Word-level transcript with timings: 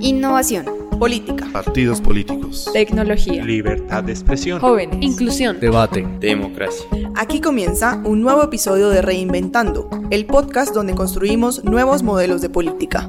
Innovación. 0.00 0.66
Política. 0.98 1.48
Partidos 1.52 2.00
políticos. 2.00 2.70
Tecnología. 2.72 3.44
Libertad 3.44 4.04
de 4.04 4.12
expresión. 4.12 4.60
Jóvenes. 4.60 4.98
Inclusión. 5.00 5.58
Debate. 5.58 6.06
Democracia. 6.20 6.86
Aquí 7.16 7.40
comienza 7.40 8.00
un 8.04 8.20
nuevo 8.20 8.44
episodio 8.44 8.90
de 8.90 9.02
Reinventando, 9.02 9.90
el 10.10 10.26
podcast 10.26 10.72
donde 10.72 10.94
construimos 10.94 11.64
nuevos 11.64 12.04
modelos 12.04 12.40
de 12.42 12.48
política. 12.48 13.08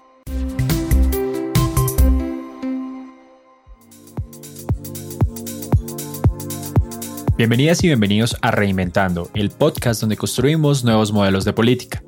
Bienvenidas 7.37 7.83
y 7.83 7.87
bienvenidos 7.87 8.35
a 8.41 8.51
Reinventando, 8.51 9.29
el 9.35 9.51
podcast 9.51 10.01
donde 10.01 10.17
construimos 10.17 10.83
nuevos 10.83 11.11
modelos 11.11 11.45
de 11.45 11.53
política. 11.53 12.03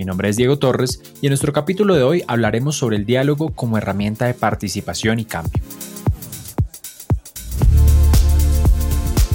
Mi 0.00 0.06
nombre 0.06 0.30
es 0.30 0.38
Diego 0.38 0.58
Torres 0.58 1.02
y 1.20 1.26
en 1.26 1.30
nuestro 1.32 1.52
capítulo 1.52 1.94
de 1.94 2.02
hoy 2.02 2.24
hablaremos 2.26 2.74
sobre 2.74 2.96
el 2.96 3.04
diálogo 3.04 3.50
como 3.50 3.76
herramienta 3.76 4.24
de 4.24 4.32
participación 4.32 5.18
y 5.18 5.26
cambio. 5.26 5.62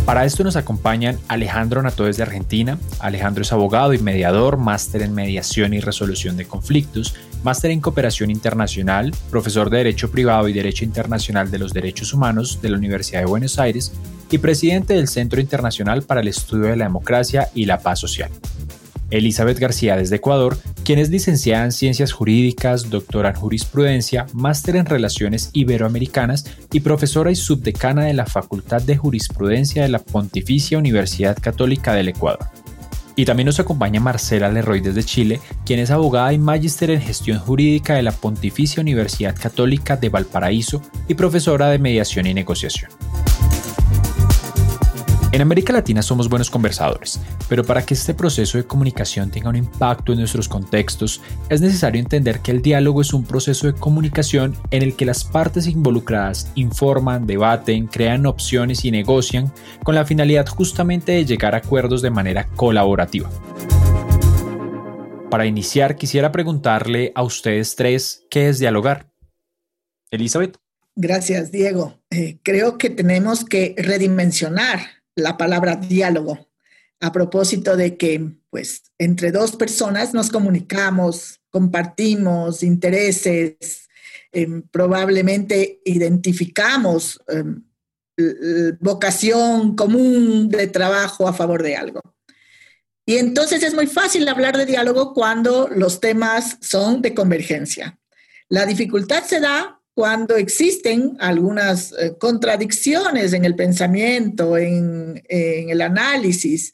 Para 0.08 0.26
esto 0.26 0.44
nos 0.44 0.56
acompañan 0.56 1.20
Alejandro 1.28 1.84
Nato 1.84 2.06
de 2.06 2.24
Argentina. 2.24 2.80
Alejandro 2.98 3.44
es 3.44 3.54
abogado 3.54 3.94
y 3.94 4.00
mediador, 4.00 4.58
máster 4.58 5.04
en 5.04 5.14
mediación 5.14 5.76
y 5.76 5.82
resolución 5.82 6.36
de 6.36 6.46
conflictos, 6.46 7.14
máster 7.44 7.70
en 7.70 7.80
cooperación 7.80 8.32
internacional, 8.32 9.14
profesor 9.30 9.70
de 9.70 9.78
Derecho 9.78 10.10
Privado 10.10 10.48
y 10.48 10.54
Derecho 10.54 10.84
Internacional 10.84 11.52
de 11.52 11.60
los 11.60 11.74
Derechos 11.74 12.12
Humanos 12.12 12.60
de 12.64 12.70
la 12.70 12.78
Universidad 12.78 13.20
de 13.20 13.28
Buenos 13.28 13.60
Aires 13.60 13.92
y 14.32 14.40
presidente 14.40 14.96
del 14.96 15.10
Centro 15.10 15.40
Internacional 15.40 16.02
para 16.02 16.22
el 16.22 16.28
Estudio 16.28 16.66
de 16.66 16.76
la 16.76 16.86
Democracia 16.86 17.50
y 17.54 17.66
la 17.66 17.82
Paz 17.82 18.00
Social. 18.00 18.32
Elizabeth 19.10 19.60
García 19.60 19.96
desde 19.96 20.18
Ecuador, 20.18 20.58
quien 20.84 21.00
es 21.00 21.10
licenciada 21.10 21.66
en 21.66 21.72
Ciencias 21.72 22.12
Jurídicas, 22.12 22.90
doctora 22.90 23.30
en 23.30 23.36
Jurisprudencia, 23.36 24.26
máster 24.34 24.76
en 24.76 24.86
Relaciones 24.86 25.50
Iberoamericanas 25.54 26.46
y 26.72 26.82
profesora 26.82 27.32
y 27.32 27.36
subdecana 27.36 28.06
de 28.06 28.14
la 28.14 28.26
Facultad 28.26 28.82
de 28.82 28.98
Jurisprudencia 28.98 29.84
de 29.84 29.90
la 29.90 30.00
Pontificia 30.00 30.78
Universidad 30.78 31.38
Católica 31.40 31.94
del 31.94 32.10
Ecuador. 32.10 32.40
Y 33.16 33.24
también 33.24 33.46
nos 33.46 33.60
acompaña 33.60 34.02
Marcela 34.02 34.50
Leroy 34.50 34.82
desde 34.82 35.04
Chile, 35.04 35.40
quien 35.66 35.80
es 35.80 35.90
abogada 35.90 36.34
y 36.34 36.38
magíster 36.38 36.92
en 36.92 37.02
gestión 37.02 37.40
jurídica 37.40 37.96
de 37.96 38.04
la 38.04 38.12
Pontificia 38.12 38.82
Universidad 38.82 39.36
Católica 39.40 39.96
de 39.96 40.10
Valparaíso 40.10 40.82
y 41.08 41.14
profesora 41.14 41.70
de 41.70 41.80
mediación 41.80 42.28
y 42.28 42.34
negociación. 42.34 42.92
En 45.36 45.42
América 45.42 45.74
Latina 45.74 46.02
somos 46.02 46.30
buenos 46.30 46.50
conversadores, 46.50 47.20
pero 47.50 47.66
para 47.66 47.86
que 47.86 47.94
este 47.94 48.14
proceso 48.14 48.58
de 48.58 48.64
comunicación 48.64 49.30
tenga 49.30 49.50
un 49.50 49.58
impacto 49.58 50.14
en 50.14 50.20
nuestros 50.20 50.48
contextos, 50.48 51.22
es 51.50 51.60
necesario 51.60 52.00
entender 52.00 52.40
que 52.40 52.52
el 52.52 52.62
diálogo 52.62 53.02
es 53.02 53.12
un 53.12 53.26
proceso 53.26 53.68
de 53.68 53.74
comunicación 53.74 54.56
en 54.72 54.82
el 54.82 54.96
que 54.96 55.04
las 55.04 55.26
partes 55.26 55.68
involucradas 55.68 56.50
informan, 56.56 57.28
debaten, 57.28 57.88
crean 57.88 58.26
opciones 58.26 58.86
y 58.86 58.92
negocian 58.92 59.52
con 59.84 59.94
la 59.96 60.06
finalidad 60.06 60.48
justamente 60.48 61.12
de 61.12 61.26
llegar 61.26 61.54
a 61.54 61.58
acuerdos 61.58 62.02
de 62.02 62.12
manera 62.12 62.48
colaborativa. 62.56 63.30
Para 65.30 65.48
iniciar, 65.48 65.98
quisiera 65.98 66.32
preguntarle 66.32 67.12
a 67.14 67.24
ustedes 67.24 67.76
tres 67.76 68.26
qué 68.30 68.48
es 68.48 68.60
dialogar. 68.60 69.12
Elizabeth. 70.12 70.56
Gracias, 70.96 71.52
Diego. 71.52 72.00
Eh, 72.10 72.38
creo 72.42 72.78
que 72.78 72.90
tenemos 72.90 73.44
que 73.44 73.76
redimensionar 73.78 74.95
la 75.16 75.38
palabra 75.38 75.76
diálogo 75.76 76.50
a 77.02 77.12
propósito 77.12 77.76
de 77.76 77.98
que, 77.98 78.36
pues, 78.50 78.84
entre 78.98 79.32
dos 79.32 79.56
personas 79.56 80.14
nos 80.14 80.30
comunicamos, 80.30 81.42
compartimos 81.50 82.64
intereses, 82.64 83.88
em, 84.32 84.62
probablemente 84.64 85.82
identificamos 85.86 87.20
em, 87.28 87.64
vocación 88.80 89.76
común 89.76 90.48
de 90.48 90.68
trabajo 90.68 91.28
a 91.28 91.34
favor 91.34 91.62
de 91.62 91.76
algo. 91.76 92.00
Y 93.06 93.18
entonces 93.18 93.62
es 93.62 93.74
muy 93.74 93.88
fácil 93.88 94.28
hablar 94.28 94.58
de 94.58 94.66
diálogo 94.66 95.14
cuando 95.14 95.68
los 95.68 96.00
temas 96.00 96.58
son 96.62 97.02
de 97.02 97.14
convergencia. 97.14 98.00
La 98.48 98.66
dificultad 98.66 99.24
se 99.26 99.40
da 99.40 99.75
cuando 99.96 100.36
existen 100.36 101.16
algunas 101.20 101.94
eh, 101.94 102.16
contradicciones 102.20 103.32
en 103.32 103.46
el 103.46 103.56
pensamiento, 103.56 104.58
en, 104.58 105.24
el 105.30 105.82
análisis. 105.82 106.74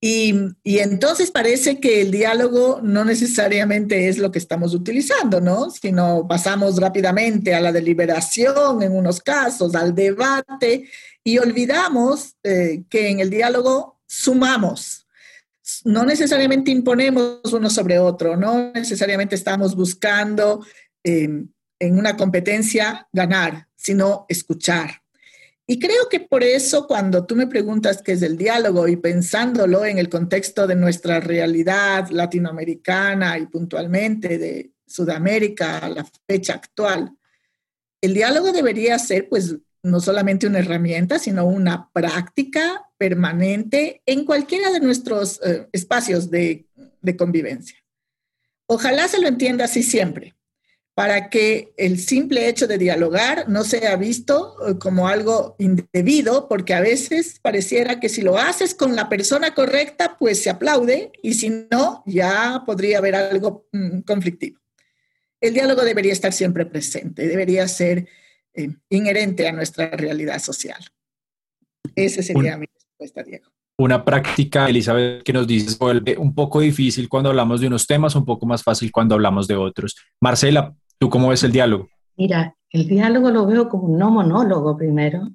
Y, 0.00 0.34
entonces 0.62 1.30
parece 1.30 1.80
que 1.80 2.02
el 2.02 2.10
diálogo 2.10 2.80
no 2.82 3.04
necesariamente 3.06 4.08
es 4.08 4.18
lo 4.18 4.30
que 4.30 4.38
estamos 4.38 4.74
utilizando, 4.74 5.40
¿no? 5.40 5.70
Sino 5.70 6.28
pasamos 6.28 6.78
rápidamente 6.78 7.54
a 7.54 7.60
la 7.60 7.72
deliberación 7.72 8.82
en 8.82 8.94
unos 8.94 9.20
casos, 9.20 9.74
al 9.74 9.94
debate, 9.94 10.88
y 11.24 11.38
olvidamos 11.38 12.36
eh, 12.42 12.84
que 12.90 13.08
en 13.08 13.20
el 13.20 13.30
diálogo 13.30 13.98
sumamos. 14.06 15.06
No 15.84 16.04
necesariamente 16.04 16.70
imponemos 16.70 17.50
uno 17.50 17.70
sobre 17.70 17.98
otro, 17.98 18.36
no 18.36 18.72
necesariamente 18.72 19.34
estamos 19.34 19.74
buscando 19.74 20.64
eh, 21.02 21.46
en 21.78 21.98
una 21.98 22.16
competencia 22.16 23.08
ganar, 23.12 23.68
sino 23.76 24.26
escuchar. 24.28 25.02
Y 25.70 25.78
creo 25.78 26.08
que 26.10 26.20
por 26.20 26.42
eso 26.42 26.86
cuando 26.86 27.26
tú 27.26 27.36
me 27.36 27.46
preguntas 27.46 28.00
qué 28.02 28.12
es 28.12 28.22
el 28.22 28.38
diálogo 28.38 28.88
y 28.88 28.96
pensándolo 28.96 29.84
en 29.84 29.98
el 29.98 30.08
contexto 30.08 30.66
de 30.66 30.74
nuestra 30.74 31.20
realidad 31.20 32.08
latinoamericana 32.08 33.38
y 33.38 33.46
puntualmente 33.46 34.38
de 34.38 34.72
Sudamérica 34.86 35.78
a 35.78 35.90
la 35.90 36.06
fecha 36.26 36.54
actual, 36.54 37.14
el 38.00 38.14
diálogo 38.14 38.50
debería 38.50 38.98
ser 38.98 39.28
pues 39.28 39.56
no 39.82 40.00
solamente 40.00 40.46
una 40.46 40.60
herramienta, 40.60 41.18
sino 41.18 41.44
una 41.44 41.90
práctica 41.92 42.88
permanente 42.96 44.00
en 44.06 44.24
cualquiera 44.24 44.70
de 44.70 44.80
nuestros 44.80 45.38
eh, 45.44 45.68
espacios 45.72 46.30
de, 46.30 46.66
de 47.02 47.16
convivencia. 47.16 47.76
Ojalá 48.66 49.06
se 49.06 49.20
lo 49.20 49.28
entienda 49.28 49.66
así 49.66 49.82
siempre 49.82 50.37
para 50.98 51.30
que 51.30 51.72
el 51.76 52.00
simple 52.00 52.48
hecho 52.48 52.66
de 52.66 52.76
dialogar 52.76 53.48
no 53.48 53.62
sea 53.62 53.94
visto 53.94 54.56
eh, 54.66 54.78
como 54.80 55.06
algo 55.06 55.54
indebido, 55.60 56.48
porque 56.48 56.74
a 56.74 56.80
veces 56.80 57.38
pareciera 57.40 58.00
que 58.00 58.08
si 58.08 58.20
lo 58.20 58.36
haces 58.36 58.74
con 58.74 58.96
la 58.96 59.08
persona 59.08 59.54
correcta, 59.54 60.16
pues 60.18 60.42
se 60.42 60.50
aplaude 60.50 61.12
y 61.22 61.34
si 61.34 61.50
no, 61.70 62.02
ya 62.04 62.64
podría 62.66 62.98
haber 62.98 63.14
algo 63.14 63.68
mm, 63.70 64.00
conflictivo. 64.00 64.58
El 65.40 65.54
diálogo 65.54 65.82
debería 65.82 66.12
estar 66.12 66.32
siempre 66.32 66.66
presente, 66.66 67.28
debería 67.28 67.68
ser 67.68 68.08
eh, 68.54 68.68
inherente 68.90 69.46
a 69.46 69.52
nuestra 69.52 69.90
realidad 69.90 70.40
social. 70.40 70.84
Esa 71.94 72.24
sería 72.24 72.56
mi 72.56 72.66
respuesta, 72.74 73.22
Diego 73.22 73.52
una 73.80 74.04
práctica, 74.04 74.68
Elizabeth, 74.68 75.22
que 75.22 75.32
nos 75.32 75.46
dices 75.46 75.78
vuelve 75.78 76.16
un 76.18 76.34
poco 76.34 76.58
difícil 76.58 77.08
cuando 77.08 77.28
hablamos 77.28 77.60
de 77.60 77.68
unos 77.68 77.86
temas, 77.86 78.16
un 78.16 78.24
poco 78.24 78.44
más 78.44 78.64
fácil 78.64 78.90
cuando 78.90 79.14
hablamos 79.14 79.46
de 79.46 79.54
otros. 79.54 79.94
Marcela, 80.20 80.74
¿Tú 80.98 81.08
cómo 81.08 81.28
ves 81.28 81.44
el 81.44 81.52
diálogo? 81.52 81.88
Mira, 82.16 82.56
el 82.70 82.88
diálogo 82.88 83.30
lo 83.30 83.46
veo 83.46 83.68
como 83.68 83.84
un 83.84 83.98
no 83.98 84.10
monólogo 84.10 84.76
primero, 84.76 85.28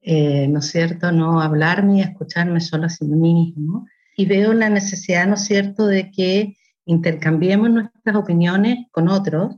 eh, 0.00 0.48
¿no 0.48 0.58
es 0.58 0.66
cierto? 0.66 1.12
No 1.12 1.40
hablarme 1.40 1.98
y 1.98 2.00
escucharme 2.00 2.60
solo 2.60 2.86
a 2.86 2.88
sí 2.88 3.04
mismo. 3.04 3.86
Y 4.16 4.26
veo 4.26 4.52
la 4.52 4.68
necesidad, 4.68 5.26
¿no 5.26 5.34
es 5.34 5.44
cierto?, 5.44 5.86
de 5.86 6.10
que 6.10 6.56
intercambiemos 6.86 7.70
nuestras 7.70 8.16
opiniones 8.16 8.86
con 8.90 9.08
otros. 9.08 9.54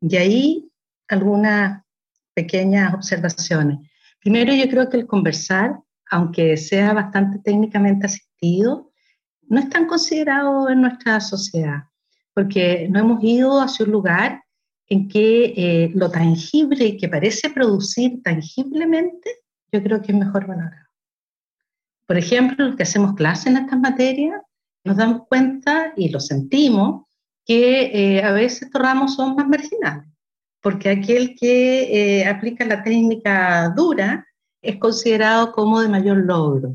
Y 0.00 0.16
ahí 0.16 0.70
algunas 1.08 1.82
pequeñas 2.34 2.92
observaciones. 2.94 3.78
Primero, 4.20 4.52
yo 4.52 4.68
creo 4.68 4.88
que 4.90 4.98
el 4.98 5.06
conversar, 5.06 5.80
aunque 6.10 6.56
sea 6.56 6.92
bastante 6.92 7.38
técnicamente 7.38 8.06
asistido, 8.06 8.90
no 9.48 9.60
es 9.60 9.68
tan 9.70 9.86
considerado 9.86 10.68
en 10.68 10.82
nuestra 10.82 11.20
sociedad, 11.20 11.84
porque 12.34 12.86
no 12.90 13.00
hemos 13.00 13.24
ido 13.24 13.60
hacia 13.60 13.86
un 13.86 13.92
lugar 13.92 14.42
en 14.90 15.08
que 15.08 15.54
eh, 15.56 15.92
lo 15.94 16.10
tangible 16.10 16.96
que 16.96 17.08
parece 17.08 17.48
producir 17.48 18.20
tangiblemente, 18.24 19.36
yo 19.70 19.82
creo 19.82 20.02
que 20.02 20.10
es 20.10 20.18
mejor 20.18 20.48
valorado. 20.48 20.88
Por 22.06 22.18
ejemplo, 22.18 22.66
los 22.66 22.76
que 22.76 22.82
hacemos 22.82 23.14
clases 23.14 23.46
en 23.46 23.58
estas 23.58 23.78
materias, 23.78 24.42
nos 24.84 24.96
damos 24.96 25.28
cuenta 25.28 25.92
y 25.96 26.08
lo 26.08 26.18
sentimos 26.18 27.04
que 27.46 28.16
eh, 28.16 28.24
a 28.24 28.32
veces 28.32 28.62
estos 28.62 28.82
ramos 28.82 29.14
son 29.14 29.36
más 29.36 29.48
marginales, 29.48 30.08
porque 30.60 30.90
aquel 30.90 31.36
que 31.36 32.18
eh, 32.18 32.26
aplica 32.26 32.64
la 32.64 32.82
técnica 32.82 33.72
dura 33.76 34.26
es 34.60 34.76
considerado 34.78 35.52
como 35.52 35.80
de 35.80 35.88
mayor 35.88 36.16
logro. 36.16 36.74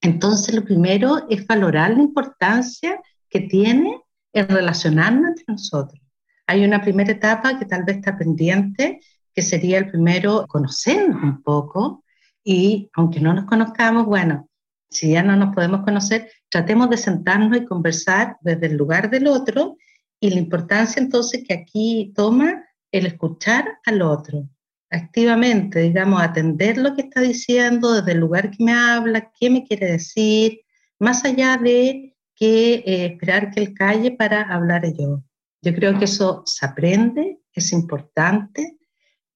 Entonces, 0.00 0.54
lo 0.54 0.62
primero 0.62 1.26
es 1.28 1.44
valorar 1.48 1.90
la 1.90 2.02
importancia 2.02 3.00
que 3.28 3.40
tiene 3.40 4.00
el 4.32 4.46
relacionarnos 4.46 5.30
entre 5.30 5.44
nosotros 5.48 6.00
hay 6.48 6.64
una 6.64 6.80
primera 6.82 7.12
etapa 7.12 7.58
que 7.58 7.66
tal 7.66 7.84
vez 7.84 7.96
está 7.96 8.16
pendiente, 8.16 9.00
que 9.34 9.42
sería 9.42 9.78
el 9.78 9.90
primero 9.90 10.46
conocernos 10.48 11.22
un 11.22 11.42
poco 11.42 12.02
y 12.42 12.90
aunque 12.94 13.20
no 13.20 13.34
nos 13.34 13.44
conozcamos, 13.44 14.06
bueno, 14.06 14.48
si 14.90 15.12
ya 15.12 15.22
no 15.22 15.36
nos 15.36 15.54
podemos 15.54 15.82
conocer, 15.82 16.30
tratemos 16.48 16.88
de 16.90 16.96
sentarnos 16.96 17.56
y 17.56 17.66
conversar 17.66 18.38
desde 18.40 18.66
el 18.66 18.76
lugar 18.76 19.10
del 19.10 19.26
otro 19.26 19.76
y 20.18 20.30
la 20.30 20.40
importancia 20.40 21.00
entonces 21.00 21.44
que 21.46 21.54
aquí 21.54 22.12
toma 22.16 22.64
el 22.90 23.06
escuchar 23.06 23.78
al 23.84 24.02
otro 24.02 24.48
activamente, 24.90 25.80
digamos, 25.80 26.22
atender 26.22 26.78
lo 26.78 26.94
que 26.94 27.02
está 27.02 27.20
diciendo 27.20 27.92
desde 27.92 28.12
el 28.12 28.18
lugar 28.20 28.50
que 28.50 28.64
me 28.64 28.72
habla, 28.72 29.30
qué 29.38 29.50
me 29.50 29.64
quiere 29.64 29.92
decir, 29.92 30.60
más 30.98 31.24
allá 31.24 31.58
de 31.58 32.16
que 32.34 32.74
eh, 32.86 33.06
esperar 33.06 33.50
que 33.50 33.60
él 33.60 33.74
calle 33.74 34.12
para 34.12 34.42
hablar 34.42 34.86
yo. 34.98 35.22
Yo 35.62 35.74
creo 35.74 35.98
que 35.98 36.04
eso 36.04 36.42
se 36.46 36.64
aprende, 36.64 37.40
es 37.52 37.72
importante, 37.72 38.78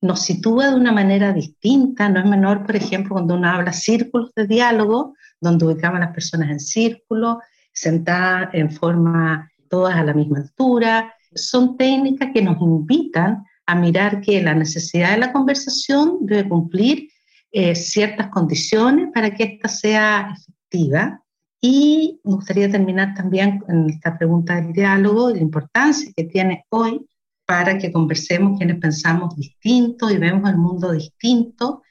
nos 0.00 0.20
sitúa 0.20 0.70
de 0.70 0.76
una 0.76 0.92
manera 0.92 1.32
distinta, 1.32 2.08
no 2.08 2.20
es 2.20 2.26
menor, 2.26 2.66
por 2.66 2.76
ejemplo, 2.76 3.12
cuando 3.12 3.34
uno 3.34 3.48
habla 3.48 3.72
círculos 3.72 4.32
de 4.34 4.46
diálogo, 4.46 5.14
donde 5.40 5.64
ubicamos 5.64 5.98
a 5.98 6.06
las 6.06 6.14
personas 6.14 6.50
en 6.50 6.60
círculo, 6.60 7.40
sentadas 7.72 8.50
en 8.52 8.70
forma 8.70 9.50
todas 9.68 9.96
a 9.96 10.04
la 10.04 10.12
misma 10.12 10.38
altura. 10.38 11.14
Son 11.34 11.76
técnicas 11.76 12.30
que 12.34 12.42
nos 12.42 12.60
invitan 12.60 13.44
a 13.66 13.74
mirar 13.74 14.20
que 14.20 14.42
la 14.42 14.54
necesidad 14.54 15.12
de 15.12 15.18
la 15.18 15.32
conversación 15.32 16.18
debe 16.20 16.48
cumplir 16.48 17.08
eh, 17.52 17.74
ciertas 17.74 18.28
condiciones 18.28 19.08
para 19.14 19.32
que 19.34 19.44
ésta 19.44 19.68
sea 19.68 20.34
efectiva. 20.36 21.22
Y 21.64 22.20
me 22.24 22.34
gustaría 22.34 22.68
terminar 22.68 23.14
también 23.14 23.60
con 23.60 23.88
esta 23.88 24.18
pregunta 24.18 24.56
del 24.56 24.72
diálogo, 24.72 25.30
la 25.30 25.38
importancia 25.38 26.12
que 26.14 26.24
tiene 26.24 26.66
hoy 26.70 27.06
para 27.46 27.78
que 27.78 27.92
conversemos 27.92 28.58
quienes 28.58 28.80
pensamos 28.80 29.36
distinto 29.36 30.10
y 30.10 30.18
vemos 30.18 30.50
el 30.50 30.58
mundo 30.58 30.90
distinto, 30.90 31.82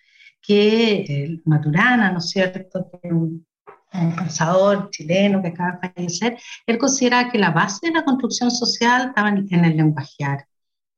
que 0.42 1.04
el 1.08 1.42
Maturana, 1.46 2.12
¿no 2.12 2.18
es 2.18 2.30
cierto?, 2.32 2.90
un, 3.04 3.46
un 3.94 4.16
pensador 4.16 4.90
chileno 4.90 5.42
que 5.42 5.50
acaba 5.50 5.80
de 5.82 5.90
fallecer, 5.94 6.38
él 6.66 6.78
considera 6.78 7.30
que 7.30 7.38
la 7.38 7.52
base 7.52 7.88
de 7.88 7.94
la 7.94 8.04
construcción 8.04 8.52
social 8.52 9.10
estaba 9.10 9.30
en 9.30 9.66
el 9.66 9.78
lenguajear, 9.78 10.48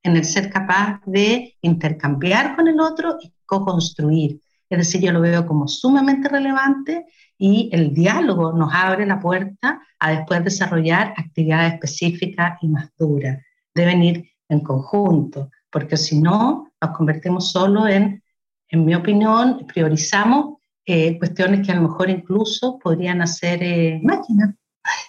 en 0.02 0.18
el 0.18 0.26
ser 0.26 0.50
capaz 0.50 1.00
de 1.06 1.56
intercambiar 1.62 2.56
con 2.56 2.68
el 2.68 2.80
otro 2.80 3.18
y 3.22 3.32
co-construir. 3.46 4.40
Es 4.74 4.80
decir, 4.80 5.02
yo 5.02 5.12
lo 5.12 5.22
veo 5.22 5.46
como 5.46 5.68
sumamente 5.68 6.28
relevante 6.28 7.06
y 7.38 7.70
el 7.72 7.94
diálogo 7.94 8.54
nos 8.54 8.74
abre 8.74 9.06
la 9.06 9.20
puerta 9.20 9.80
a 10.00 10.12
después 10.12 10.44
desarrollar 10.44 11.14
actividades 11.16 11.74
específicas 11.74 12.58
y 12.62 12.70
más 12.70 12.90
duras. 12.98 13.40
Deben 13.76 14.02
ir 14.02 14.32
en 14.50 14.62
conjunto, 14.62 15.52
porque 15.70 15.96
si 15.96 16.20
no, 16.20 16.72
nos 16.82 16.98
convertimos 16.98 17.52
solo 17.52 17.88
en, 17.88 18.24
en 18.70 18.84
mi 18.84 18.96
opinión, 18.96 19.64
priorizamos 19.68 20.58
eh, 20.88 21.20
cuestiones 21.20 21.64
que 21.64 21.72
a 21.72 21.76
lo 21.76 21.84
mejor 21.84 22.10
incluso 22.10 22.80
podrían 22.80 23.22
hacer 23.22 23.62
eh, 23.62 24.00
máquinas. 24.02 24.56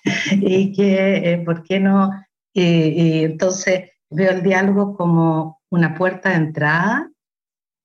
y 0.31 0.73
que, 0.75 1.33
eh, 1.33 1.39
¿por 1.39 1.63
qué 1.63 1.81
no? 1.81 2.11
y 2.53 3.25
entonces, 3.25 3.91
veo 4.11 4.31
el 4.31 4.43
diálogo 4.43 4.95
como 4.95 5.63
una 5.71 5.95
puerta 5.95 6.29
de 6.29 6.37
entrada 6.37 7.11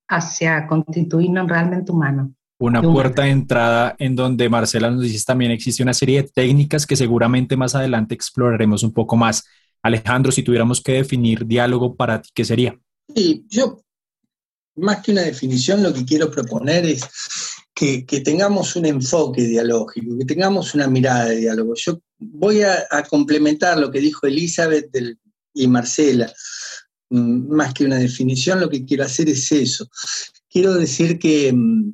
hacia 0.09 0.67
constituirnos 0.67 1.47
realmente 1.47 1.91
humanos. 1.91 2.31
Una 2.61 2.81
puerta 2.81 3.21
de 3.21 3.29
entrada 3.29 3.95
en 3.99 4.17
donde 4.17 4.49
Marcela 4.49 4.91
nos 4.91 5.03
dice 5.03 5.23
también 5.25 5.51
existe 5.51 5.81
una 5.81 5.93
serie 5.93 6.23
de 6.23 6.27
técnicas 6.27 6.85
que 6.85 6.97
seguramente 6.97 7.55
más 7.55 7.73
adelante 7.73 8.15
exploraremos 8.15 8.83
un 8.83 8.91
poco 8.91 9.15
más. 9.15 9.45
Alejandro, 9.81 10.29
si 10.31 10.43
tuviéramos 10.43 10.81
que 10.81 10.93
definir 10.93 11.45
diálogo 11.45 11.95
para 11.95 12.21
ti, 12.21 12.29
¿qué 12.33 12.43
sería? 12.43 12.77
Sí, 13.15 13.45
yo 13.47 13.81
más 14.75 15.01
que 15.01 15.11
una 15.11 15.21
definición 15.21 15.83
lo 15.83 15.93
que 15.93 16.05
quiero 16.05 16.29
proponer 16.29 16.85
es 16.85 17.01
que, 17.73 18.03
tengamos 18.23 18.75
un 18.75 18.85
enfoque 18.85 19.43
dialógico, 19.43 20.17
que 20.17 20.25
tengamos 20.25 20.73
una 20.75 20.87
mirada 20.87 21.25
de 21.25 21.37
diálogo. 21.37 21.75
Yo 21.75 22.01
voy 22.17 22.61
a, 22.63 22.85
complementar 23.09 23.77
lo 23.77 23.89
que 23.89 24.01
dijo 24.01 24.27
Elizabeth 24.27 24.89
y 25.53 25.67
Marcela. 25.67 26.31
Mm, 27.09 27.49
más 27.49 27.73
que 27.73 27.85
una 27.85 27.97
definición, 27.97 28.59
lo 28.59 28.69
que 28.69 28.85
quiero 28.85 29.03
hacer 29.03 29.29
es 29.29 29.51
eso. 29.51 29.89
Quiero 30.49 30.73
decir 30.75 31.19
que, 31.19 31.51
mm, 31.53 31.93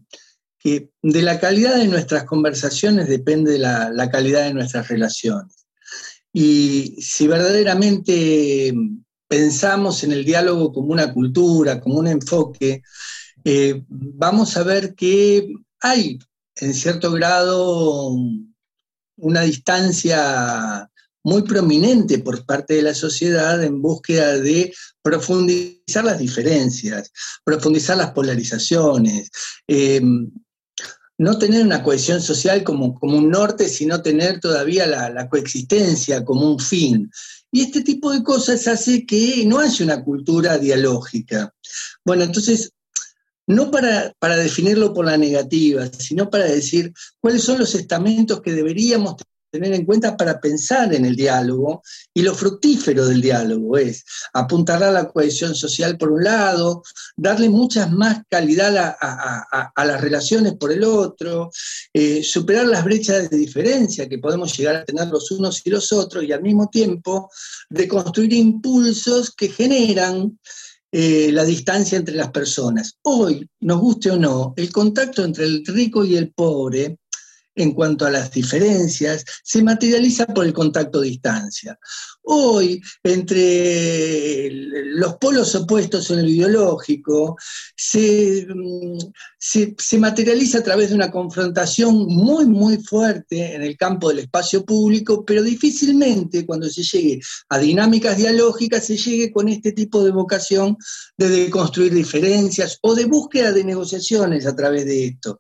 que 0.60 0.90
de 1.02 1.22
la 1.22 1.40
calidad 1.40 1.78
de 1.78 1.88
nuestras 1.88 2.26
conversaciones 2.26 3.08
depende 3.08 3.58
la, 3.58 3.90
la 3.92 4.10
calidad 4.10 4.46
de 4.46 4.54
nuestras 4.54 4.88
relaciones. 4.88 5.68
Y 6.34 6.98
si 7.02 7.28
verdaderamente 7.28 8.74
pensamos 9.28 10.04
en 10.04 10.12
el 10.12 10.26
diálogo 10.26 10.74
como 10.74 10.92
una 10.92 11.14
cultura, 11.14 11.80
como 11.80 12.00
un 12.00 12.08
enfoque, 12.08 12.82
eh, 13.44 13.84
vamos 13.88 14.58
a 14.58 14.64
ver 14.64 14.96
que 14.96 15.48
hay 15.80 16.20
en 16.58 16.74
cierto 16.74 17.12
grado 17.12 18.12
una 19.18 19.42
distancia 19.42 20.90
muy 21.24 21.44
prominente 21.44 22.20
por 22.20 22.46
parte 22.46 22.76
de 22.76 22.82
la 22.82 22.94
sociedad 22.94 23.64
en 23.64 23.82
búsqueda 23.82 24.38
de 24.38 24.74
profundizar 25.06 26.04
las 26.04 26.18
diferencias, 26.18 27.12
profundizar 27.44 27.96
las 27.96 28.10
polarizaciones, 28.10 29.30
eh, 29.68 30.02
no 31.20 31.38
tener 31.38 31.64
una 31.64 31.84
cohesión 31.84 32.20
social 32.20 32.64
como, 32.64 33.00
como 33.00 33.20
un 33.20 33.30
norte, 33.30 33.70
sino 33.70 34.02
tener 34.02 34.40
todavía 34.40 34.88
la, 34.88 35.30
coexistencia 35.30 36.26
como 36.26 36.50
un 36.50 36.60
fin. 36.60 37.12
Y 37.52 37.62
este 37.62 37.82
tipo 37.82 38.12
de 38.12 38.24
cosas 38.24 38.68
hace 38.68 39.06
que 39.06 39.46
no 39.46 39.60
haya 39.60 39.86
una 39.86 40.04
cultura 40.04 40.58
dialógica. 40.58 41.54
Bueno, 42.04 42.24
entonces, 42.24 42.72
no 43.46 43.70
para, 43.70 44.12
para 44.18 44.38
definirlo 44.38 44.92
por 44.92 45.06
la 45.06 45.18
negativa, 45.18 45.86
sino 46.00 46.32
para 46.32 46.46
decir 46.46 46.92
cuáles 47.22 47.44
son 47.44 47.60
los 47.60 47.76
estamentos 47.76 48.42
que 48.42 48.54
deberíamos 48.54 49.18
tener 49.56 49.74
en 49.74 49.86
cuenta 49.86 50.18
para 50.18 50.40
pensar 50.42 50.94
en 50.94 51.06
el 51.06 51.16
diálogo 51.16 51.82
y 52.14 52.22
lo 52.22 52.36
fructífero 52.36 53.06
del 53.06 53.22
diálogo 53.22 53.78
es 53.78 54.04
apuntar 54.34 54.84
a 54.84 54.92
la 54.92 55.08
cohesión 55.08 55.56
social 55.56 55.98
por 55.98 56.12
un 56.12 56.24
lado, 56.26 56.84
darle 57.16 57.50
mucha 57.50 57.88
más 57.88 58.22
calidad 58.30 58.98
a, 59.00 59.86
las 59.86 60.02
relaciones 60.02 60.56
por 60.56 60.74
el 60.74 60.84
otro, 60.84 61.52
eh, 61.94 62.22
superar 62.22 62.66
las 62.68 62.84
brechas 62.84 63.30
de 63.30 63.38
diferencia 63.38 64.10
que 64.10 64.20
podemos 64.20 64.58
llegar 64.58 64.76
a 64.76 64.86
tener 64.86 65.08
los 65.08 65.32
unos 65.32 65.62
y 65.66 65.70
los 65.70 65.92
otros 65.94 66.24
y 66.24 66.34
al 66.34 66.42
mismo 66.42 66.68
tiempo 66.70 67.30
de 67.70 67.88
construir 67.88 68.34
impulsos 68.34 69.34
que 69.34 69.48
generan 69.48 70.38
eh, 70.92 71.30
la 71.32 71.44
distancia 71.44 71.98
entre 71.98 72.16
las 72.16 72.32
personas. 72.32 72.98
Hoy, 73.04 73.50
nos 73.62 73.80
guste 73.80 74.12
o 74.12 74.18
no, 74.18 74.54
el 74.56 74.72
contacto 74.72 75.24
entre 75.24 75.46
el 75.46 75.66
rico 75.66 76.04
y 76.04 76.16
el 76.16 76.32
pobre 76.32 77.00
en 77.56 77.72
cuanto 77.72 78.06
a 78.06 78.12
las 78.12 78.32
diferencias, 78.32 79.24
se 79.44 79.64
materializa 79.64 80.28
por 80.28 80.46
el 80.46 80.54
contacto 80.54 81.02
distancia. 81.02 81.80
Hoy, 82.24 82.82
entre 83.04 84.50
los 84.52 85.16
polos 85.16 85.54
opuestos 85.56 86.10
en 86.12 86.20
el 86.20 86.30
ideológico, 86.30 87.38
mm, 87.94 88.98
se, 89.38 89.76
se, 89.78 89.98
materializa 90.00 90.60
a 90.60 90.64
través 90.64 90.90
de 90.90 90.96
una 90.96 91.12
confrontación 91.12 92.06
muy, 92.08 92.46
muy 92.46 92.78
fuerte 92.78 93.56
en 93.56 93.62
el 93.62 93.78
campo 93.78 94.10
del 94.10 94.20
espacio 94.20 94.66
público, 94.66 95.24
pero 95.24 95.44
difícilmente 95.44 96.46
cuando 96.46 96.70
se 96.70 96.84
llegue 96.84 97.22
a 97.50 97.60
dinámicas 97.60 98.18
dialógicas 98.18 98.86
se 98.86 98.98
llegue 98.98 99.32
con 99.32 99.48
este 99.48 99.72
tipo 99.72 100.04
de 100.04 100.12
vocación 100.12 100.78
de 101.18 101.30
deconstruir 101.30 101.94
diferencias 101.94 102.80
o 102.82 102.96
de 102.96 103.06
búsqueda 103.06 103.52
de 103.52 103.64
negociaciones 103.64 104.46
a 104.46 104.56
través 104.56 104.86
de 104.86 105.06
esto 105.06 105.40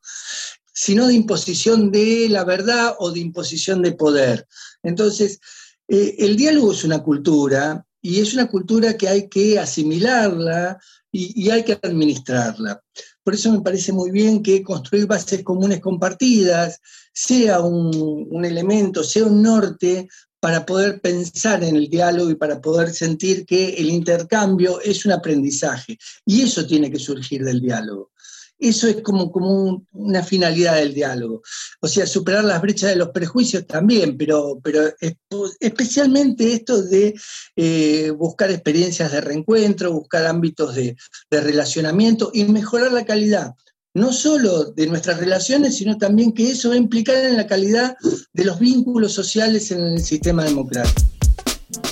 sino 0.76 1.08
de 1.08 1.14
imposición 1.14 1.90
de 1.90 2.28
la 2.30 2.44
verdad 2.44 2.96
o 3.00 3.10
de 3.12 3.22
imposición 3.22 3.82
de 3.82 3.94
poder. 3.94 4.46
Entonces, 4.84 5.40
eh, 5.88 6.16
el 6.20 6.36
diálogo 6.36 6.74
es 6.74 6.84
una 6.84 7.02
cultura 7.02 7.86
y 8.02 8.20
es 8.20 8.34
una 8.34 8.48
cultura 8.48 8.98
que 8.98 9.08
hay 9.08 9.30
que 9.30 9.58
asimilarla 9.58 10.78
y, 11.12 11.50
hay 11.50 11.64
que 11.64 11.80
administrarla. 11.82 12.84
Por 13.24 13.34
eso 13.34 13.54
me 13.54 13.62
parece 13.62 13.94
muy 13.94 14.12
bien 14.12 14.44
que 14.44 14.62
construir 14.62 15.08
bases 15.08 15.44
comunes 15.44 15.80
compartidas 15.80 16.82
sea 17.14 17.62
un, 17.62 18.28
un 18.30 18.44
elemento, 18.44 19.02
sea 19.02 19.24
un 19.24 19.42
norte 19.42 20.10
para 20.42 20.66
poder 20.66 21.00
pensar 21.00 21.64
en 21.64 21.78
el 21.78 21.90
diálogo 21.90 22.30
y 22.30 22.36
para 22.36 22.60
poder 22.60 22.92
sentir 22.92 23.46
que 23.46 23.70
el 23.76 23.90
intercambio 23.90 24.82
es 24.82 25.06
un 25.06 25.14
aprendizaje. 25.14 25.98
Y 26.26 26.42
eso 26.42 26.68
tiene 26.68 26.92
que 26.92 27.00
surgir 27.00 27.46
del 27.46 27.62
diálogo. 27.62 28.12
Eso 28.58 28.88
es 28.88 29.02
como, 29.02 29.32
como 29.32 29.86
una 29.92 30.24
finalidad 30.24 30.76
del 30.76 30.94
diálogo. 30.94 31.42
O 31.82 31.88
sea, 31.88 32.08
superar 32.08 32.44
las 32.44 32.62
brechas 32.62 32.90
de 32.90 32.96
los 32.96 33.10
prejuicios 33.10 33.68
también, 33.68 34.18
pero, 34.18 34.60
pero 34.64 34.94
especialmente 35.60 36.54
esto 36.54 36.82
de 36.82 37.16
eh, 37.56 38.12
buscar 38.12 38.52
experiencias 38.52 39.12
de 39.12 39.22
reencuentro, 39.22 39.92
buscar 39.92 40.26
ámbitos 40.26 40.76
de, 40.76 40.96
de 41.30 41.42
relacionamiento 41.42 42.32
y 42.34 42.46
mejorar 42.46 42.92
la 42.92 43.06
calidad 43.06 43.54
no 43.96 44.12
solo 44.12 44.66
de 44.74 44.88
nuestras 44.88 45.20
relaciones, 45.20 45.78
sino 45.78 45.98
también 45.98 46.34
que 46.34 46.52
eso 46.52 46.68
va 46.68 46.76
a 46.76 46.78
implicar 46.78 47.16
en 47.24 47.38
la 47.38 47.48
calidad 47.48 47.96
de 48.34 48.44
los 48.44 48.60
vínculos 48.60 49.14
sociales 49.14 49.72
en 49.72 49.80
el 49.80 50.02
sistema 50.02 50.44
democrático 50.44 51.15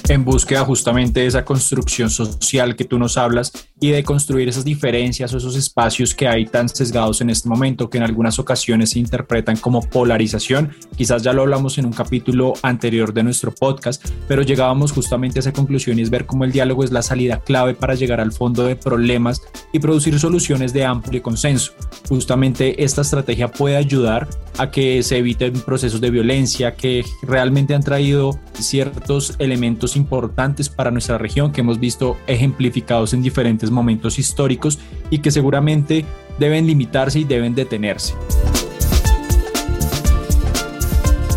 en 0.10 0.26
búsqueda 0.26 0.66
justamente 0.66 1.22
de 1.22 1.28
esa 1.28 1.46
construcción 1.46 2.10
social 2.10 2.76
que 2.76 2.84
tú 2.84 3.00
nos 3.00 3.18
hablas 3.18 3.52
y 3.80 3.92
de 3.92 4.04
construir 4.04 4.50
esas 4.50 4.66
diferencias 4.66 5.34
o 5.34 5.38
esos 5.38 5.56
espacios 5.56 6.14
que 6.14 6.28
hay 6.28 6.46
tan 6.46 6.70
sesgados 6.70 7.22
en 7.22 7.30
este 7.30 7.50
momento, 7.50 7.90
que 7.90 7.98
en 7.98 8.04
algunas 8.04 8.40
ocasiones 8.40 8.92
se 8.92 9.00
interpretan 9.00 9.58
como 9.58 9.82
polarización. 9.82 10.72
Quizás 10.96 11.24
ya 11.24 11.34
lo 11.34 11.42
hablamos 11.42 11.78
en 11.78 11.86
un 11.86 11.94
capítulo 11.94 12.54
anterior 12.62 13.14
de 13.14 13.24
nuestro 13.24 13.54
podcast, 13.54 14.06
pero 14.28 14.42
llegábamos 14.42 14.92
justamente 14.92 15.40
a 15.40 15.42
esa 15.42 15.54
conclusión 15.54 16.00
y 16.00 16.02
es 16.02 16.10
ver 16.10 16.26
cómo 16.26 16.44
el 16.44 16.52
diálogo 16.52 16.84
es 16.84 16.92
la 16.92 17.02
salida 17.02 17.40
clave 17.40 17.74
para 17.74 17.96
llegar 17.96 18.20
al 18.20 18.32
fondo 18.32 18.64
de 18.64 18.76
problemas 18.76 19.42
y 19.72 19.80
producir 19.80 20.20
soluciones 20.20 20.74
de 20.74 20.86
amplio 20.86 21.22
consenso. 21.22 21.74
Justamente 22.08 22.84
esta 22.84 23.02
estrategia 23.02 23.50
puede 23.50 23.78
ayudar 23.78 24.28
a 24.58 24.70
que 24.70 25.02
se 25.04 25.18
eviten 25.18 25.54
procesos 25.54 26.00
de 26.00 26.12
violencia 26.12 26.76
que 26.76 27.04
realmente 27.24 27.74
han 27.74 27.84
traído 27.84 28.40
ciertos 28.54 29.36
elementos 29.40 29.93
importantes 29.96 30.70
para 30.70 30.92
nuestra 30.92 31.18
región 31.18 31.52
que 31.52 31.62
hemos 31.62 31.80
visto 31.80 32.18
ejemplificados 32.28 33.14
en 33.14 33.22
diferentes 33.22 33.72
momentos 33.72 34.20
históricos 34.20 34.80
y 35.10 35.20
que 35.20 35.32
seguramente 35.32 36.06
deben 36.40 36.68
limitarse 36.68 37.20
y 37.20 37.24
deben 37.24 37.56
detenerse. 37.56 38.14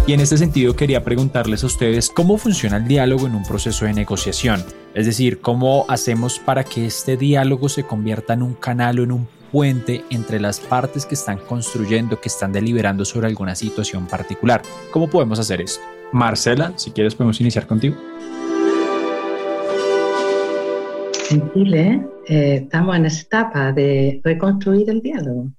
Y 0.07 0.13
en 0.13 0.21
este 0.21 0.39
sentido 0.39 0.77
quería 0.77 1.03
preguntarles 1.03 1.65
a 1.65 1.67
ustedes 1.67 2.11
cómo 2.11 2.39
funciona 2.39 2.77
el 2.77 2.87
diálogo 2.87 3.27
en 3.27 3.35
un 3.35 3.43
proceso 3.43 3.87
de 3.87 3.93
negociación. 3.93 4.65
Es 4.95 5.05
decir, 5.05 5.41
cómo 5.41 5.85
hacemos 5.89 6.39
para 6.39 6.63
que 6.63 6.87
este 6.87 7.17
diálogo 7.17 7.69
se 7.69 7.83
convierta 7.83 8.35
en 8.35 8.43
un 8.43 8.55
canal 8.55 9.01
o 9.01 9.03
en 9.03 9.11
un 9.11 9.29
puente 9.51 10.05
entre 10.11 10.39
las 10.39 10.61
partes 10.61 11.07
que 11.07 11.17
están 11.17 11.39
construyendo, 11.39 12.21
que 12.21 12.29
están 12.29 12.53
deliberando 12.53 13.05
sobre 13.05 13.27
alguna 13.27 13.57
situación 13.57 14.07
particular. 14.07 14.63
¿Cómo 14.93 15.09
podemos 15.09 15.41
hacer 15.41 15.61
esto? 15.61 15.83
Marcela, 16.13 16.73
si 16.77 16.93
quieres 16.93 17.15
podemos 17.17 17.41
iniciar 17.41 17.67
contigo. 17.67 17.97
En 21.29 21.53
Chile 21.53 22.07
eh, 22.29 22.61
estamos 22.63 22.97
en 22.97 23.07
esa 23.07 23.23
etapa 23.23 23.73
de 23.73 24.21
reconstruir 24.23 24.89
el 24.89 25.03
diálogo, 25.03 25.51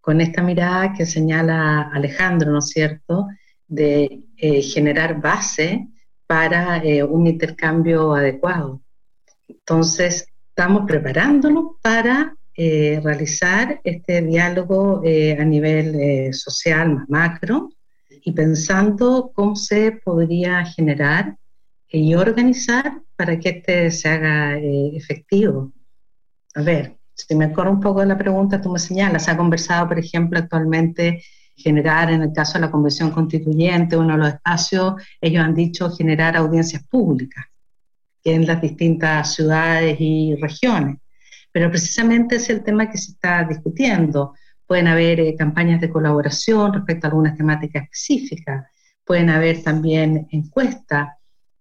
con 0.00 0.20
esta 0.20 0.42
mirada 0.42 0.92
que 0.92 1.06
señala 1.06 1.90
Alejandro, 1.92 2.52
¿no 2.52 2.60
es 2.60 2.68
cierto?, 2.68 3.26
de 3.66 4.22
eh, 4.36 4.62
generar 4.62 5.20
base 5.20 5.88
para 6.26 6.78
eh, 6.84 7.02
un 7.02 7.26
intercambio 7.26 8.14
adecuado. 8.14 8.80
Entonces, 9.48 10.28
estamos 10.50 10.84
preparándonos 10.86 11.76
para 11.82 12.34
realizar 12.56 13.80
este 13.84 14.20
diálogo 14.20 15.00
a 15.04 15.44
nivel 15.44 16.34
social 16.34 16.88
más 16.88 17.08
macro 17.08 17.70
y 18.08 18.32
pensando 18.32 19.30
cómo 19.32 19.54
se 19.54 19.92
podría 19.92 20.64
generar 20.64 21.36
y 21.90 22.14
organizar 22.14 23.02
para 23.16 23.38
que 23.38 23.48
este 23.48 23.90
se 23.90 24.08
haga 24.08 24.58
eh, 24.58 24.96
efectivo. 24.96 25.72
A 26.54 26.62
ver, 26.62 26.96
si 27.14 27.34
me 27.34 27.46
acuerdo 27.46 27.72
un 27.72 27.80
poco 27.80 28.00
de 28.00 28.06
la 28.06 28.18
pregunta, 28.18 28.60
tú 28.60 28.70
me 28.70 28.78
señalas, 28.78 29.24
se 29.24 29.30
ha 29.30 29.36
conversado, 29.36 29.88
por 29.88 29.98
ejemplo, 29.98 30.38
actualmente 30.38 31.22
generar, 31.56 32.10
en 32.10 32.22
el 32.22 32.32
caso 32.32 32.54
de 32.54 32.60
la 32.60 32.70
Convención 32.70 33.10
Constituyente, 33.10 33.96
uno 33.96 34.12
de 34.12 34.18
los 34.18 34.28
espacios, 34.34 34.94
ellos 35.20 35.44
han 35.44 35.54
dicho 35.54 35.90
generar 35.90 36.36
audiencias 36.36 36.84
públicas 36.84 37.44
en 38.22 38.46
las 38.46 38.60
distintas 38.60 39.34
ciudades 39.34 39.96
y 39.98 40.36
regiones. 40.36 40.98
Pero 41.50 41.70
precisamente 41.70 42.36
es 42.36 42.48
el 42.50 42.62
tema 42.62 42.90
que 42.90 42.98
se 42.98 43.12
está 43.12 43.44
discutiendo. 43.44 44.34
Pueden 44.66 44.86
haber 44.86 45.18
eh, 45.18 45.34
campañas 45.36 45.80
de 45.80 45.90
colaboración 45.90 46.72
respecto 46.72 47.06
a 47.06 47.10
algunas 47.10 47.36
temáticas 47.36 47.84
específicas, 47.84 48.66
pueden 49.04 49.30
haber 49.30 49.62
también 49.62 50.28
encuestas, 50.30 51.08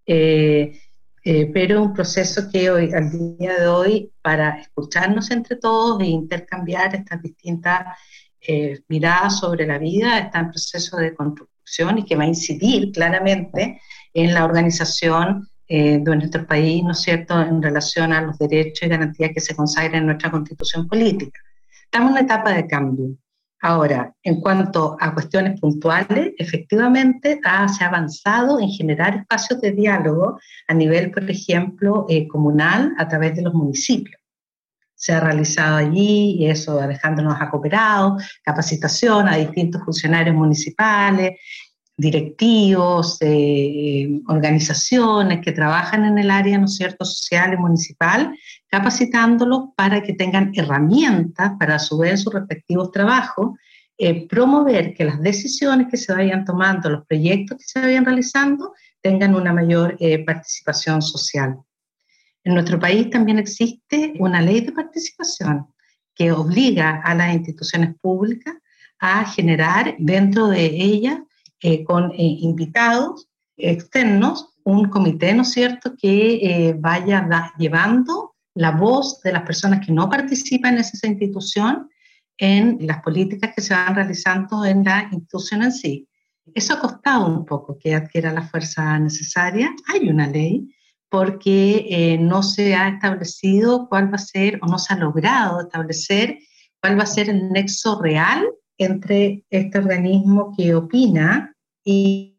eh, 0.07 0.79
eh, 1.23 1.51
pero 1.53 1.83
un 1.83 1.93
proceso 1.93 2.49
que 2.51 2.71
hoy, 2.71 2.93
al 2.93 3.11
día 3.11 3.59
de 3.59 3.67
hoy, 3.67 4.13
para 4.21 4.61
escucharnos 4.61 5.29
entre 5.31 5.57
todos 5.57 6.01
e 6.01 6.05
intercambiar 6.05 6.95
estas 6.95 7.21
distintas 7.21 7.97
eh, 8.39 8.79
miradas 8.87 9.39
sobre 9.39 9.67
la 9.67 9.77
vida, 9.77 10.17
está 10.19 10.39
en 10.39 10.51
proceso 10.51 10.95
de 10.97 11.13
construcción 11.13 11.97
y 11.97 12.05
que 12.05 12.15
va 12.15 12.23
a 12.23 12.27
incidir 12.27 12.91
claramente 12.93 13.81
en 14.13 14.33
la 14.33 14.45
organización 14.45 15.49
de 15.69 15.99
nuestro 15.99 16.47
país, 16.47 16.81
¿no 16.81 16.91
es 16.91 17.01
cierto?, 17.01 17.41
en 17.41 17.61
relación 17.61 18.13
a 18.13 18.21
los 18.21 18.37
derechos 18.37 18.83
y 18.83 18.89
garantías 18.89 19.31
que 19.33 19.41
se 19.41 19.53
consagran 19.53 19.95
en 19.95 20.05
nuestra 20.05 20.31
constitución 20.31 20.87
política. 20.87 21.41
Estamos 21.83 22.07
en 22.07 22.11
una 22.13 22.21
etapa 22.21 22.53
de 22.53 22.67
cambio. 22.67 23.17
Ahora, 23.59 24.13
en 24.21 24.39
cuanto 24.39 24.95
a 24.99 25.13
cuestiones 25.13 25.59
puntuales, 25.59 26.33
efectivamente 26.37 27.39
se 27.75 27.83
ha 27.83 27.87
avanzado 27.87 28.59
en 28.59 28.69
generar 28.69 29.15
espacios 29.15 29.59
de 29.61 29.71
diálogo 29.71 30.39
a 30.67 30.73
nivel, 30.73 31.09
por 31.11 31.29
ejemplo, 31.29 32.05
eh, 32.07 32.27
comunal 32.27 32.93
a 32.99 33.07
través 33.07 33.35
de 33.35 33.41
los 33.41 33.53
municipios. 33.55 34.21
Se 34.93 35.13
ha 35.13 35.19
realizado 35.19 35.77
allí, 35.77 36.37
y 36.39 36.49
eso 36.49 36.79
Alejandro 36.79 37.25
nos 37.25 37.41
ha 37.41 37.49
cooperado, 37.49 38.17
capacitación 38.43 39.27
a 39.27 39.37
distintos 39.37 39.83
funcionarios 39.83 40.35
municipales, 40.35 41.39
directivos, 41.97 43.17
eh, 43.21 44.21
organizaciones 44.27 45.41
que 45.41 45.51
trabajan 45.51 46.05
en 46.05 46.19
el 46.19 46.29
área, 46.29 46.59
¿no 46.59 46.67
cierto?, 46.67 47.03
social 47.03 47.53
y 47.53 47.57
municipal, 47.57 48.37
capacitándolos 48.67 49.69
para 49.75 50.03
que 50.03 50.13
tengan 50.13 50.51
herramientas 50.53 51.53
para 51.59 51.75
a 51.75 51.79
su 51.79 51.97
vez 51.97 52.21
sus 52.21 52.33
respectivos 52.33 52.91
trabajos, 52.91 53.57
eh, 53.97 54.27
promover 54.27 54.93
que 54.93 55.05
las 55.05 55.19
decisiones 55.21 55.87
que 55.89 55.97
se 55.97 56.13
vayan 56.13 56.45
tomando, 56.45 56.87
los 56.87 57.07
proyectos 57.07 57.57
que 57.57 57.63
se 57.65 57.81
vayan 57.81 58.05
realizando, 58.05 58.73
tengan 59.01 59.33
una 59.33 59.51
mayor 59.51 59.97
eh, 59.99 60.23
participación 60.23 61.01
social. 61.01 61.57
En 62.43 62.53
nuestro 62.53 62.79
país 62.79 63.09
también 63.09 63.39
existe 63.39 64.13
una 64.19 64.39
ley 64.39 64.61
de 64.61 64.71
participación 64.71 65.73
que 66.13 66.31
obliga 66.31 67.01
a 67.03 67.15
las 67.15 67.33
instituciones 67.33 67.95
públicas 67.99 68.53
a 68.99 69.25
generar 69.25 69.95
dentro 69.97 70.47
de 70.47 70.65
ella 70.65 71.23
eh, 71.61 71.83
con 71.83 72.11
eh, 72.11 72.15
invitados 72.17 73.27
externos, 73.55 74.53
un 74.63 74.89
comité, 74.89 75.33
¿no 75.33 75.41
es 75.41 75.51
cierto?, 75.51 75.95
que 75.97 76.35
eh, 76.35 76.75
vaya 76.77 77.27
llevando 77.57 78.35
la 78.53 78.71
voz 78.71 79.21
de 79.21 79.31
las 79.31 79.41
personas 79.41 79.83
que 79.85 79.91
no 79.91 80.09
participan 80.09 80.75
en 80.75 80.81
esa 80.81 81.07
institución 81.07 81.89
en 82.37 82.77
las 82.81 83.01
políticas 83.01 83.53
que 83.55 83.61
se 83.61 83.73
van 83.73 83.95
realizando 83.95 84.63
en 84.63 84.83
la 84.83 85.09
institución 85.11 85.63
en 85.63 85.71
sí. 85.71 86.07
Eso 86.53 86.73
ha 86.75 86.79
costado 86.79 87.25
un 87.25 87.45
poco 87.45 87.79
que 87.79 87.95
adquiera 87.95 88.31
la 88.31 88.43
fuerza 88.43 88.99
necesaria. 88.99 89.73
Hay 89.87 90.07
una 90.07 90.27
ley 90.27 90.69
porque 91.09 92.17
no 92.19 92.43
se 92.43 92.75
ha 92.75 92.89
establecido 92.89 93.87
cuál 93.89 94.11
va 94.11 94.17
a 94.17 94.19
ser 94.19 94.59
o 94.61 94.67
no 94.67 94.77
se 94.77 94.93
ha 94.93 94.97
logrado 94.97 95.61
establecer 95.61 96.37
cuál 96.81 96.99
va 96.99 97.03
a 97.03 97.07
ser 97.07 97.29
el 97.29 97.49
nexo 97.49 97.99
real 98.01 98.45
entre 98.77 99.45
este 99.49 99.77
organismo 99.79 100.53
que 100.55 100.75
opina 100.75 101.55
y, 101.83 102.33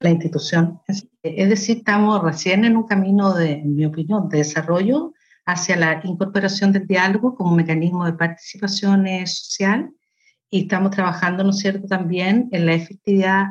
la 0.00 0.10
institución. 0.10 0.80
Es 1.22 1.48
decir, 1.48 1.78
estamos 1.78 2.22
recién 2.22 2.64
en 2.64 2.76
un 2.76 2.82
camino 2.82 3.32
de, 3.32 3.52
en 3.52 3.74
mi 3.74 3.86
opinión, 3.86 4.28
de 4.28 4.38
desarrollo 4.38 5.14
hacia 5.46 5.76
la 5.76 6.02
incorporación 6.04 6.72
del 6.72 6.86
diálogo 6.86 7.34
como 7.34 7.54
mecanismo 7.54 8.04
de 8.04 8.12
participación 8.12 9.06
social 9.26 9.90
y 10.50 10.62
estamos 10.62 10.90
trabajando, 10.90 11.42
¿no 11.42 11.50
es 11.50 11.58
cierto?, 11.58 11.86
también 11.86 12.48
en 12.52 12.66
la 12.66 12.74
efectividad 12.74 13.44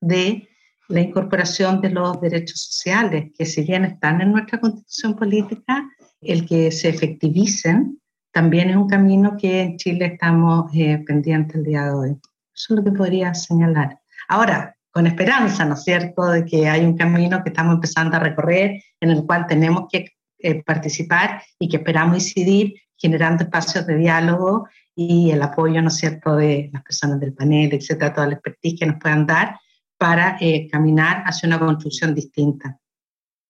de 0.00 0.48
la 0.88 1.00
incorporación 1.00 1.80
de 1.80 1.90
los 1.90 2.20
derechos 2.20 2.62
sociales, 2.62 3.30
que 3.36 3.46
si 3.46 3.62
bien 3.62 3.84
están 3.84 4.20
en 4.20 4.32
nuestra 4.32 4.58
constitución 4.58 5.14
política, 5.14 5.88
el 6.20 6.46
que 6.46 6.72
se 6.72 6.88
efectivicen 6.88 7.99
también 8.32 8.70
es 8.70 8.76
un 8.76 8.88
camino 8.88 9.36
que 9.36 9.62
en 9.62 9.76
Chile 9.76 10.06
estamos 10.06 10.70
eh, 10.74 11.02
pendientes 11.06 11.56
el 11.56 11.64
día 11.64 11.84
de 11.84 11.90
hoy. 11.90 12.10
Eso 12.54 12.74
es 12.74 12.78
lo 12.78 12.84
que 12.84 12.92
podría 12.92 13.34
señalar. 13.34 14.00
Ahora, 14.28 14.76
con 14.90 15.06
esperanza, 15.06 15.64
¿no 15.64 15.74
es 15.74 15.84
cierto?, 15.84 16.26
de 16.26 16.44
que 16.44 16.68
hay 16.68 16.84
un 16.84 16.96
camino 16.96 17.42
que 17.42 17.50
estamos 17.50 17.74
empezando 17.74 18.16
a 18.16 18.20
recorrer, 18.20 18.82
en 19.00 19.10
el 19.10 19.24
cual 19.24 19.46
tenemos 19.46 19.86
que 19.90 20.16
eh, 20.38 20.62
participar 20.62 21.42
y 21.58 21.68
que 21.68 21.78
esperamos 21.78 22.16
incidir 22.16 22.74
generando 22.96 23.44
espacios 23.44 23.86
de 23.86 23.96
diálogo 23.96 24.68
y 24.94 25.30
el 25.30 25.42
apoyo, 25.42 25.80
¿no 25.80 25.88
es 25.88 25.96
cierto?, 25.96 26.36
de 26.36 26.70
las 26.72 26.82
personas 26.82 27.20
del 27.20 27.32
panel, 27.32 27.72
etcétera, 27.72 28.12
toda 28.12 28.26
la 28.26 28.34
expertise 28.34 28.78
que 28.78 28.86
nos 28.86 29.00
puedan 29.00 29.26
dar 29.26 29.58
para 29.96 30.36
eh, 30.40 30.68
caminar 30.70 31.22
hacia 31.24 31.46
una 31.46 31.58
construcción 31.58 32.14
distinta. 32.14 32.78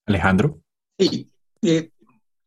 Alejandro. 0.06 0.60
Sí, 0.98 1.30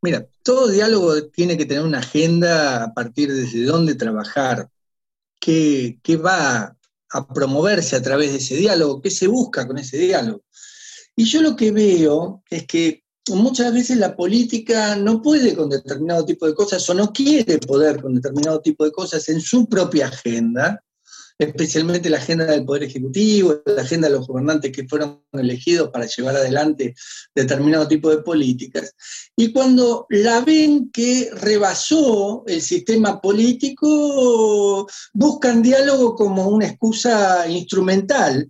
Mira, 0.04 0.28
todo 0.44 0.68
diálogo 0.68 1.28
tiene 1.28 1.58
que 1.58 1.66
tener 1.66 1.82
una 1.82 2.00
agenda 2.00 2.84
a 2.84 2.94
partir 2.94 3.32
de 3.32 3.44
desde 3.44 3.64
dónde 3.64 3.96
trabajar, 3.96 4.70
qué, 5.40 5.98
va 6.18 6.78
a 7.10 7.28
promoverse 7.28 7.96
a 7.96 8.02
través 8.02 8.32
de 8.32 8.40
ese 8.40 8.58
diálogo, 8.58 9.02
qué 9.02 9.10
se 9.10 9.28
busca 9.28 9.66
con 9.66 9.78
ese 9.78 9.98
diálogo. 9.98 10.44
Y 11.16 11.24
yo 11.24 11.42
lo 11.42 11.56
que 11.56 11.72
veo 11.72 12.44
es 12.50 12.68
que 12.68 13.06
muchas 13.30 13.74
veces 13.74 13.96
la 13.96 14.14
política 14.14 14.98
no 14.98 15.22
puede 15.22 15.56
con 15.56 15.70
determinado 15.70 16.26
tipo 16.26 16.48
de 16.48 16.54
cosas 16.54 16.90
o 16.90 16.94
no 16.94 17.14
quiere 17.14 17.60
poder 17.60 18.02
con 18.02 18.14
determinado 18.14 18.60
tipo 18.60 18.84
de 18.84 18.92
cosas 18.92 19.30
en 19.30 19.40
su 19.40 19.70
propia 19.70 20.08
agenda 20.08 20.84
especialmente 21.38 22.10
la 22.10 22.18
agenda 22.18 22.46
del 22.46 22.66
Poder 22.66 22.84
Ejecutivo, 22.84 23.62
la 23.66 23.82
agenda 23.82 24.08
de 24.08 24.16
los 24.16 24.28
gobernantes 24.28 24.72
que 24.72 24.88
fueron 24.88 25.24
elegidos 25.34 25.90
para 25.90 26.06
llevar 26.06 26.36
adelante 26.36 26.96
determinado 27.34 27.88
tipo 27.88 28.10
de 28.10 28.20
políticas. 28.20 28.94
Y 29.36 29.52
cuando 29.52 30.06
la 30.10 30.42
ven 30.42 30.92
que 30.92 31.30
rebasó 31.34 32.44
el 32.48 32.62
sistema 32.62 33.20
político, 33.20 34.88
buscan 35.14 35.62
diálogo 35.62 36.16
como 36.16 36.50
una 36.50 36.68
excusa 36.68 37.48
instrumental 37.48 38.50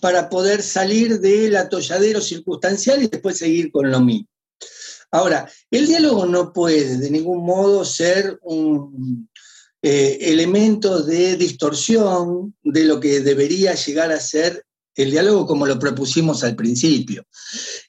para 0.00 0.28
poder 0.28 0.62
salir 0.62 1.20
del 1.20 1.56
atolladero 1.56 2.20
circunstancial 2.20 3.02
y 3.02 3.08
después 3.08 3.38
seguir 3.38 3.70
con 3.70 3.90
lo 3.90 4.00
mismo. 4.00 4.28
Ahora, 5.10 5.48
el 5.70 5.86
diálogo 5.86 6.26
no 6.26 6.52
puede 6.52 6.98
de 6.98 7.08
ningún 7.08 7.46
modo 7.46 7.84
ser 7.84 8.36
un 8.42 9.28
eh, 9.86 10.30
elemento 10.32 11.02
de 11.02 11.36
distorsión 11.36 12.54
de 12.62 12.84
lo 12.84 12.98
que 12.98 13.20
debería 13.20 13.74
llegar 13.74 14.12
a 14.12 14.18
ser 14.18 14.64
el 14.94 15.10
diálogo 15.10 15.46
como 15.46 15.66
lo 15.66 15.78
propusimos 15.78 16.42
al 16.42 16.56
principio. 16.56 17.26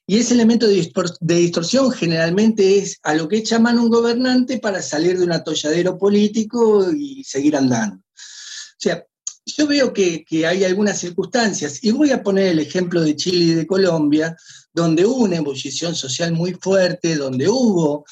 Y 0.05 0.17
ese 0.17 0.33
elemento 0.33 0.67
de, 0.67 0.89
distorsión 1.21 1.93
generalmente 1.93 2.79
es 2.79 2.99
a 3.01 3.13
lo 3.13 3.29
que 3.29 3.37
echa 3.37 3.59
mano 3.59 3.81
un 3.81 3.89
gobernante 3.89 4.59
para 4.59 4.81
salir 4.81 5.17
de 5.17 5.23
un 5.23 5.31
atolladero 5.31 5.97
político 5.97 6.91
y 6.91 7.23
seguir 7.23 7.55
andando. 7.55 7.95
O 7.95 8.77
sea, 8.77 9.01
yo 9.45 9.65
veo 9.65 9.93
que, 9.93 10.25
hay 10.45 10.65
algunas 10.65 10.99
circunstancias, 10.99 11.81
y 11.81 11.91
voy 11.91 12.11
a 12.11 12.21
poner 12.21 12.47
el 12.47 12.59
ejemplo 12.59 13.03
de 13.03 13.15
Chile 13.15 13.45
y 13.45 13.53
de 13.53 13.65
Colombia, 13.65 14.35
donde 14.73 15.05
hubo 15.05 15.23
una 15.23 15.37
ebullición 15.37 15.95
social 15.95 16.33
muy 16.33 16.55
fuerte, 16.55 17.15
donde 17.15 17.47
hubo 17.47 18.03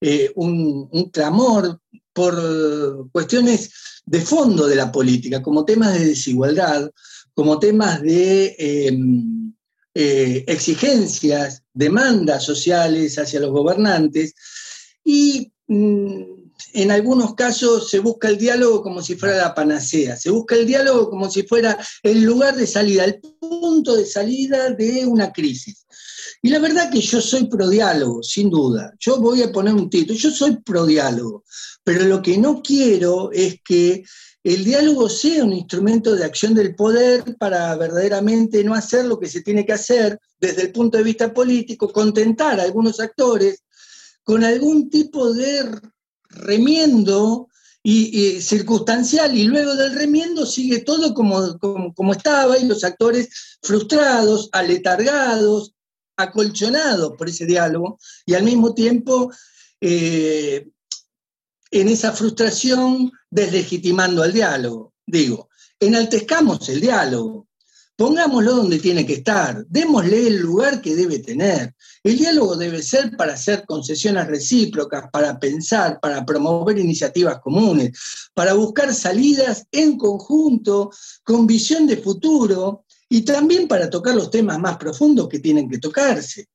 eh, 0.00 0.30
un, 0.36 1.10
clamor 1.10 1.80
por 2.12 3.10
cuestiones 3.10 3.70
de 4.04 4.20
fondo 4.20 4.66
de 4.66 4.76
la 4.76 4.90
política, 4.90 5.42
como 5.42 5.64
temas 5.64 5.94
de 5.94 6.06
desigualdad, 6.06 6.90
como 7.34 7.58
temas 7.58 8.02
de 8.02 8.56
em, 8.58 9.52
eh, 9.94 10.44
exigencias, 10.46 11.62
demandas 11.72 12.44
sociales 12.44 13.18
hacia 13.18 13.40
los 13.40 13.50
gobernantes, 13.50 14.34
y 15.04 15.52
mm, 15.66 16.38
en 16.74 16.90
algunos 16.90 17.34
casos 17.34 17.90
se 17.90 17.98
busca 18.00 18.28
el 18.28 18.38
diálogo 18.38 18.82
como 18.82 19.02
si 19.02 19.16
fuera 19.16 19.36
la 19.36 19.54
panacea, 19.54 20.16
se 20.16 20.30
busca 20.30 20.54
el 20.54 20.66
diálogo 20.66 21.10
como 21.10 21.30
si 21.30 21.42
fuera 21.42 21.78
el 22.02 22.22
lugar 22.22 22.56
de 22.56 22.66
salida, 22.66 23.04
el 23.04 23.20
punto 23.20 23.96
de 23.96 24.06
salida 24.06 24.70
de 24.70 25.06
una 25.06 25.32
crisis. 25.32 25.86
Y 26.42 26.50
la 26.50 26.58
verdad 26.58 26.90
que 26.90 27.00
yo 27.00 27.20
soy 27.20 27.46
pro 27.46 27.68
diálogo, 27.68 28.22
sin 28.22 28.50
duda. 28.50 28.94
Yo 28.98 29.18
voy 29.18 29.42
a 29.42 29.50
poner 29.50 29.74
un 29.74 29.90
título, 29.90 30.18
yo 30.18 30.30
soy 30.30 30.56
pro 30.56 30.86
diálogo, 30.86 31.44
pero 31.82 32.04
lo 32.04 32.22
que 32.22 32.38
no 32.38 32.62
quiero 32.62 33.30
es 33.32 33.60
que 33.64 34.04
el 34.44 34.64
diálogo 34.64 35.08
sea 35.08 35.44
un 35.44 35.52
instrumento 35.52 36.14
de 36.14 36.24
acción 36.24 36.54
del 36.54 36.74
poder 36.74 37.36
para 37.38 37.74
verdaderamente 37.76 38.62
no 38.62 38.74
hacer 38.74 39.04
lo 39.04 39.18
que 39.18 39.28
se 39.28 39.42
tiene 39.42 39.66
que 39.66 39.72
hacer 39.72 40.18
desde 40.40 40.62
el 40.62 40.72
punto 40.72 40.96
de 40.96 41.04
vista 41.04 41.34
político, 41.34 41.92
contentar 41.92 42.60
a 42.60 42.62
algunos 42.62 43.00
actores 43.00 43.64
con 44.22 44.44
algún 44.44 44.90
tipo 44.90 45.32
de 45.32 45.68
remiendo 46.30 47.48
y, 47.82 48.40
circunstancial 48.40 49.36
y 49.36 49.44
luego 49.44 49.74
del 49.74 49.94
remiendo 49.94 50.44
sigue 50.44 50.80
todo 50.80 51.14
como, 51.14 51.58
como, 51.58 52.12
estaba 52.12 52.58
y 52.58 52.66
los 52.66 52.84
actores 52.84 53.58
frustrados, 53.62 54.50
aletargados, 54.52 55.74
acolchonados 56.18 57.16
por 57.16 57.28
ese 57.28 57.46
diálogo 57.46 57.98
y 58.26 58.34
al 58.34 58.42
mismo 58.42 58.74
tiempo 58.74 59.32
eh, 59.80 60.68
en 61.70 61.88
esa 61.88 62.12
frustración 62.12 63.10
deslegitimando 63.30 64.22
al 64.22 64.32
diálogo. 64.32 64.94
Digo, 65.06 65.48
enaltezcamos 65.78 66.68
el 66.68 66.80
diálogo, 66.80 67.46
pongámoslo 67.96 68.56
donde 68.56 68.78
tiene 68.80 69.06
que 69.06 69.14
estar, 69.14 69.64
démosle 69.68 70.26
el 70.26 70.38
lugar 70.38 70.80
que 70.82 70.96
debe 70.96 71.20
tener. 71.20 71.74
El 72.02 72.18
diálogo 72.18 72.56
debe 72.56 72.82
ser 72.82 73.16
para 73.16 73.34
hacer 73.34 73.64
concesiones 73.64 74.26
recíprocas, 74.26 75.04
para 75.12 75.38
pensar, 75.38 76.00
para 76.00 76.24
promover 76.26 76.78
iniciativas 76.78 77.38
comunes, 77.40 77.96
para 78.34 78.54
buscar 78.54 78.92
salidas 78.92 79.66
en 79.70 79.96
conjunto, 79.96 80.90
con 81.22 81.46
visión 81.46 81.86
de 81.86 81.98
futuro 81.98 82.84
y 83.08 83.22
también 83.22 83.68
para 83.68 83.88
tocar 83.88 84.14
los 84.14 84.30
temas 84.30 84.58
más 84.58 84.76
profundos 84.76 85.28
que 85.28 85.38
tienen 85.38 85.68
que 85.68 85.78
tocarse. 85.78 86.48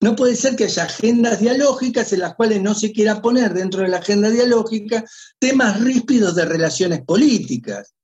No 0.00 0.14
puede 0.14 0.36
ser 0.36 0.56
que 0.56 0.64
haya 0.64 0.84
agendas 0.84 1.40
dialógicas 1.40 2.12
en 2.12 2.20
las 2.20 2.34
cuales 2.34 2.60
no 2.60 2.74
se 2.74 2.92
quiera 2.92 3.22
poner 3.22 3.54
dentro 3.54 3.82
de 3.82 3.88
la 3.88 3.98
agenda 3.98 4.28
dialógica 4.28 5.04
temas 5.38 5.80
ríspidos 5.80 6.34
de 6.34 6.44
relaciones 6.44 7.02
políticas. 7.02 7.94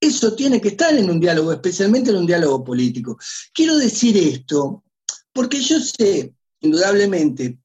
Eso 0.00 0.34
tiene 0.34 0.60
que 0.60 0.68
estar 0.68 0.94
en 0.94 1.10
un 1.10 1.20
diálogo, 1.20 1.52
especialmente 1.52 2.10
en 2.10 2.16
un 2.16 2.26
diálogo 2.26 2.64
político. 2.64 3.18
Quiero 3.52 3.76
decir 3.76 4.16
esto 4.16 4.84
porque 5.32 5.60
yo 5.60 5.78
sé, 5.80 6.32
indudablemente, 6.60 7.58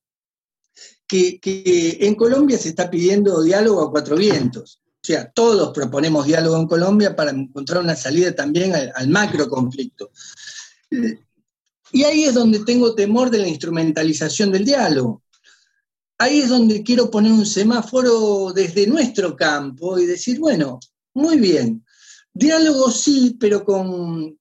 que, 1.08 1.98
en 2.02 2.16
Colombia 2.16 2.58
se 2.58 2.70
está 2.70 2.90
pidiendo 2.90 3.42
diálogo 3.42 3.82
a 3.82 3.92
cuatro 3.92 4.16
vientos. 4.16 4.81
O 5.04 5.08
sea, 5.08 5.32
todos 5.32 5.74
proponemos 5.74 6.28
diálogo 6.28 6.58
en 6.58 6.68
Colombia 6.68 7.16
para 7.16 7.32
encontrar 7.32 7.82
una 7.82 7.96
salida 7.96 8.36
también 8.36 8.76
al, 8.76 8.92
al 8.94 9.08
macro 9.08 9.50
conflicto. 9.50 10.12
Y 11.92 12.04
ahí 12.04 12.26
es 12.26 12.36
donde 12.36 12.60
tengo 12.60 12.94
temor 12.94 13.32
de 13.32 13.40
la 13.40 13.48
instrumentalización 13.48 14.52
del 14.52 14.64
diálogo. 14.64 15.24
Ahí 16.20 16.42
es 16.42 16.50
donde 16.50 16.84
quiero 16.84 17.10
poner 17.10 17.32
un 17.32 17.48
semáforo 17.48 18.54
desde 18.54 18.86
nuestro 18.86 19.36
campo 19.36 19.98
y 19.98 20.06
decir, 20.06 20.40
bueno, 20.40 20.80
muy 21.16 21.40
bien, 21.40 21.84
diálogo 22.32 22.92
sí, 22.92 23.36
pero 23.40 23.66
con 23.66 24.38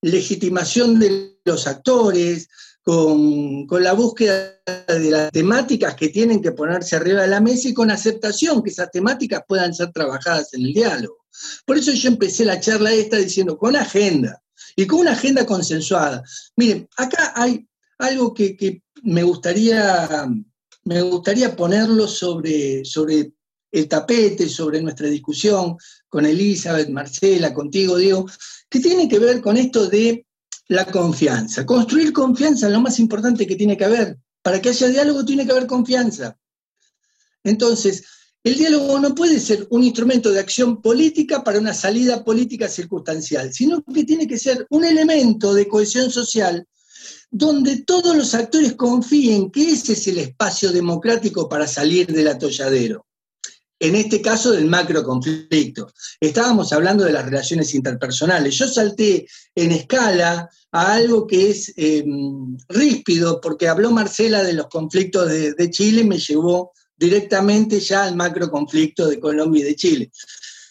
legitimación 0.00 0.98
de 0.98 1.38
los 1.44 1.66
actores, 1.66 2.48
con, 2.88 3.82
la 3.82 3.92
búsqueda 3.92 4.62
de 4.88 5.10
las 5.10 5.30
temáticas 5.30 5.94
que 5.94 6.08
tienen 6.08 6.40
que 6.40 6.52
ponerse 6.52 6.96
arriba 6.96 7.20
de 7.20 7.28
la 7.28 7.38
mesa 7.38 7.68
y 7.68 7.74
con 7.74 7.90
aceptación 7.90 8.62
que 8.62 8.70
esas 8.70 8.90
temáticas 8.90 9.42
puedan 9.46 9.74
ser 9.74 9.92
trabajadas 9.92 10.54
en 10.54 10.64
el 10.64 10.72
diálogo. 10.72 11.26
Por 11.66 11.76
eso 11.76 11.92
yo 11.92 12.08
empecé 12.08 12.46
la 12.46 12.58
charla 12.58 12.90
esta 12.90 13.18
diciendo, 13.18 13.58
con 13.58 13.76
agenda, 13.76 14.42
y 14.74 14.86
con 14.86 15.00
una 15.00 15.12
agenda 15.12 15.44
consensuada. 15.44 16.22
Miren, 16.56 16.88
acá 16.96 17.34
hay 17.36 17.68
algo 17.98 18.32
que, 18.32 18.82
me, 19.02 19.22
gustaría, 19.22 20.26
me 20.84 21.02
gustaría 21.02 21.54
ponerlo 21.54 22.08
sobre, 22.08 22.86
sobre 22.86 23.34
el 23.70 23.86
tapete, 23.86 24.48
sobre 24.48 24.80
nuestra 24.80 25.08
discusión 25.08 25.76
con 26.08 26.24
Elizabeth, 26.24 26.88
Marcela, 26.88 27.52
contigo, 27.52 27.98
Diego, 27.98 28.24
que 28.66 28.80
tiene 28.80 29.10
que 29.10 29.18
ver 29.18 29.42
con 29.42 29.58
esto 29.58 29.90
de 29.90 30.24
la 30.68 30.84
confianza. 30.84 31.66
Construir 31.66 32.12
confianza 32.12 32.66
es 32.66 32.72
lo 32.72 32.80
más 32.80 32.98
importante 32.98 33.46
que 33.46 33.56
tiene 33.56 33.76
que 33.76 33.84
haber. 33.84 34.18
Para 34.42 34.60
que 34.60 34.68
haya 34.68 34.88
diálogo 34.88 35.24
tiene 35.24 35.44
que 35.44 35.52
haber 35.52 35.66
confianza. 35.66 36.38
Entonces, 37.42 38.04
el 38.44 38.56
diálogo 38.56 39.00
no 39.00 39.14
puede 39.14 39.40
ser 39.40 39.66
un 39.70 39.82
instrumento 39.82 40.30
de 40.30 40.40
acción 40.40 40.80
política 40.80 41.42
para 41.42 41.58
una 41.58 41.74
salida 41.74 42.22
política 42.22 42.68
circunstancial, 42.68 43.52
sino 43.52 43.82
que 43.82 44.04
tiene 44.04 44.28
que 44.28 44.38
ser 44.38 44.66
un 44.70 44.84
elemento 44.84 45.52
de 45.54 45.66
cohesión 45.66 46.10
social 46.10 46.66
donde 47.30 47.82
todos 47.82 48.16
los 48.16 48.34
actores 48.34 48.74
confíen 48.74 49.50
que 49.50 49.70
ese 49.70 49.92
es 49.92 50.06
el 50.08 50.18
espacio 50.18 50.72
democrático 50.72 51.48
para 51.48 51.66
salir 51.66 52.06
del 52.06 52.28
atolladero. 52.28 53.07
En 53.80 53.94
este 53.94 54.20
caso 54.20 54.50
del 54.52 54.66
macro 54.66 55.04
conflicto. 55.04 55.92
Estábamos 56.20 56.72
hablando 56.72 57.04
de 57.04 57.12
las 57.12 57.24
relaciones 57.24 57.74
interpersonales. 57.74 58.56
Yo 58.56 58.66
salté 58.66 59.26
en 59.54 59.70
escala 59.70 60.50
a 60.72 60.92
algo 60.94 61.26
que 61.26 61.50
es 61.50 61.72
em, 61.76 62.56
ríspido, 62.68 63.40
porque 63.40 63.68
habló 63.68 63.90
Marcela 63.90 64.42
de 64.42 64.52
los 64.52 64.66
conflictos 64.66 65.28
de, 65.28 65.70
Chile 65.70 66.02
y 66.02 66.06
me 66.06 66.18
llevó 66.18 66.72
directamente 66.96 67.78
ya 67.78 68.04
al 68.04 68.16
macro 68.16 68.50
conflicto 68.50 69.06
de 69.06 69.20
Colombia 69.20 69.62
y 69.62 69.68
de 69.68 69.76
Chile. 69.76 70.10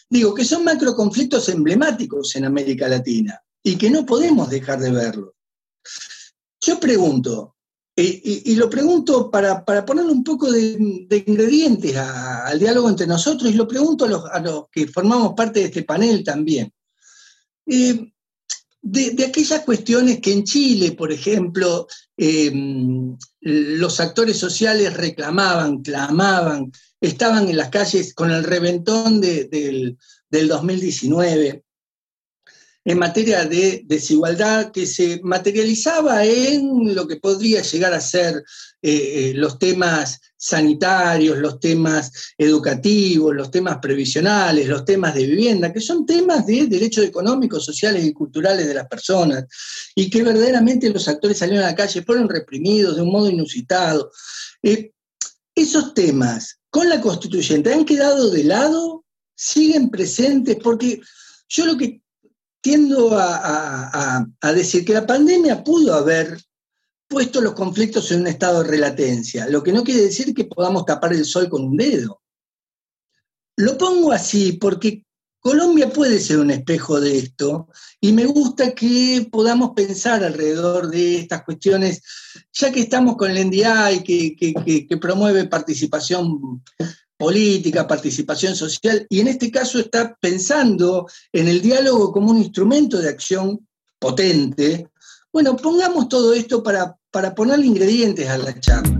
Digo 0.10 0.34
que 0.34 0.46
son 0.46 0.63
macro 0.63 0.96
conflictos 0.96 1.48
emblemáticos 1.50 2.36
en 2.36 2.46
América 2.46 2.88
Latina 2.88 3.41
y 3.63 3.78
que 3.78 3.89
no 3.89 4.06
podemos 4.06 4.50
dejar 4.50 4.80
de 4.80 4.91
verlo. 4.91 5.36
Yo 6.62 6.80
pregunto, 6.80 7.57
y, 8.00 8.54
lo 8.54 8.70
pregunto 8.70 9.32
para, 9.32 9.66
para 9.66 9.84
ponerle 9.84 10.12
un 10.12 10.24
poco 10.24 10.52
de, 10.52 10.78
ingredientes 11.26 11.96
al 11.96 12.60
diálogo 12.60 12.90
entre 12.90 13.08
nosotros, 13.08 13.50
y 13.50 13.56
lo 13.56 13.68
pregunto 13.68 14.06
a 14.06 14.40
los, 14.40 14.66
que 14.72 14.88
formamos 14.88 15.34
parte 15.36 15.62
de 15.62 15.66
este 15.66 15.82
panel 15.82 16.24
también. 16.24 16.72
Eh, 17.66 18.12
de, 18.84 19.26
aquellas 19.26 19.62
cuestiones 19.62 20.20
que 20.20 20.32
en 20.32 20.44
Chile, 20.44 20.92
por 20.92 21.12
ejemplo, 21.12 21.88
eh, 22.16 22.52
los 23.42 24.00
actores 24.00 24.38
sociales 24.38 24.94
reclamaban, 24.94 25.82
clamaban, 25.82 26.72
estaban 27.02 27.50
en 27.50 27.58
las 27.58 27.70
calles 27.70 28.14
con 28.14 28.30
el 28.30 28.44
reventón 28.44 29.20
del, 29.20 29.98
2019. 30.30 31.64
En 32.88 33.00
materia 33.00 33.43
de 33.43 33.84
desigualdad 33.86 34.71
que 34.71 34.86
se 34.88 35.19
materializaba 35.21 36.23
en 36.23 36.95
lo 36.95 37.06
que 37.06 37.17
podría 37.17 37.62
llegar 37.62 37.93
a 37.93 38.00
ser 38.00 38.38
eh, 38.82 38.91
eh, 38.91 39.34
los 39.36 39.60
temas 39.60 40.21
sanitarios, 40.38 41.38
los 41.38 41.60
temas 41.60 42.34
educativos, 42.38 43.36
los 43.36 43.52
temas 43.52 43.80
previsionales, 43.82 44.69
los 44.69 44.86
temas 44.86 45.13
de 45.15 45.26
vivienda, 45.26 45.73
que 45.73 45.82
son 45.82 46.06
temas 46.06 46.45
de 46.45 46.67
derechos 46.67 47.04
económicos, 47.04 47.65
sociales 47.65 48.06
y 48.06 48.13
culturales 48.13 48.65
de 48.65 48.76
las 48.76 48.88
personas, 48.88 49.43
y 49.93 50.10
que 50.10 50.23
verdaderamente 50.23 50.89
los 50.89 51.10
actores 51.10 51.39
salieron 51.39 51.65
a 51.65 51.71
la 51.71 51.76
calle, 51.76 52.04
fueron 52.04 52.30
reprimidos 52.30 52.95
de 52.95 53.02
un 53.02 53.12
modo 53.12 53.30
inusitado. 53.30 54.12
Eh, 54.63 54.93
esos 55.54 55.93
temas 55.93 56.62
con 56.69 56.88
la 56.88 57.02
constituyente 57.02 57.73
han 57.73 57.84
quedado 57.84 58.30
de 58.32 58.45
lado, 58.45 59.04
siguen 59.36 59.89
presentes, 59.89 60.56
porque 60.63 61.02
yo 61.50 61.65
lo 61.65 61.76
que 61.76 62.02
tiendo 62.62 63.17
a, 63.17 64.26
a 64.41 64.54
decir 64.54 64.84
que 64.84 64.93
la 64.93 65.06
pandemia 65.06 65.63
pudo 65.63 65.93
haber 65.93 66.38
puesto 67.08 67.41
los 67.41 67.54
conflictos 67.54 68.12
en 68.12 68.22
un 68.22 68.28
estado 68.28 68.63
de 68.63 68.70
relatencia, 68.70 69.48
lo 69.48 69.63
que 69.63 69.72
no 69.72 69.84
quiere 69.84 70.02
decir 70.02 70.34
que 70.34 70.46
podamos 70.46 70.86
tapar 70.86 71.13
el 71.13 71.26
sol 71.26 71.50
con 71.50 71.63
un 71.63 71.78
dedo. 71.78 72.22
Lo 73.56 73.78
pongo 73.78 74.12
así 74.12 74.54
porque 74.54 75.04
Colombia 75.39 75.89
puede 75.89 76.20
ser 76.20 76.39
un 76.39 76.52
espejo 76.52 77.00
de 77.00 77.17
esto 77.17 77.70
y 78.02 78.12
me 78.12 78.26
gusta 78.26 78.76
que 78.76 79.28
podamos 79.32 79.72
pensar 79.76 80.24
alrededor 80.24 80.89
de 80.89 81.20
estas 81.20 81.43
cuestiones, 81.43 82.02
ya 82.52 82.72
que 82.72 82.82
estamos 82.82 83.15
con 83.15 83.32
el 83.32 83.48
NDI 83.48 84.04
que, 84.04 84.86
que 84.88 84.98
promueve 84.98 85.46
participación 85.46 86.63
política, 87.18 87.88
participación 87.88 88.56
social, 88.56 89.06
y 89.10 89.20
en 89.20 89.28
este 89.28 89.52
caso 89.52 89.80
está 89.80 90.16
pensando 90.20 91.08
en 91.34 91.48
el 91.48 91.62
diálogo 91.62 92.12
como 92.12 92.32
un 92.32 92.38
instrumento 92.38 93.00
de 93.00 93.10
acción 93.10 93.68
potente, 94.00 94.90
bueno, 95.34 95.56
pongamos 95.56 96.08
todo 96.08 96.34
esto 96.34 96.64
para, 96.64 96.96
para 97.12 97.36
ponerle 97.36 97.66
ingredientes 97.66 98.28
a 98.30 98.38
la 98.38 98.60
charla. 98.60 98.97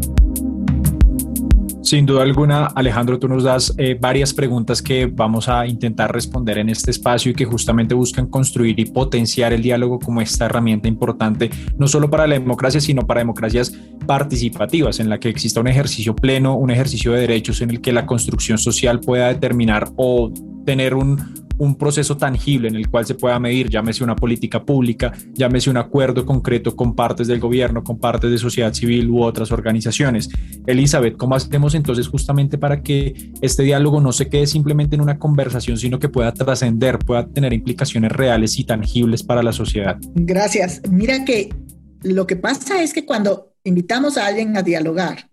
Sin 1.88 2.06
duda 2.06 2.24
alguna, 2.24 2.66
Alejandro, 2.66 3.18
tú 3.18 3.30
nos 3.30 3.46
das 3.46 3.74
eh, 3.78 3.98
varias 3.98 4.34
preguntas 4.34 4.82
que 4.82 5.06
vamos 5.06 5.48
a 5.48 5.66
intentar 5.66 6.12
responder 6.12 6.58
en 6.58 6.68
este 6.68 6.92
espacio 6.92 7.32
y 7.32 7.34
que 7.34 7.46
justamente 7.46 7.96
buscan 7.96 8.28
construir 8.28 8.78
y 8.78 8.84
potenciar 8.84 9.54
el 9.54 9.62
diálogo 9.62 9.98
como 9.98 10.20
esta 10.20 10.48
herramienta 10.48 10.90
importante, 10.90 11.50
no 11.78 11.88
solo 11.88 12.10
para 12.10 12.28
la 12.28 12.34
democracia, 12.34 12.82
sino 12.82 13.08
para 13.08 13.22
democracias 13.22 13.74
participativas, 14.06 15.00
en 15.00 15.08
la 15.10 15.18
que 15.18 15.30
exista 15.30 15.62
un 15.62 15.70
ejercicio 15.70 16.14
pleno, 16.14 16.58
un 16.58 16.72
ejercicio 16.72 17.14
de 17.14 17.22
derechos 17.22 17.62
en 17.62 17.70
el 17.70 17.80
que 17.80 17.94
la 17.94 18.06
construcción 18.06 18.58
social 18.58 19.00
pueda 19.00 19.30
determinar 19.30 19.90
o 19.96 20.30
tener 20.66 20.94
un, 20.94 21.47
un 21.58 21.76
proceso 21.76 22.18
tangible 22.18 22.68
en 22.68 22.76
el 22.76 22.90
cual 22.90 23.06
se 23.06 23.16
pueda 23.16 23.40
medir, 23.40 23.70
llámese 23.70 24.04
una 24.04 24.16
política 24.16 24.64
pública, 24.64 25.14
llámese 25.34 25.70
un 25.70 25.78
acuerdo 25.78 26.26
concreto 26.26 26.76
con 26.76 26.96
partes 26.96 27.28
del 27.28 27.40
gobierno, 27.40 27.84
con 27.84 28.00
partes 28.00 28.32
de 28.32 28.38
sociedad 28.38 28.74
civil 28.74 29.10
u 29.10 29.24
otras 29.24 29.52
organizaciones. 29.52 30.30
Elizabeth, 30.66 31.18
¿cómo 31.18 31.36
hacemos 31.36 31.76
entonces 31.76 32.08
justamente 32.08 32.58
para 32.58 32.82
que 32.82 33.32
este 33.42 33.64
diálogo 33.64 34.02
no 34.02 34.12
se 34.12 34.30
quede 34.30 34.48
simplemente 34.48 34.96
en 34.96 35.02
una 35.02 35.20
conversación, 35.20 35.78
sino 35.78 36.00
que 36.00 36.10
pueda 36.10 36.34
trascender, 36.34 37.00
pueda 37.00 37.28
tener 37.28 37.54
implicaciones 37.54 38.12
reales 38.12 38.58
y 38.60 38.64
tangibles 38.64 39.24
para 39.24 39.44
la 39.44 39.54
sociedad? 39.54 39.98
Gracias. 40.16 40.82
Mira 40.90 41.26
que 41.26 41.50
lo 42.04 42.28
que 42.28 42.36
pasa 42.36 42.82
es 42.82 42.94
que 42.94 43.06
cuando 43.06 43.54
invitamos 43.64 44.18
a 44.18 44.28
alguien 44.28 44.56
a 44.58 44.62
dialogar, 44.62 45.30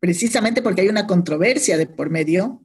precisamente 0.00 0.62
porque 0.62 0.82
hay 0.82 0.88
una 0.88 1.06
controversia 1.06 1.76
de 1.76 1.86
por 1.86 2.10
medio, 2.10 2.62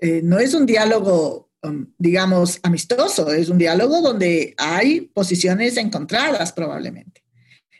eh, 0.00 0.20
no 0.22 0.38
es 0.38 0.54
un 0.54 0.66
diálogo 0.66 1.43
Um, 1.64 1.86
digamos, 1.96 2.60
amistoso, 2.62 3.32
es 3.32 3.48
un 3.48 3.56
diálogo 3.56 4.02
donde 4.02 4.54
hay 4.58 5.00
posiciones 5.00 5.78
encontradas 5.78 6.52
probablemente. 6.52 7.24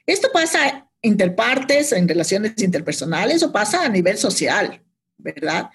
Esto 0.06 0.30
pasa 0.32 0.90
interpartes, 1.02 1.92
en 1.92 2.08
relaciones 2.08 2.54
interpersonales 2.62 3.42
o 3.42 3.52
pasa 3.52 3.84
a 3.84 3.90
nivel 3.90 4.16
social, 4.16 4.82
¿verdad? 5.18 5.68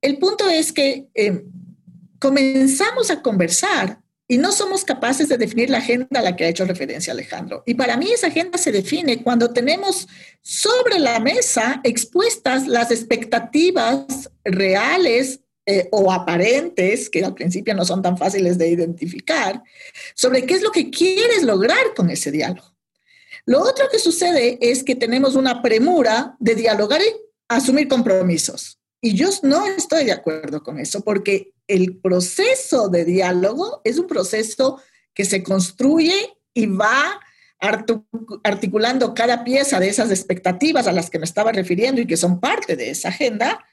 El 0.00 0.16
punto 0.16 0.48
es 0.48 0.72
que 0.72 1.08
eh, 1.14 1.44
comenzamos 2.18 3.10
a 3.10 3.20
conversar 3.20 4.00
y 4.26 4.38
no 4.38 4.50
somos 4.50 4.84
capaces 4.84 5.28
de 5.28 5.36
definir 5.36 5.68
la 5.68 5.78
agenda 5.78 6.20
a 6.20 6.22
la 6.22 6.36
que 6.36 6.46
ha 6.46 6.48
hecho 6.48 6.64
referencia 6.64 7.12
Alejandro. 7.12 7.62
Y 7.66 7.74
para 7.74 7.98
mí 7.98 8.10
esa 8.10 8.28
agenda 8.28 8.56
se 8.56 8.72
define 8.72 9.22
cuando 9.22 9.52
tenemos 9.52 10.08
sobre 10.40 10.98
la 10.98 11.20
mesa 11.20 11.82
expuestas 11.84 12.66
las 12.66 12.90
expectativas 12.90 14.30
reales 14.42 15.40
eh, 15.66 15.88
o 15.90 16.12
aparentes, 16.12 17.10
que 17.10 17.24
al 17.24 17.34
principio 17.34 17.74
no 17.74 17.84
son 17.84 18.00
tan 18.00 18.16
fáciles 18.16 18.56
de 18.56 18.68
identificar, 18.68 19.60
sobre 20.14 20.46
qué 20.46 20.54
es 20.54 20.62
lo 20.62 20.70
que 20.70 20.90
quieres 20.90 21.42
lograr 21.42 21.92
con 21.96 22.08
ese 22.08 22.30
diálogo. 22.30 22.72
Lo 23.46 23.60
otro 23.60 23.86
que 23.90 23.98
sucede 23.98 24.58
es 24.60 24.84
que 24.84 24.94
tenemos 24.94 25.34
una 25.34 25.62
premura 25.62 26.36
de 26.38 26.54
dialogar 26.54 27.00
y 27.00 27.12
asumir 27.48 27.88
compromisos. 27.88 28.78
Y 29.00 29.14
yo 29.14 29.28
no 29.42 29.66
estoy 29.66 30.04
de 30.04 30.12
acuerdo 30.12 30.62
con 30.62 30.78
eso, 30.78 31.02
porque 31.02 31.52
el 31.68 31.98
proceso 31.98 32.88
de 32.88 33.04
diálogo 33.04 33.80
es 33.84 33.98
un 33.98 34.06
proceso 34.06 34.80
que 35.14 35.24
se 35.24 35.42
construye 35.42 36.14
y 36.54 36.66
va 36.66 37.20
articulando 38.42 39.14
cada 39.14 39.44
pieza 39.44 39.80
de 39.80 39.88
esas 39.88 40.10
expectativas 40.10 40.86
a 40.86 40.92
las 40.92 41.10
que 41.10 41.18
me 41.18 41.24
estaba 41.24 41.52
refiriendo 41.52 42.00
y 42.00 42.06
que 42.06 42.16
son 42.16 42.38
parte 42.38 42.76
de 42.76 42.90
esa 42.90 43.08
agenda, 43.08 43.64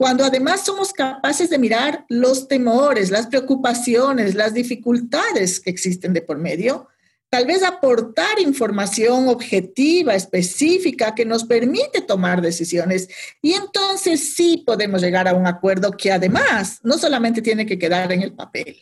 cuando 0.00 0.24
además 0.24 0.64
somos 0.64 0.94
capaces 0.94 1.50
de 1.50 1.58
mirar 1.58 2.06
los 2.08 2.48
temores, 2.48 3.10
las 3.10 3.26
preocupaciones, 3.26 4.34
las 4.34 4.54
dificultades 4.54 5.60
que 5.60 5.68
existen 5.68 6.14
de 6.14 6.22
por 6.22 6.38
medio, 6.38 6.88
tal 7.28 7.44
vez 7.44 7.62
aportar 7.62 8.40
información 8.40 9.28
objetiva, 9.28 10.14
específica, 10.14 11.14
que 11.14 11.26
nos 11.26 11.44
permite 11.44 12.00
tomar 12.00 12.40
decisiones. 12.40 13.10
Y 13.42 13.52
entonces 13.52 14.32
sí 14.34 14.62
podemos 14.66 15.02
llegar 15.02 15.28
a 15.28 15.34
un 15.34 15.46
acuerdo 15.46 15.90
que 15.90 16.10
además 16.10 16.80
no 16.82 16.96
solamente 16.96 17.42
tiene 17.42 17.66
que 17.66 17.78
quedar 17.78 18.10
en 18.10 18.22
el 18.22 18.32
papel, 18.32 18.80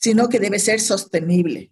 sino 0.00 0.28
que 0.28 0.40
debe 0.40 0.58
ser 0.58 0.80
sostenible, 0.80 1.70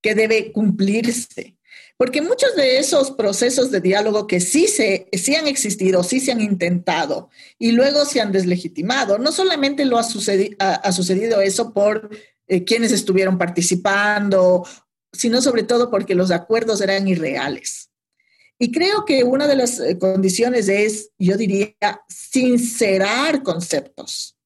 que 0.00 0.14
debe 0.14 0.52
cumplirse, 0.52 1.56
porque 1.96 2.22
muchos 2.22 2.56
de 2.56 2.78
esos 2.78 3.12
procesos 3.12 3.70
de 3.70 3.80
diálogo 3.80 4.26
que 4.26 4.40
sí, 4.40 4.66
se, 4.66 5.08
sí 5.12 5.34
han 5.34 5.46
existido, 5.46 6.02
sí 6.02 6.20
se 6.20 6.32
han 6.32 6.40
intentado 6.40 7.30
y 7.58 7.72
luego 7.72 8.04
se 8.04 8.20
han 8.20 8.32
deslegitimado, 8.32 9.18
no 9.18 9.30
solamente 9.30 9.84
lo 9.84 9.98
ha, 9.98 10.02
ha, 10.02 10.92
sucedido 10.92 11.40
eso 11.40 11.72
por 11.72 12.10
eh, 12.48 12.64
quienes 12.64 12.92
estuvieron 12.92 13.38
participando, 13.38 14.66
sino 15.12 15.40
sobre 15.42 15.62
todo 15.62 15.90
porque 15.90 16.14
los 16.14 16.30
acuerdos 16.30 16.80
eran 16.80 17.06
irreales. 17.06 17.90
Y 18.58 18.70
creo 18.70 19.04
que 19.04 19.24
una 19.24 19.46
de 19.46 19.56
las 19.56 19.80
eh, 19.80 19.98
condiciones 19.98 20.68
es, 20.68 21.10
yo 21.18 21.36
diría, 21.36 21.74
sincerar 22.08 23.42
conceptos, 23.42 24.36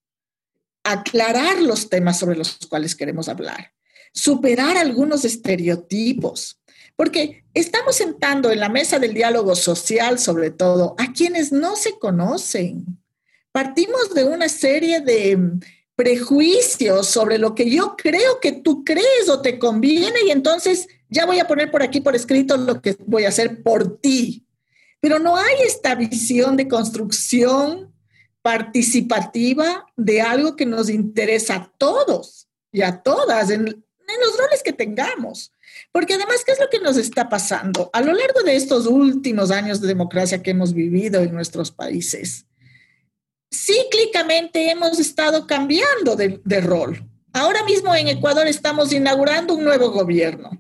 aclarar 0.85 1.61
los 1.61 1.89
temas 1.89 2.19
sobre 2.19 2.37
los 2.37 2.57
cuales 2.69 2.95
queremos 2.95 3.29
hablar, 3.29 3.73
superar 4.13 4.77
algunos 4.79 5.25
estereotipos, 5.25 6.61
porque 6.97 7.45
estamos 7.53 7.97
sentando 7.97 8.51
en 8.51 8.59
la 8.59 8.71
mesa 8.71 8.99
del 8.99 9.15
diálogo 9.15 9.55
social, 9.55 10.19
sobre 10.19 10.51
todo, 10.51 10.95
a 10.99 11.13
quienes 11.13 11.53
no 11.53 11.77
se 11.77 11.99
conocen. 11.99 12.87
Partimos 13.53 14.15
de 14.15 14.25
una 14.25 14.49
serie 14.49 15.01
de 15.01 15.39
prejuicios 15.95 17.07
sobre 17.07 17.39
lo 17.39 17.55
que 17.55 17.71
yo 17.71 17.97
creo 17.97 18.41
que 18.41 18.53
tú 18.53 18.85
crees 18.85 19.29
o 19.31 19.41
te 19.41 19.59
conviene 19.59 20.21
y 20.27 20.31
entonces 20.31 20.89
ya 21.09 21.25
voy 21.25 21.39
a 21.39 21.47
poner 21.47 21.71
por 21.71 21.83
aquí 21.83 22.01
por 22.01 22.15
escrito 22.15 22.57
lo 22.57 22.83
que 22.83 22.97
voy 23.07 23.25
a 23.25 23.29
hacer 23.29 23.63
por 23.63 23.99
ti. 23.99 24.47
Pero 25.01 25.19
no 25.19 25.37
hay 25.37 25.55
esta 25.65 25.95
visión 25.95 26.57
de 26.57 26.69
construcción 26.69 27.95
participativa 28.43 29.87
de 29.97 30.21
algo 30.21 30.57
que 30.57 30.67
nos 30.67 30.89
interesa 30.89 31.55
a 31.57 31.73
todos 31.79 32.49
y 32.73 32.83
a 32.83 33.03
todas 33.03 33.51
en, 33.51 33.67
en 33.67 34.21
los 34.21 34.39
roles 34.39 34.63
que 34.63 34.73
tengamos. 34.73 35.53
Porque 35.97 36.13
además, 36.13 36.45
¿qué 36.45 36.53
es 36.53 36.61
lo 36.61 36.69
que 36.69 36.79
nos 36.79 36.99
está 36.99 37.27
pasando? 37.27 37.89
A 37.95 38.03
lo 38.03 38.13
largo 38.13 38.43
de 38.43 38.55
estos 38.55 38.85
últimos 38.85 39.51
años 39.51 39.81
de 39.81 39.89
democracia 39.89 40.43
que 40.43 40.51
hemos 40.51 40.75
vivido 40.75 41.23
en 41.23 41.33
nuestros 41.33 41.71
países, 41.71 42.45
cíclicamente 43.51 44.71
hemos 44.71 45.01
estado 45.01 45.47
cambiando 45.47 46.15
de, 46.15 46.61
rol. 46.61 47.03
Ahora 47.33 47.65
mismo 47.65 47.95
en 47.95 48.09
Ecuador 48.09 48.47
estamos 48.47 48.93
inaugurando 48.93 49.55
un 49.55 49.65
nuevo 49.65 49.91
gobierno. 49.91 50.51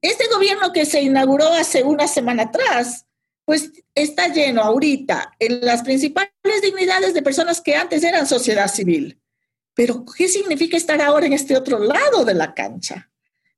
Este 0.00 0.26
gobierno 0.28 0.72
que 0.72 0.86
se 0.86 1.02
inauguró 1.02 1.52
hace 1.52 1.82
una 1.82 2.08
semana 2.08 2.44
atrás, 2.44 3.04
pues 3.44 3.72
está 3.94 4.28
lleno 4.28 4.62
ahorita 4.62 5.34
en 5.38 5.60
las 5.60 5.82
principales 5.82 6.30
dignidades 6.62 7.12
de 7.12 7.20
personas 7.20 7.60
que 7.60 7.76
antes 7.76 8.02
eran 8.02 8.26
sociedad 8.26 8.68
civil. 8.68 9.20
Pero, 9.74 10.02
¿qué 10.16 10.28
significa 10.28 10.78
estar 10.78 11.02
ahora 11.02 11.26
en 11.26 11.34
este 11.34 11.54
otro 11.58 11.78
lado 11.78 12.24
de 12.24 12.32
la 12.32 12.54
cancha? 12.54 13.10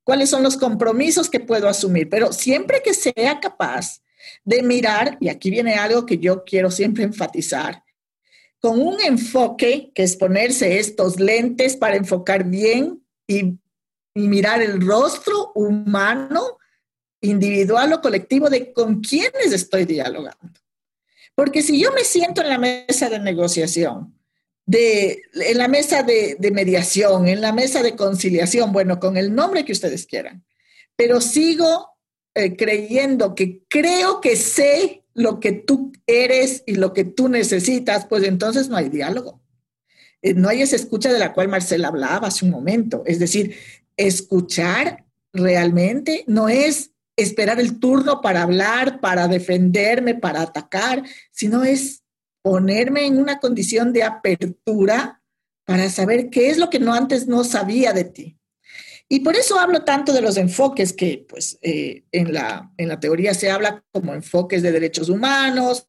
Cuáles 0.09 0.31
son 0.31 0.41
los 0.41 0.57
compromisos 0.57 1.29
que 1.29 1.39
puedo 1.39 1.69
asumir, 1.69 2.09
pero 2.09 2.33
siempre 2.33 2.81
que 2.81 2.95
sea 2.95 3.39
capaz 3.39 4.01
de 4.43 4.63
mirar, 4.63 5.19
y 5.21 5.29
aquí 5.29 5.51
viene 5.51 5.75
algo 5.75 6.03
que 6.07 6.17
yo 6.17 6.43
quiero 6.43 6.71
siempre 6.71 7.03
enfatizar, 7.03 7.83
con 8.59 8.81
un 8.81 8.99
enfoque 9.01 9.91
que 9.93 10.01
es 10.01 10.15
ponerse 10.15 10.79
estos 10.79 11.19
lentes 11.19 11.77
para 11.77 11.95
enfocar 11.95 12.43
bien 12.43 13.05
y 13.27 13.59
mirar 14.15 14.63
el 14.63 14.81
rostro 14.81 15.51
humano, 15.53 16.57
individual 17.21 17.93
o 17.93 18.01
colectivo 18.01 18.49
de 18.49 18.73
con 18.73 19.01
quiénes 19.01 19.53
estoy 19.53 19.85
dialogando. 19.85 20.59
Porque 21.35 21.61
si 21.61 21.79
yo 21.79 21.91
me 21.91 22.03
siento 22.03 22.41
en 22.41 22.49
la 22.49 22.57
mesa 22.57 23.11
de 23.11 23.19
negociación, 23.19 24.18
de, 24.69 25.23
en 25.33 25.57
la 25.57 25.67
mesa 25.67 26.03
de, 26.03 26.37
mediación, 26.53 27.27
en 27.27 27.41
la 27.41 27.51
mesa 27.51 27.81
de 27.81 27.95
conciliación, 27.95 28.71
bueno, 28.71 28.99
con 28.99 29.17
el 29.17 29.33
nombre 29.33 29.65
que 29.65 29.71
ustedes 29.71 30.05
quieran, 30.05 30.45
pero 30.95 31.21
sigo 31.21 31.87
eh, 32.35 32.55
creyendo 32.55 33.33
que 33.33 33.63
creo 33.67 34.21
que 34.21 34.35
sé 34.35 35.01
lo 35.15 35.39
que 35.39 35.53
tú 35.53 35.91
eres 36.05 36.61
y 36.67 36.75
lo 36.75 36.93
que 36.93 37.03
tú 37.03 37.29
necesitas, 37.29 38.05
pues 38.05 38.23
entonces 38.23 38.69
no 38.69 38.77
hay 38.77 38.89
diálogo. 38.89 39.41
Eh, 40.21 40.35
no 40.35 40.49
hay 40.49 40.61
esa 40.61 40.75
escucha 40.75 41.11
de 41.11 41.17
la 41.17 41.33
cual 41.33 41.47
Marcela 41.47 41.87
hablaba 41.87 42.27
hace 42.27 42.45
un 42.45 42.51
momento. 42.51 43.01
Es 43.07 43.17
decir, 43.17 43.55
escuchar 43.97 45.03
realmente 45.33 46.25
no 46.27 46.47
es 46.47 46.91
esperar 47.15 47.59
el 47.59 47.79
turno 47.79 48.21
para 48.21 48.43
hablar, 48.43 49.01
para 49.01 49.27
defenderme, 49.27 50.13
para 50.13 50.43
atacar, 50.43 51.01
sino 51.31 51.63
es 51.63 52.03
ponerme 52.41 53.05
en 53.05 53.17
una 53.17 53.39
condición 53.39 53.93
de 53.93 54.03
apertura 54.03 55.21
para 55.65 55.89
saber 55.89 56.29
qué 56.29 56.49
es 56.49 56.57
lo 56.57 56.69
que 56.69 56.79
no 56.79 56.93
antes 56.93 57.27
no 57.27 57.43
sabía 57.43 57.93
de 57.93 58.05
ti. 58.05 58.39
Y 59.07 59.21
por 59.21 59.35
eso 59.35 59.59
hablo 59.59 59.83
tanto 59.83 60.13
de 60.13 60.21
los 60.21 60.37
enfoques 60.37 60.93
que 60.93 61.25
pues, 61.27 61.57
eh, 61.63 62.03
en, 62.11 62.31
la, 62.31 62.71
en 62.77 62.87
la 62.87 62.99
teoría 62.99 63.33
se 63.33 63.49
habla 63.49 63.83
como 63.91 64.13
enfoques 64.13 64.61
de 64.61 64.71
derechos 64.71 65.09
humanos. 65.09 65.85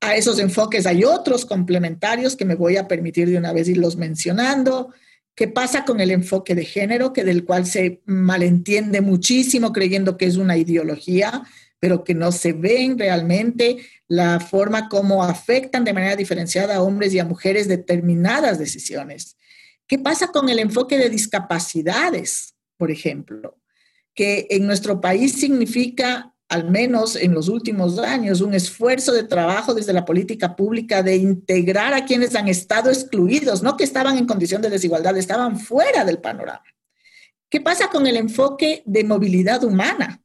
A 0.00 0.16
esos 0.16 0.38
enfoques 0.38 0.86
hay 0.86 1.02
otros 1.02 1.46
complementarios 1.46 2.36
que 2.36 2.44
me 2.44 2.54
voy 2.54 2.76
a 2.76 2.86
permitir 2.86 3.28
de 3.30 3.38
una 3.38 3.54
vez 3.54 3.68
irlos 3.68 3.96
mencionando. 3.96 4.92
¿Qué 5.34 5.48
pasa 5.48 5.84
con 5.84 6.00
el 6.00 6.10
enfoque 6.10 6.54
de 6.54 6.64
género, 6.64 7.12
que 7.12 7.24
del 7.24 7.44
cual 7.44 7.64
se 7.64 8.02
malentiende 8.04 9.00
muchísimo 9.00 9.72
creyendo 9.72 10.18
que 10.18 10.26
es 10.26 10.36
una 10.36 10.58
ideología, 10.58 11.44
pero 11.80 12.04
que 12.04 12.14
no 12.14 12.32
se 12.32 12.52
ven 12.52 12.98
realmente 12.98 13.78
la 14.08 14.40
forma 14.40 14.88
como 14.88 15.22
afectan 15.22 15.84
de 15.84 15.92
manera 15.92 16.16
diferenciada 16.16 16.76
a 16.76 16.82
hombres 16.82 17.14
y 17.14 17.18
a 17.18 17.24
mujeres 17.24 17.68
determinadas 17.68 18.58
decisiones? 18.58 19.36
¿Qué 19.86 19.98
pasa 19.98 20.28
con 20.28 20.48
el 20.48 20.58
enfoque 20.58 20.98
de 20.98 21.08
discapacidades? 21.08 22.54
por 22.78 22.90
ejemplo, 22.90 23.58
que 24.14 24.46
en 24.50 24.66
nuestro 24.66 25.00
país 25.00 25.32
significa, 25.32 26.32
al 26.48 26.70
menos 26.70 27.16
en 27.16 27.34
los 27.34 27.48
últimos 27.48 27.98
años, 27.98 28.40
un 28.40 28.54
esfuerzo 28.54 29.12
de 29.12 29.24
trabajo 29.24 29.74
desde 29.74 29.92
la 29.92 30.06
política 30.06 30.56
pública 30.56 31.02
de 31.02 31.16
integrar 31.16 31.92
a 31.92 32.06
quienes 32.06 32.34
han 32.34 32.48
estado 32.48 32.88
excluidos, 32.88 33.62
no 33.62 33.76
que 33.76 33.84
estaban 33.84 34.16
en 34.16 34.26
condición 34.26 34.62
de 34.62 34.70
desigualdad, 34.70 35.16
estaban 35.18 35.58
fuera 35.58 36.04
del 36.04 36.20
panorama. 36.20 36.64
¿Qué 37.50 37.60
pasa 37.60 37.88
con 37.90 38.06
el 38.06 38.16
enfoque 38.16 38.82
de 38.86 39.04
movilidad 39.04 39.64
humana? 39.64 40.22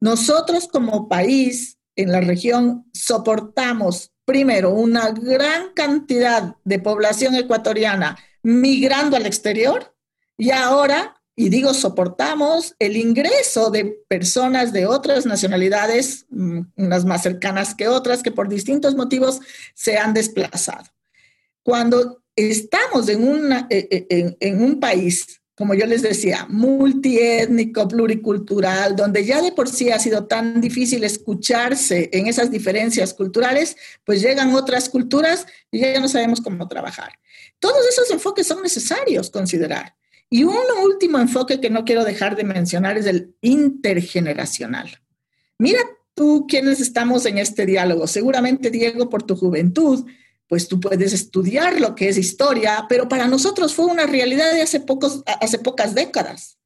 Nosotros 0.00 0.68
como 0.68 1.08
país 1.08 1.78
en 1.96 2.12
la 2.12 2.20
región 2.20 2.88
soportamos 2.92 4.12
primero 4.24 4.70
una 4.70 5.10
gran 5.10 5.72
cantidad 5.74 6.56
de 6.64 6.78
población 6.78 7.34
ecuatoriana 7.34 8.18
migrando 8.42 9.16
al 9.16 9.26
exterior 9.26 9.94
y 10.36 10.50
ahora 10.50 11.16
y 11.38 11.50
digo 11.50 11.74
soportamos 11.74 12.74
el 12.78 12.96
ingreso 12.96 13.70
de 13.70 13.98
personas 14.08 14.72
de 14.72 14.86
otras 14.86 15.26
nacionalidades, 15.26 16.26
mm, 16.30 16.60
unas 16.76 17.04
más 17.04 17.22
cercanas 17.22 17.74
que 17.74 17.88
otras, 17.88 18.22
que 18.22 18.30
por 18.30 18.48
distintos 18.48 18.94
motivos 18.94 19.40
se 19.74 19.98
han 19.98 20.14
desplazado. 20.14 20.86
Cuando 21.62 22.22
estamos 22.34 23.08
en, 23.08 23.52
eh, 23.52 23.66
eh, 23.90 24.36
en, 24.40 24.62
un 24.62 24.80
país, 24.80 25.42
como 25.56 25.72
yo 25.72 25.86
les 25.86 26.02
decía, 26.02 26.46
multiétnico, 26.50 27.88
pluricultural, 27.88 28.94
donde 28.94 29.24
ya 29.24 29.40
de 29.40 29.52
por 29.52 29.70
sí 29.70 29.90
ha 29.90 29.98
sido 29.98 30.26
tan 30.26 30.60
difícil 30.60 31.02
escucharse 31.02 32.10
en 32.12 32.26
esas 32.26 32.50
diferencias 32.50 33.14
culturales, 33.14 33.74
pues 34.04 34.20
llegan 34.20 34.54
otras 34.54 34.90
culturas 34.90 35.46
y 35.70 35.80
ya 35.80 35.98
no 35.98 36.08
sabemos 36.08 36.42
cómo 36.42 36.68
trabajar. 36.68 37.12
Todos 37.58 37.88
esos 37.88 38.10
enfoques 38.10 38.46
son 38.46 38.62
necesarios 38.62 39.30
considerar. 39.30 39.96
Y 40.28 40.44
un 40.44 40.56
último 40.84 41.18
enfoque 41.18 41.58
que 41.58 41.70
no 41.70 41.86
quiero 41.86 42.04
dejar 42.04 42.36
de 42.36 42.44
mencionar 42.44 42.98
es 42.98 43.06
el 43.06 43.34
intergeneracional. 43.40 45.00
Mira 45.58 45.80
tú 46.14 46.46
quienes 46.46 46.80
estamos 46.80 47.24
en 47.24 47.38
este 47.38 47.64
diálogo. 47.64 48.06
Seguramente, 48.06 48.70
Diego, 48.70 49.08
por 49.08 49.22
tu 49.22 49.36
juventud, 49.36 50.04
pues 50.48 50.68
tú 50.68 50.80
puedes 50.80 51.12
estudiar 51.12 51.80
lo 51.80 51.94
que 51.94 52.08
es 52.08 52.18
historia, 52.18 52.86
pero 52.88 53.08
para 53.08 53.26
nosotros 53.26 53.74
fue 53.74 53.86
una 53.86 54.06
realidad 54.06 54.52
de 54.52 54.62
hace, 54.62 54.80
pocos, 54.80 55.22
hace 55.40 55.58
pocas 55.58 55.94
décadas, 55.94 56.58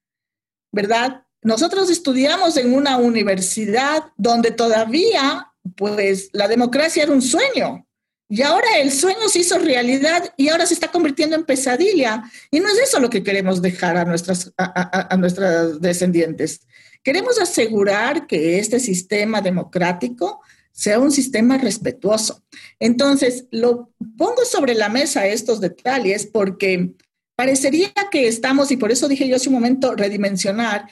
¿verdad? 0.71 1.23
Nosotros 1.41 1.89
estudiamos 1.89 2.57
en 2.57 2.73
una 2.73 2.97
universidad 2.97 4.05
donde 4.17 4.51
todavía, 4.51 5.51
pues, 5.75 6.29
la 6.33 6.47
democracia 6.47 7.03
era 7.03 7.11
un 7.11 7.21
sueño. 7.21 7.87
Y 8.29 8.43
ahora 8.43 8.77
el 8.79 8.93
sueño 8.93 9.27
se 9.27 9.39
hizo 9.39 9.57
realidad 9.57 10.33
y 10.37 10.47
ahora 10.47 10.65
se 10.65 10.73
está 10.73 10.89
convirtiendo 10.89 11.35
en 11.35 11.43
pesadilla. 11.43 12.23
Y 12.49 12.61
no 12.61 12.69
es 12.69 12.77
eso 12.79 12.99
lo 12.99 13.09
que 13.09 13.23
queremos 13.23 13.61
dejar 13.61 13.97
a, 13.97 14.05
nuestras, 14.05 14.53
a, 14.57 15.17
nuestras 15.17 15.81
descendientes. 15.81 16.61
Queremos 17.03 17.39
asegurar 17.41 18.27
que 18.27 18.57
este 18.57 18.79
sistema 18.79 19.41
democrático 19.41 20.39
sea 20.71 20.99
un 20.99 21.11
sistema 21.11 21.57
respetuoso. 21.57 22.43
Entonces, 22.79 23.45
lo 23.51 23.91
pongo 24.17 24.45
sobre 24.45 24.75
la 24.75 24.89
mesa 24.89 25.27
estos 25.27 25.59
detalles 25.59 26.25
porque 26.25 26.93
parecería 27.35 27.91
que 28.11 28.27
estamos, 28.27 28.71
y 28.71 28.77
por 28.77 28.91
eso 28.91 29.07
dije 29.07 29.27
yo 29.27 29.35
hace 29.35 29.49
un 29.49 29.55
momento, 29.55 29.95
redimensionar, 29.95 30.87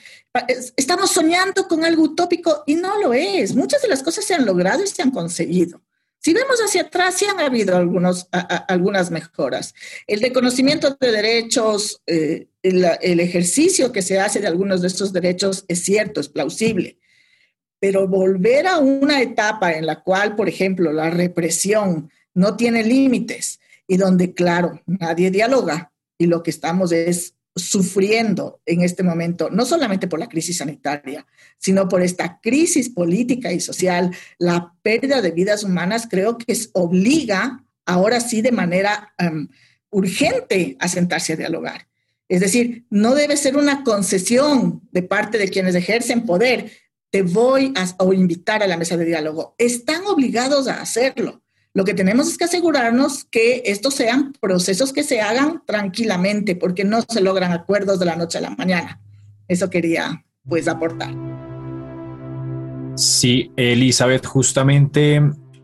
estamos 0.76 1.10
soñando 1.10 1.68
con 1.68 1.84
algo 1.84 2.02
utópico 2.02 2.64
y 2.66 2.74
no 2.74 2.98
lo 3.00 3.14
es. 3.14 3.54
Muchas 3.54 3.82
de 3.82 3.88
las 3.88 4.02
cosas 4.02 4.24
se 4.24 4.34
han 4.34 4.46
logrado 4.46 4.82
y 4.82 4.86
se 4.86 5.02
han 5.02 5.10
conseguido. 5.10 5.80
Si 6.22 6.34
vemos 6.34 6.60
hacia 6.60 6.82
atrás, 6.82 7.14
sí 7.16 7.24
han 7.24 7.40
habido 7.40 7.76
algunos, 7.76 8.28
algunas 8.68 9.10
mejoras. 9.10 9.74
El 10.06 10.20
reconocimiento 10.20 10.96
de 11.00 11.12
derechos, 11.12 12.02
eh, 12.06 12.48
el, 12.62 13.20
ejercicio 13.20 13.90
que 13.90 14.02
se 14.02 14.20
hace 14.20 14.40
de 14.40 14.46
algunos 14.46 14.82
de 14.82 14.88
estos 14.88 15.14
derechos 15.14 15.64
es 15.68 15.82
cierto, 15.82 16.20
es 16.20 16.28
plausible. 16.28 16.98
Pero 17.80 18.06
volver 18.06 18.66
a 18.66 18.78
una 18.78 19.20
etapa 19.20 19.72
en 19.72 19.86
la 19.86 20.02
cual, 20.02 20.36
por 20.36 20.48
ejemplo, 20.48 20.92
la 20.92 21.10
represión 21.10 22.10
no 22.34 22.56
tiene 22.56 22.84
límites 22.84 23.58
y 23.88 23.96
donde, 23.96 24.34
claro, 24.34 24.80
nadie 24.86 25.30
dialoga 25.30 25.90
y 26.18 26.26
lo 26.26 26.42
que 26.42 26.50
estamos 26.50 26.92
es 26.92 27.34
sufriendo 27.56 28.60
en 28.64 28.82
este 28.82 29.02
momento, 29.02 29.50
no 29.50 29.64
solamente 29.66 30.06
por 30.06 30.20
la 30.20 30.28
crisis 30.28 30.58
sanitaria, 30.58 31.26
sino 31.58 31.88
por 31.88 32.02
esta 32.02 32.40
crisis 32.40 32.88
política 32.88 33.52
y 33.52 33.60
social, 33.60 34.14
la 34.38 34.72
pérdida 34.82 35.20
de 35.20 35.32
vidas 35.32 35.64
humanas, 35.64 36.06
creo 36.08 36.38
que 36.38 36.52
es, 36.52 36.70
obliga 36.72 37.64
ahora 37.86 38.20
sí 38.20 38.40
de 38.42 38.52
manera 38.52 39.12
em, 39.18 39.48
urgente 39.90 40.76
a 40.78 40.88
sentarse 40.88 41.32
a 41.32 41.36
dialogar. 41.36 41.88
Es 42.28 42.40
decir, 42.40 42.84
no 42.90 43.16
debe 43.16 43.36
ser 43.36 43.56
una 43.56 43.82
concesión 43.82 44.82
de 44.92 45.02
parte 45.02 45.36
de 45.36 45.48
quienes 45.48 45.74
ejercen 45.74 46.24
poder. 46.24 46.70
Te 47.10 47.22
voy 47.22 47.74
a 47.76 48.14
invitar 48.14 48.62
a 48.62 48.68
la 48.68 48.76
mesa 48.76 48.96
de 48.96 49.04
diálogo. 49.04 49.56
Están 49.58 50.06
obligados 50.06 50.68
a 50.68 50.80
hacerlo. 50.80 51.42
Lo 51.74 51.84
que 51.84 51.92
tenemos 51.92 52.28
es 52.28 52.38
que 52.38 52.44
asegurarnos 52.44 53.24
que 53.24 53.62
estos 53.66 53.94
sean 53.94 54.32
procesos 54.40 54.92
que 54.92 55.02
se 55.02 55.20
hagan 55.20 55.62
tranquilamente, 55.66 56.54
porque 56.54 56.84
no 56.84 57.02
se 57.02 57.20
logran 57.20 57.50
acuerdos 57.50 57.98
de 57.98 58.06
la 58.06 58.14
noche 58.14 58.38
a 58.38 58.42
la 58.42 58.50
mañana. 58.50 59.00
Eso 59.48 59.70
quería 59.70 60.24
pues 60.48 60.68
aportar. 60.68 61.12
Sí, 62.94 63.50
Elizabeth, 63.56 64.24
justamente 64.26 65.20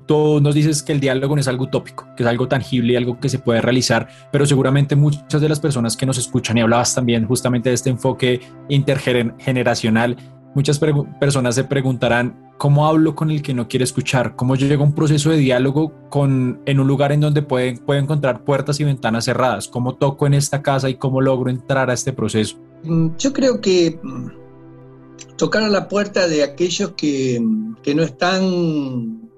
tú 0.06 0.40
nos 0.40 0.54
dices 0.54 0.82
que 0.82 0.92
el 0.92 1.00
diálogo 1.00 1.34
no 1.34 1.40
es 1.40 1.48
algo 1.48 1.64
utópico, 1.64 2.08
que 2.16 2.22
es 2.22 2.28
algo 2.28 2.48
tangible 2.48 2.92
y 2.92 2.96
algo 2.96 3.20
que 3.20 3.28
se 3.28 3.38
puede 3.38 3.60
realizar, 3.60 4.08
pero 4.32 4.46
seguramente 4.46 4.96
muchas 4.96 5.40
de 5.40 5.48
las 5.48 5.60
personas 5.60 5.96
que 5.96 6.06
nos 6.06 6.18
escuchan 6.18 6.56
y 6.58 6.60
hablabas 6.60 6.94
también 6.94 7.26
justamente 7.26 7.68
de 7.68 7.74
este 7.74 7.90
enfoque 7.90 8.40
intergeneracional, 8.68 10.16
muchas 10.56 10.80
personas 11.20 11.54
se 11.54 11.64
preguntarán, 11.64 12.46
¿Cómo 12.58 12.86
hablo 12.86 13.14
con 13.14 13.30
el 13.30 13.42
que 13.42 13.52
no 13.52 13.68
quiere 13.68 13.84
escuchar? 13.84 14.34
¿Cómo 14.34 14.56
yo 14.56 14.66
llego 14.66 14.82
a 14.82 14.86
un 14.86 14.94
proceso 14.94 15.28
de 15.28 15.36
diálogo 15.36 15.92
con, 16.08 16.62
en 16.64 16.80
un 16.80 16.86
lugar 16.86 17.12
en 17.12 17.20
donde 17.20 17.42
puede, 17.42 17.76
puede 17.76 18.00
encontrar 18.00 18.44
puertas 18.44 18.80
y 18.80 18.84
ventanas 18.84 19.26
cerradas? 19.26 19.68
¿Cómo 19.68 19.96
toco 19.96 20.26
en 20.26 20.32
esta 20.32 20.62
casa 20.62 20.88
y 20.88 20.94
cómo 20.94 21.20
logro 21.20 21.50
entrar 21.50 21.90
a 21.90 21.92
este 21.92 22.14
proceso? 22.14 22.56
Mm, 22.82 23.08
yo 23.18 23.34
creo 23.34 23.60
que 23.60 24.00
mm, 24.02 25.36
tocar 25.36 25.64
a 25.64 25.68
la 25.68 25.86
puerta 25.86 26.26
de 26.28 26.42
aquellos 26.42 26.92
que, 26.96 27.42
que 27.82 27.94
no 27.94 28.02
están 28.02 29.30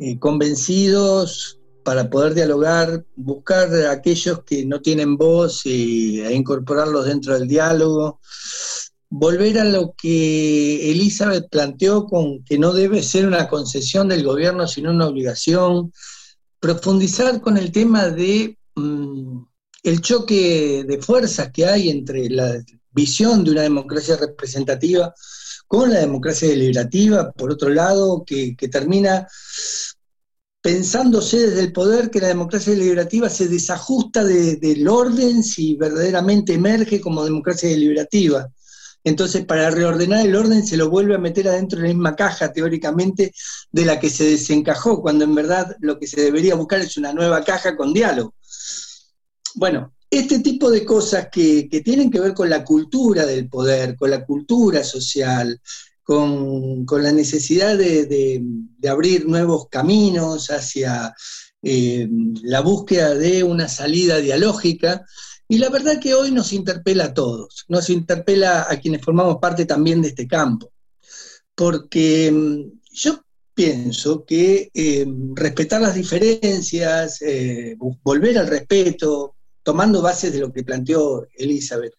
eh, 0.00 0.18
convencidos 0.18 1.60
para 1.84 2.10
poder 2.10 2.34
dialogar, 2.34 3.04
buscar 3.14 3.72
a 3.72 3.92
aquellos 3.92 4.42
que 4.42 4.66
no 4.66 4.80
tienen 4.80 5.16
voz 5.16 5.64
e 5.66 6.34
incorporarlos 6.34 7.06
dentro 7.06 7.38
del 7.38 7.46
diálogo 7.46 8.18
volver 9.16 9.60
a 9.60 9.64
lo 9.64 9.94
que 9.96 10.90
Elizabeth 10.90 11.48
planteó 11.48 12.06
con 12.06 12.42
que 12.42 12.58
no 12.58 12.72
debe 12.72 13.00
ser 13.02 13.26
una 13.26 13.46
concesión 13.48 14.08
del 14.08 14.24
gobierno, 14.24 14.66
sino 14.66 14.90
una 14.90 15.06
obligación, 15.06 15.92
profundizar 16.58 17.40
con 17.40 17.56
el 17.56 17.70
tema 17.70 18.08
de 18.08 18.58
mm, 18.74 19.38
el 19.84 20.00
choque 20.00 20.84
de 20.86 21.00
fuerzas 21.00 21.50
que 21.52 21.66
hay 21.66 21.90
entre 21.90 22.28
las 22.28 22.64
visión 22.94 23.44
de 23.44 23.50
una 23.50 23.62
democracia 23.62 24.16
representativa 24.16 25.12
con 25.66 25.90
la 25.90 26.00
democracia 26.00 26.48
deliberativa, 26.48 27.32
por 27.32 27.50
otro 27.50 27.68
lado, 27.68 28.24
que, 28.24 28.56
termina 28.70 29.26
pensándose 30.60 31.48
desde 31.48 31.60
el 31.60 31.72
poder 31.72 32.10
que 32.10 32.20
la 32.20 32.28
democracia 32.28 32.72
deliberativa 32.72 33.28
se 33.28 33.48
desajusta 33.48 34.24
del 34.24 34.88
orden 34.88 35.42
si 35.42 35.74
verdaderamente 35.74 36.54
emerge 36.54 37.00
como 37.00 37.24
democracia 37.24 37.68
deliberativa. 37.68 38.48
Entonces, 39.04 39.44
para 39.44 39.70
reordenar 39.70 40.26
el 40.26 40.34
orden 40.34 40.66
se 40.66 40.78
lo 40.78 40.88
vuelve 40.88 41.14
a 41.14 41.18
meter 41.18 41.46
adentro 41.46 41.78
de 41.78 41.88
la 41.88 41.94
misma 41.94 42.16
caja, 42.16 42.52
teóricamente, 42.52 43.32
de 43.70 43.84
la 43.84 44.00
que 44.00 44.08
se 44.08 44.24
desencajó, 44.24 45.02
cuando 45.02 45.24
en 45.24 45.34
verdad 45.34 45.76
lo 45.80 45.98
que 45.98 46.06
se 46.06 46.22
debería 46.22 46.54
buscar 46.54 46.80
es 46.80 46.96
una 46.96 47.12
nueva 47.12 47.44
caja 47.44 47.76
con 47.76 47.92
diálogo. 47.92 48.34
Bueno, 49.56 49.92
este 50.10 50.38
tipo 50.38 50.70
de 50.70 50.84
cosas 50.84 51.28
que, 51.30 51.68
tienen 51.84 52.10
que 52.10 52.20
ver 52.20 52.32
con 52.32 52.48
la 52.48 52.64
cultura 52.64 53.26
del 53.26 53.48
poder, 53.48 53.94
con 53.94 54.10
la 54.10 54.24
cultura 54.24 54.82
social, 54.82 55.60
con, 56.02 56.86
la 56.86 57.12
necesidad 57.12 57.76
de, 57.76 58.42
abrir 58.88 59.26
nuevos 59.26 59.68
caminos 59.68 60.50
hacia 60.50 61.14
eh, 61.62 62.08
la 62.42 62.60
búsqueda 62.60 63.14
de 63.14 63.42
una 63.42 63.68
salida 63.68 64.18
dialógica, 64.18 65.04
y 65.48 65.58
la 65.58 65.68
verdad 65.68 66.00
que 66.00 66.14
hoy 66.14 66.30
nos 66.30 66.52
interpela 66.52 67.06
a 67.06 67.14
todos, 67.14 67.64
nos 67.68 67.90
interpela 67.90 68.66
a 68.68 68.78
quienes 68.80 69.02
formamos 69.02 69.38
parte 69.38 69.66
también 69.66 70.00
de 70.02 70.08
este 70.08 70.26
campo, 70.26 70.72
porque 71.54 72.30
mm, 72.32 72.80
yo 72.92 73.20
pienso 73.54 74.24
que 74.24 74.70
eh, 74.74 75.06
respetar 75.34 75.80
las 75.80 75.94
diferencias, 75.94 77.22
eh, 77.22 77.76
volver 77.78 78.38
al 78.38 78.48
respeto, 78.48 79.36
tomando 79.62 80.02
bases 80.02 80.32
de 80.32 80.40
lo 80.40 80.52
que 80.52 80.64
planteó 80.64 81.26
Elizabeth, 81.36 81.94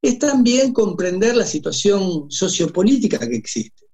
es 0.00 0.18
también 0.18 0.72
comprender 0.72 1.36
la 1.36 1.46
situación 1.46 2.30
sociopolítica 2.30 3.18
que 3.18 3.36
existe, 3.36 3.86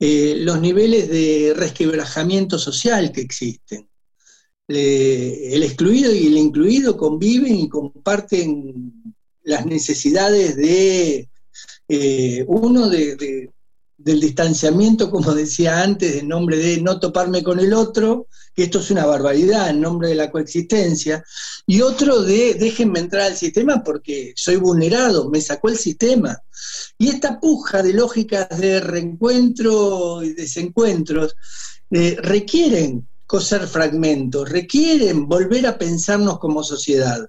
eh, 0.00 0.36
los 0.38 0.60
niveles 0.60 1.08
de 1.08 1.54
resquebrajamiento 1.56 2.58
social 2.58 3.12
que 3.12 3.22
existen, 3.22 3.87
el 4.68 5.62
excluido 5.62 6.14
y 6.14 6.26
el 6.26 6.36
incluido 6.36 6.96
conviven 6.96 7.56
y 7.56 7.68
comparten 7.68 9.14
las 9.42 9.64
necesidades 9.64 10.56
de 10.56 11.28
eh, 11.88 12.44
uno 12.46 12.90
de, 12.90 13.50
del 13.96 14.20
distanciamiento, 14.20 15.10
como 15.10 15.34
decía 15.34 15.82
antes, 15.82 16.16
en 16.16 16.28
nombre 16.28 16.58
de 16.58 16.80
no 16.82 17.00
toparme 17.00 17.42
con 17.42 17.58
el 17.58 17.72
otro, 17.72 18.28
que 18.54 18.64
esto 18.64 18.80
es 18.80 18.90
una 18.90 19.06
barbaridad 19.06 19.70
en 19.70 19.80
nombre 19.80 20.08
de 20.08 20.14
la 20.14 20.30
coexistencia, 20.30 21.24
y 21.66 21.80
otro 21.80 22.22
de 22.22 22.54
déjenme 22.54 23.00
entrar 23.00 23.22
al 23.22 23.36
sistema 23.36 23.82
porque 23.82 24.34
soy 24.36 24.56
vulnerado, 24.56 25.30
me 25.30 25.40
sacó 25.40 25.68
el 25.70 25.78
sistema. 25.78 26.38
Y 26.98 27.08
esta 27.08 27.40
puja 27.40 27.82
de 27.82 27.94
lógicas 27.94 28.48
de 28.60 28.80
reencuentro 28.80 30.22
y 30.22 30.34
desencuentros 30.34 31.34
eh, 31.90 32.16
requieren 32.20 33.08
coser 33.28 33.68
fragmentos, 33.68 34.48
requieren 34.48 35.28
volver 35.28 35.66
a 35.66 35.76
pensarnos 35.76 36.38
como 36.38 36.64
sociedad. 36.64 37.28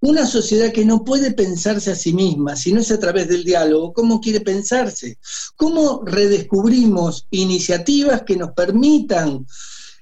Una 0.00 0.26
sociedad 0.26 0.72
que 0.72 0.84
no 0.84 1.04
puede 1.04 1.30
pensarse 1.30 1.92
a 1.92 1.94
sí 1.94 2.12
misma, 2.12 2.56
si 2.56 2.72
no 2.72 2.80
es 2.80 2.90
a 2.90 2.98
través 2.98 3.28
del 3.28 3.44
diálogo, 3.44 3.92
¿cómo 3.92 4.20
quiere 4.20 4.40
pensarse? 4.40 5.18
¿Cómo 5.54 6.02
redescubrimos 6.04 7.28
iniciativas 7.30 8.22
que 8.22 8.36
nos 8.36 8.50
permitan 8.52 9.46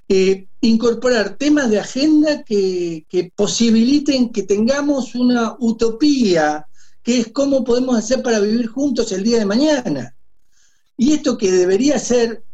eh, 0.08 0.48
incorporar 0.62 1.36
temas 1.36 1.68
de 1.68 1.78
agenda 1.78 2.42
que, 2.42 3.04
que 3.06 3.30
posibiliten 3.36 4.30
que 4.30 4.44
tengamos 4.44 5.14
una 5.14 5.56
utopía, 5.58 6.66
que 7.02 7.20
es 7.20 7.28
cómo 7.32 7.64
podemos 7.64 7.98
hacer 7.98 8.22
para 8.22 8.40
vivir 8.40 8.66
juntos 8.68 9.12
el 9.12 9.22
día 9.22 9.40
de 9.40 9.46
mañana? 9.46 10.16
Y 10.96 11.12
esto 11.12 11.36
que 11.36 11.52
debería 11.52 11.98
ser 11.98 12.44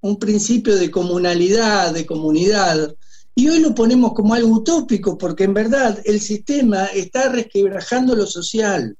un 0.00 0.18
principio 0.18 0.76
de 0.76 0.90
comunalidad, 0.90 1.92
de 1.92 2.06
comunidad, 2.06 2.94
y 3.34 3.48
hoy 3.48 3.60
lo 3.60 3.74
ponemos 3.74 4.14
como 4.14 4.34
algo 4.34 4.52
utópico, 4.52 5.16
porque 5.16 5.44
en 5.44 5.54
verdad 5.54 6.00
el 6.04 6.20
sistema 6.20 6.86
está 6.86 7.28
resquebrajando 7.28 8.16
lo 8.16 8.26
social. 8.26 8.96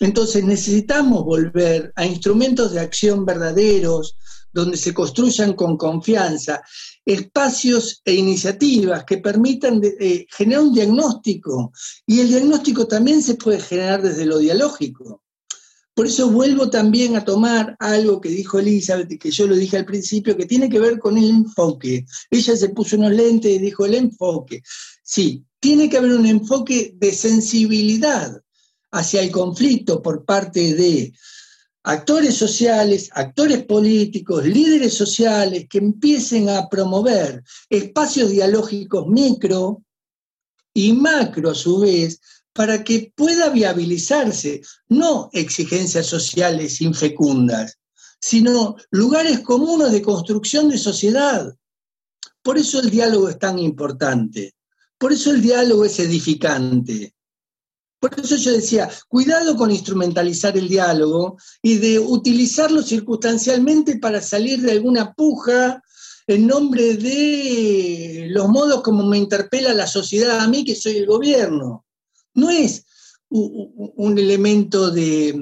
Entonces 0.00 0.44
necesitamos 0.44 1.24
volver 1.24 1.92
a 1.94 2.06
instrumentos 2.06 2.72
de 2.72 2.80
acción 2.80 3.24
verdaderos, 3.24 4.16
donde 4.52 4.76
se 4.76 4.94
construyan 4.94 5.52
con 5.54 5.76
confianza 5.76 6.62
espacios 7.04 8.00
e 8.04 8.14
iniciativas 8.14 9.04
que 9.04 9.18
permitan 9.18 9.82
eh, 9.82 10.26
generar 10.30 10.62
un 10.62 10.72
diagnóstico. 10.72 11.72
Y 12.06 12.20
el 12.20 12.28
diagnóstico 12.28 12.86
también 12.86 13.22
se 13.22 13.34
puede 13.34 13.60
generar 13.60 14.00
desde 14.00 14.24
lo 14.24 14.38
dialógico. 14.38 15.23
Por 15.94 16.08
eso 16.08 16.28
vuelvo 16.28 16.70
también 16.70 17.14
a 17.14 17.24
tomar 17.24 17.76
algo 17.78 18.20
que 18.20 18.28
dijo 18.28 18.58
Elizabeth 18.58 19.12
y 19.12 19.18
que 19.18 19.30
yo 19.30 19.46
lo 19.46 19.54
dije 19.54 19.76
al 19.76 19.84
principio, 19.84 20.36
que 20.36 20.46
tiene 20.46 20.68
que 20.68 20.80
ver 20.80 20.98
con 20.98 21.16
el 21.16 21.30
enfoque. 21.30 22.04
Ella 22.30 22.56
se 22.56 22.70
puso 22.70 22.96
unos 22.96 23.12
lentes 23.12 23.52
y 23.52 23.58
dijo 23.58 23.86
el 23.86 23.94
enfoque. 23.94 24.62
Sí, 25.04 25.44
tiene 25.60 25.88
que 25.88 25.98
haber 25.98 26.12
un 26.12 26.26
enfoque 26.26 26.94
de 26.96 27.12
sensibilidad 27.12 28.42
hacia 28.90 29.22
el 29.22 29.30
conflicto 29.30 30.02
por 30.02 30.24
parte 30.24 30.74
de 30.74 31.12
actores 31.84 32.34
sociales, 32.34 33.10
actores 33.12 33.64
políticos, 33.64 34.44
líderes 34.44 34.94
sociales 34.94 35.66
que 35.68 35.78
empiecen 35.78 36.48
a 36.48 36.68
promover 36.68 37.44
espacios 37.68 38.30
dialógicos 38.30 39.06
micro 39.06 39.82
y 40.72 40.92
macro 40.92 41.50
a 41.50 41.54
su 41.54 41.78
vez 41.80 42.20
para 42.54 42.84
que 42.84 43.12
pueda 43.14 43.50
viabilizarse, 43.50 44.62
no 44.88 45.28
exigencias 45.32 46.06
sociales 46.06 46.80
infecundas, 46.80 47.78
sino 48.20 48.76
lugares 48.90 49.40
comunes 49.40 49.90
de 49.90 50.00
construcción 50.00 50.68
de 50.68 50.78
sociedad. 50.78 51.52
Por 52.42 52.56
eso 52.56 52.78
el 52.78 52.90
diálogo 52.90 53.28
es 53.28 53.38
tan 53.40 53.58
importante, 53.58 54.54
por 54.96 55.12
eso 55.12 55.32
el 55.32 55.42
diálogo 55.42 55.84
es 55.84 55.98
edificante. 55.98 57.12
Por 57.98 58.20
eso 58.20 58.36
yo 58.36 58.52
decía, 58.52 58.88
cuidado 59.08 59.56
con 59.56 59.70
instrumentalizar 59.70 60.56
el 60.56 60.68
diálogo 60.68 61.38
y 61.62 61.78
de 61.78 61.98
utilizarlo 61.98 62.82
circunstancialmente 62.82 63.98
para 63.98 64.20
salir 64.20 64.60
de 64.60 64.72
alguna 64.72 65.14
puja 65.14 65.82
en 66.26 66.46
nombre 66.46 66.96
de 66.96 68.26
los 68.28 68.46
modos 68.48 68.82
como 68.82 69.04
me 69.04 69.16
interpela 69.16 69.72
la 69.72 69.86
sociedad 69.86 70.40
a 70.40 70.48
mí, 70.48 70.64
que 70.64 70.76
soy 70.76 70.98
el 70.98 71.06
gobierno 71.06 71.84
no 72.34 72.50
es 72.50 72.84
un 73.30 74.18
elemento 74.18 74.90
de, 74.90 75.34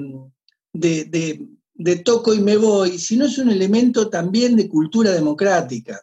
de, 0.73 1.95
toco 1.97 2.33
y 2.33 2.39
me 2.39 2.57
voy, 2.57 2.97
sino 2.97 3.25
es 3.25 3.37
un 3.37 3.49
elemento 3.49 4.09
también 4.09 4.55
de 4.55 4.67
cultura 4.67 5.11
democrática. 5.11 6.01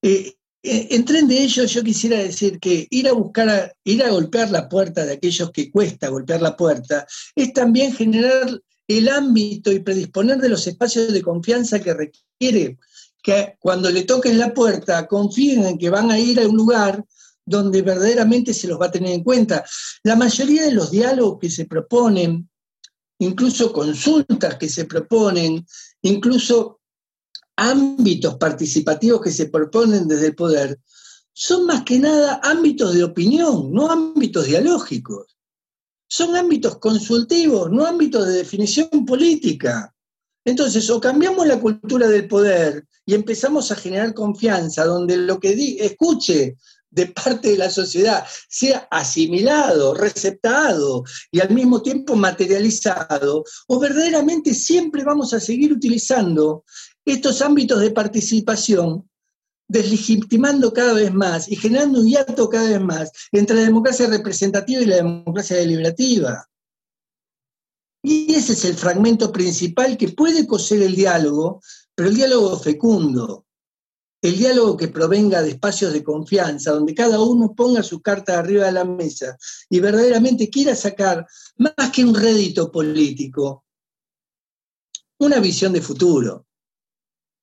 Eh, 0.00 0.34
eh, 0.62 0.88
en 0.90 1.04
tren 1.04 1.28
de 1.28 1.42
ello 1.42 1.64
yo 1.64 1.82
quisiera 1.82 2.18
decir 2.18 2.58
que 2.58 2.86
ir 2.90 3.08
a 3.08 3.12
buscar, 3.12 3.74
ir 3.84 4.02
a 4.02 4.10
golpear 4.10 4.50
la 4.50 4.68
puerta 4.68 5.04
de 5.04 5.14
aquellos 5.14 5.50
que 5.50 5.70
cuesta 5.70 6.08
golpear 6.08 6.42
la 6.42 6.56
puerta, 6.56 7.06
es 7.34 7.52
también 7.52 7.92
generar 7.92 8.60
el 8.86 9.08
ámbito 9.08 9.70
y 9.70 9.80
predisponer 9.80 10.38
de 10.38 10.48
los 10.48 10.66
espacios 10.66 11.12
de 11.12 11.22
confianza 11.22 11.78
que 11.80 11.94
requiere 11.94 12.78
que 13.22 13.56
cuando 13.58 13.90
le 13.90 14.04
toquen 14.04 14.38
la 14.38 14.54
puerta 14.54 15.06
confíen 15.06 15.64
en 15.66 15.78
que 15.78 15.90
van 15.90 16.10
a 16.10 16.18
ir 16.18 16.40
a 16.40 16.48
un 16.48 16.56
lugar 16.56 17.04
donde 17.48 17.82
verdaderamente 17.82 18.52
se 18.52 18.68
los 18.68 18.80
va 18.80 18.86
a 18.86 18.90
tener 18.90 19.12
en 19.12 19.24
cuenta. 19.24 19.64
La 20.02 20.16
mayoría 20.16 20.64
de 20.64 20.72
los 20.72 20.90
diálogos 20.90 21.38
que 21.40 21.50
se 21.50 21.66
proponen, 21.66 22.48
incluso 23.18 23.72
consultas 23.72 24.56
que 24.56 24.68
se 24.68 24.84
proponen, 24.84 25.66
incluso 26.02 26.80
ámbitos 27.56 28.36
participativos 28.36 29.20
que 29.20 29.32
se 29.32 29.46
proponen 29.46 30.06
desde 30.06 30.26
el 30.26 30.34
poder, 30.34 30.78
son 31.32 31.66
más 31.66 31.84
que 31.84 31.98
nada 31.98 32.40
ámbitos 32.42 32.94
de 32.94 33.04
opinión, 33.04 33.72
no 33.72 33.90
ámbitos 33.90 34.46
dialógicos. 34.46 35.36
Son 36.08 36.34
ámbitos 36.36 36.78
consultivos, 36.78 37.70
no 37.70 37.86
ámbitos 37.86 38.26
de 38.26 38.32
definición 38.32 39.04
política. 39.06 39.94
Entonces, 40.44 40.88
o 40.88 41.00
cambiamos 41.00 41.46
la 41.46 41.60
cultura 41.60 42.08
del 42.08 42.26
poder 42.26 42.86
y 43.04 43.14
empezamos 43.14 43.70
a 43.70 43.76
generar 43.76 44.14
confianza, 44.14 44.84
donde 44.84 45.16
lo 45.16 45.38
que 45.38 45.76
escuche 45.80 46.56
de 46.90 47.06
parte 47.06 47.50
de 47.50 47.58
la 47.58 47.70
sociedad 47.70 48.24
sea 48.48 48.88
asimilado, 48.90 49.94
receptado 49.94 51.04
y 51.30 51.40
al 51.40 51.50
mismo 51.50 51.82
tiempo 51.82 52.16
materializado, 52.16 53.44
o 53.66 53.78
verdaderamente 53.78 54.54
siempre 54.54 55.04
vamos 55.04 55.34
a 55.34 55.40
seguir 55.40 55.72
utilizando 55.72 56.64
estos 57.04 57.42
ámbitos 57.42 57.80
de 57.80 57.90
participación, 57.90 59.08
deslegitimando 59.68 60.72
cada 60.72 60.94
vez 60.94 61.12
más 61.12 61.48
y 61.48 61.56
generando 61.56 62.00
un 62.00 62.06
hiato 62.06 62.48
cada 62.48 62.70
vez 62.70 62.80
más 62.80 63.12
entre 63.32 63.56
la 63.56 63.62
democracia 63.62 64.06
representativa 64.06 64.80
y 64.80 64.86
la 64.86 64.96
democracia 64.96 65.56
deliberativa. 65.56 66.48
Y 68.02 68.32
ese 68.32 68.52
es 68.54 68.64
el 68.64 68.74
fragmento 68.74 69.30
principal 69.32 69.98
que 69.98 70.08
puede 70.08 70.46
coser 70.46 70.82
el 70.82 70.94
diálogo, 70.94 71.60
pero 71.94 72.08
el 72.08 72.14
diálogo 72.14 72.58
fecundo, 72.58 73.44
el 74.20 74.36
diálogo 74.36 74.76
que 74.76 74.88
provenga 74.88 75.42
de 75.42 75.50
espacios 75.50 75.92
de 75.92 76.02
confianza, 76.02 76.72
donde 76.72 76.94
cada 76.94 77.20
uno 77.20 77.54
ponga 77.54 77.82
su 77.82 78.00
carta 78.02 78.38
arriba 78.38 78.66
de 78.66 78.72
la 78.72 78.84
mesa 78.84 79.38
y 79.70 79.78
verdaderamente 79.80 80.50
quiera 80.50 80.74
sacar, 80.74 81.26
más 81.56 81.90
que 81.92 82.04
un 82.04 82.14
rédito 82.14 82.70
político, 82.72 83.64
una 85.18 85.38
visión 85.38 85.72
de 85.72 85.82
futuro, 85.82 86.46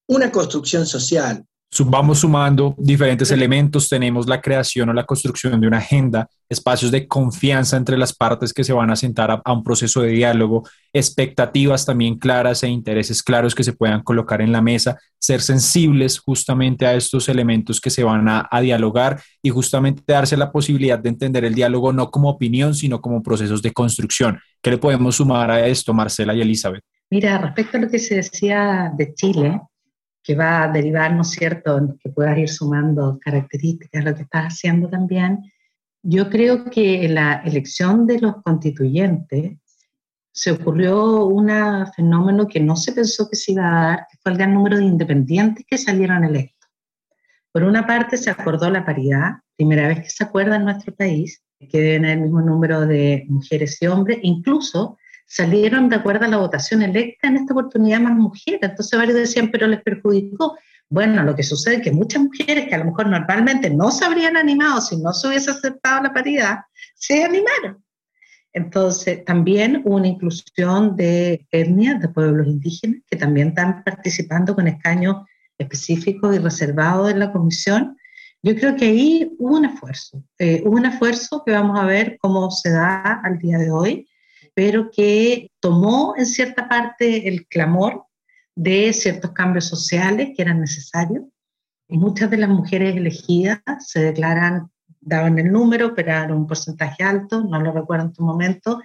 una 0.07 0.31
construcción 0.31 0.85
social, 0.85 1.45
vamos 1.85 2.19
sumando 2.19 2.73
diferentes 2.77 3.31
elementos, 3.31 3.89
tenemos 3.89 4.27
la 4.27 4.41
creación 4.41 4.89
o 4.89 4.93
la 4.93 5.03
construcción 5.03 5.59
de 5.59 5.67
una 5.67 5.79
agenda, 5.79 6.29
espacios 6.47 6.91
de 6.91 7.07
confianza 7.07 7.75
entre 7.75 7.97
las 7.97 8.13
partes 8.13 8.53
que 8.53 8.63
se 8.63 8.71
van 8.71 8.91
a 8.91 8.95
sentar 8.95 9.41
a, 9.43 9.51
un 9.51 9.63
proceso 9.63 10.01
de 10.01 10.09
diálogo, 10.09 10.63
expectativas 10.93 11.85
también 11.85 12.17
claras 12.17 12.63
e 12.63 12.69
intereses 12.69 13.21
claros 13.21 13.53
que 13.53 13.63
se 13.63 13.73
puedan 13.73 14.03
colocar 14.03 14.41
en 14.41 14.51
la 14.51 14.61
mesa, 14.61 14.97
ser 15.19 15.41
sensibles 15.41 16.19
justamente 16.19 16.85
a 16.85 16.93
estos 16.93 17.27
elementos 17.27 17.81
que 17.81 17.89
se 17.89 18.03
van 18.03 18.29
a, 18.29 18.47
a 18.49 18.61
dialogar 18.61 19.21
y 19.41 19.49
justamente 19.49 20.03
darse 20.07 20.37
la 20.37 20.51
posibilidad 20.51 20.99
de 20.99 21.09
entender 21.09 21.43
el 21.43 21.55
diálogo 21.55 21.91
no 21.91 22.09
como 22.09 22.29
opinión, 22.29 22.73
sino 22.73 23.01
como 23.01 23.21
procesos 23.21 23.61
de 23.61 23.73
construcción. 23.73 24.39
¿Qué 24.61 24.71
le 24.71 24.77
podemos 24.77 25.15
sumar 25.15 25.51
a 25.51 25.67
esto, 25.67 25.93
Marcela 25.93 26.33
y 26.33 26.41
Elizabeth? 26.41 26.83
Mira, 27.09 27.37
respecto 27.37 27.77
a 27.77 27.81
lo 27.81 27.89
que 27.89 27.99
se 27.99 28.15
decía 28.15 28.91
de 28.95 29.13
Chile, 29.13 29.61
que 30.25 30.35
va 30.35 30.63
a 30.63 30.71
derivar, 30.71 31.13
¿no 31.13 31.21
es 31.21 31.29
cierto?, 31.29 31.95
que 32.01 32.09
puedas 32.09 32.35
ir 32.37 32.49
sumando 32.49 33.19
características 33.21 34.01
a 34.01 34.09
lo 34.09 34.15
que 34.15 34.23
estás 34.23 34.45
haciendo 34.45 34.89
también. 34.89 35.51
Yo 36.01 36.31
creo 36.31 36.65
que 36.65 37.05
en 37.05 37.13
la 37.13 37.43
elección 37.45 38.07
de 38.07 38.19
los 38.19 38.41
constituyentes 38.41 39.59
se 40.33 40.51
ocurrió 40.51 41.25
un 41.25 41.49
fenómeno 41.95 42.47
que 42.47 42.59
no 42.59 42.75
se 42.75 42.91
pensó 42.91 43.29
que 43.29 43.35
se 43.35 43.51
iba 43.51 43.67
a 43.67 43.87
dar, 43.87 44.07
que 44.11 44.17
fue 44.21 44.31
el 44.31 44.37
gran 44.39 44.53
número 44.55 44.77
de 44.77 44.85
independientes 44.85 45.63
que 45.67 45.77
salieron 45.77 46.23
electos. 46.23 46.69
Por 47.51 47.63
una 47.63 47.85
parte 47.85 48.17
se 48.17 48.31
acordó 48.31 48.69
la 48.71 48.83
paridad, 48.83 49.35
primera 49.55 49.87
vez 49.87 49.99
que 50.01 50.09
se 50.09 50.23
acuerda 50.23 50.55
en 50.55 50.65
nuestro 50.65 50.93
país, 50.95 51.41
que 51.69 51.79
deben 51.79 52.05
el 52.05 52.21
mismo 52.21 52.41
número 52.41 52.81
de 52.85 53.25
mujeres 53.29 53.79
y 53.79 53.87
hombres, 53.87 54.17
incluso 54.23 54.97
salieron 55.25 55.89
de 55.89 55.97
acuerdo 55.97 56.25
a 56.25 56.29
la 56.29 56.37
votación 56.37 56.81
electa 56.81 57.27
en 57.27 57.37
esta 57.37 57.53
oportunidad 57.53 57.99
más 57.99 58.15
mujeres. 58.15 58.61
Entonces 58.61 58.97
varios 58.97 59.17
decían, 59.17 59.49
pero 59.51 59.67
les 59.67 59.81
perjudicó. 59.81 60.57
Bueno, 60.87 61.23
lo 61.23 61.35
que 61.35 61.43
sucede 61.43 61.77
es 61.77 61.81
que 61.81 61.91
muchas 61.91 62.21
mujeres 62.21 62.67
que 62.67 62.75
a 62.75 62.77
lo 62.77 62.85
mejor 62.85 63.07
normalmente 63.07 63.69
no 63.69 63.91
se 63.91 64.05
habrían 64.05 64.37
animado 64.37 64.81
si 64.81 64.97
no 64.97 65.13
se 65.13 65.27
hubiese 65.27 65.51
aceptado 65.51 66.03
la 66.03 66.13
paridad, 66.13 66.59
se 66.93 67.23
animaron. 67.23 67.83
Entonces, 68.53 69.25
también 69.25 69.81
hubo 69.83 69.95
una 69.95 70.07
inclusión 70.07 70.95
de 70.95 71.45
etnias, 71.51 71.99
de 71.99 72.07
pueblos 72.07 72.47
indígenas, 72.47 73.01
que 73.09 73.17
también 73.17 73.49
están 73.49 73.83
participando 73.83 74.55
con 74.55 74.67
escaños 74.67 75.17
específicos 75.57 76.35
y 76.35 76.39
reservados 76.39 77.11
en 77.11 77.19
la 77.19 77.33
comisión. 77.33 77.97
Yo 78.41 78.55
creo 78.55 78.75
que 78.75 78.85
ahí 78.85 79.35
hubo 79.39 79.57
un 79.57 79.65
esfuerzo, 79.65 80.23
eh, 80.37 80.61
hubo 80.63 80.77
un 80.77 80.85
esfuerzo 80.85 81.43
que 81.45 81.51
vamos 81.51 81.79
a 81.79 81.85
ver 81.85 82.17
cómo 82.21 82.49
se 82.51 82.69
da 82.69 83.19
al 83.23 83.39
día 83.39 83.57
de 83.57 83.71
hoy 83.71 84.07
pero 84.55 84.89
que 84.89 85.51
tomó 85.59 86.15
en 86.17 86.25
cierta 86.25 86.67
parte 86.67 87.27
el 87.27 87.45
clamor 87.45 88.05
de 88.55 88.93
ciertos 88.93 89.31
cambios 89.31 89.65
sociales 89.65 90.29
que 90.35 90.41
eran 90.41 90.61
necesarios. 90.61 91.25
Y 91.87 91.97
muchas 91.97 92.31
de 92.31 92.37
las 92.37 92.49
mujeres 92.49 92.95
elegidas 92.95 93.59
se 93.79 93.99
declaran, 93.99 94.71
daban 95.01 95.37
el 95.37 95.51
número, 95.51 95.93
pero 95.93 96.09
era 96.09 96.33
un 96.33 96.47
porcentaje 96.47 97.03
alto, 97.03 97.43
no 97.43 97.61
lo 97.61 97.73
recuerdo 97.73 98.05
en 98.05 98.13
tu 98.13 98.23
momento, 98.23 98.81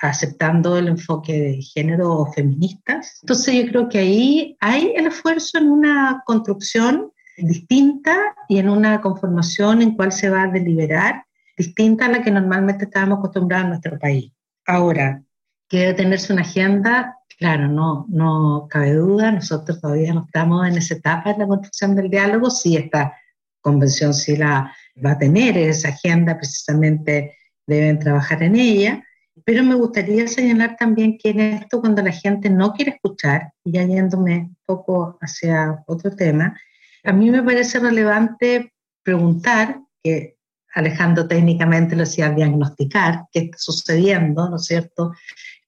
aceptando 0.00 0.76
el 0.76 0.88
enfoque 0.88 1.32
de 1.32 1.62
género 1.62 2.26
feministas. 2.34 3.18
Entonces 3.22 3.54
yo 3.54 3.68
creo 3.70 3.88
que 3.88 3.98
ahí 3.98 4.56
hay 4.60 4.92
el 4.94 5.06
esfuerzo 5.06 5.58
en 5.58 5.70
una 5.70 6.22
construcción 6.26 7.10
distinta 7.38 8.16
y 8.48 8.58
en 8.58 8.68
una 8.68 9.00
conformación 9.00 9.80
en 9.80 9.96
cual 9.96 10.12
se 10.12 10.28
va 10.28 10.42
a 10.42 10.48
deliberar 10.48 11.24
distinta 11.56 12.06
a 12.06 12.10
la 12.10 12.22
que 12.22 12.30
normalmente 12.30 12.84
estábamos 12.84 13.18
acostumbrados 13.18 13.64
en 13.64 13.70
nuestro 13.70 13.98
país. 13.98 14.32
Ahora, 14.68 15.22
que 15.66 15.78
debe 15.78 15.94
tenerse 15.94 16.30
una 16.30 16.42
agenda, 16.42 17.16
claro, 17.38 17.68
no, 17.68 18.04
no 18.10 18.66
cabe 18.68 18.92
duda, 18.92 19.32
nosotros 19.32 19.80
todavía 19.80 20.12
no 20.12 20.26
estamos 20.26 20.68
en 20.68 20.76
esa 20.76 20.94
etapa 20.94 21.32
de 21.32 21.38
la 21.38 21.46
construcción 21.46 21.96
del 21.96 22.10
diálogo, 22.10 22.50
sí 22.50 22.76
esta 22.76 23.16
convención 23.62 24.12
sí 24.12 24.36
la 24.36 24.70
va 25.02 25.12
a 25.12 25.18
tener, 25.18 25.56
esa 25.56 25.88
agenda 25.88 26.36
precisamente 26.36 27.34
deben 27.66 27.98
trabajar 27.98 28.42
en 28.42 28.56
ella, 28.56 29.02
pero 29.42 29.64
me 29.64 29.74
gustaría 29.74 30.28
señalar 30.28 30.76
también 30.76 31.16
que 31.16 31.30
en 31.30 31.40
esto 31.40 31.80
cuando 31.80 32.02
la 32.02 32.12
gente 32.12 32.50
no 32.50 32.74
quiere 32.74 32.90
escuchar, 32.90 33.50
y 33.64 33.72
ya 33.72 33.84
yéndome 33.84 34.36
un 34.36 34.56
poco 34.66 35.16
hacia 35.22 35.82
otro 35.86 36.14
tema, 36.14 36.60
a 37.04 37.12
mí 37.14 37.30
me 37.30 37.42
parece 37.42 37.78
relevante 37.78 38.74
preguntar, 39.02 39.80
que 40.02 40.37
Alejandro 40.74 41.26
técnicamente 41.26 41.96
lo 41.96 42.00
decía, 42.00 42.30
diagnosticar 42.30 43.24
qué 43.32 43.40
está 43.40 43.58
sucediendo, 43.58 44.48
¿no 44.48 44.56
es 44.56 44.66
cierto? 44.66 45.12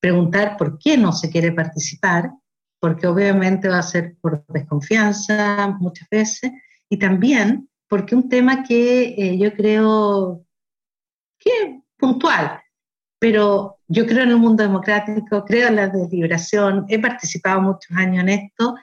Preguntar 0.00 0.56
por 0.56 0.78
qué 0.78 0.96
no 0.96 1.12
se 1.12 1.30
quiere 1.30 1.52
participar, 1.52 2.30
porque 2.78 3.06
obviamente 3.06 3.68
va 3.68 3.78
a 3.78 3.82
ser 3.82 4.16
por 4.20 4.44
desconfianza 4.48 5.76
muchas 5.80 6.08
veces, 6.10 6.52
y 6.88 6.98
también 6.98 7.68
porque 7.88 8.14
un 8.14 8.28
tema 8.28 8.62
que 8.62 9.14
eh, 9.16 9.38
yo 9.38 9.52
creo 9.54 10.44
que 11.38 11.50
es 11.50 11.82
puntual, 11.96 12.60
pero 13.18 13.78
yo 13.88 14.06
creo 14.06 14.22
en 14.22 14.30
el 14.30 14.36
mundo 14.36 14.62
democrático, 14.62 15.44
creo 15.44 15.68
en 15.68 15.76
la 15.76 15.88
deliberación, 15.88 16.86
he 16.88 16.98
participado 16.98 17.60
muchos 17.60 17.96
años 17.96 18.22
en 18.22 18.28
esto, 18.28 18.76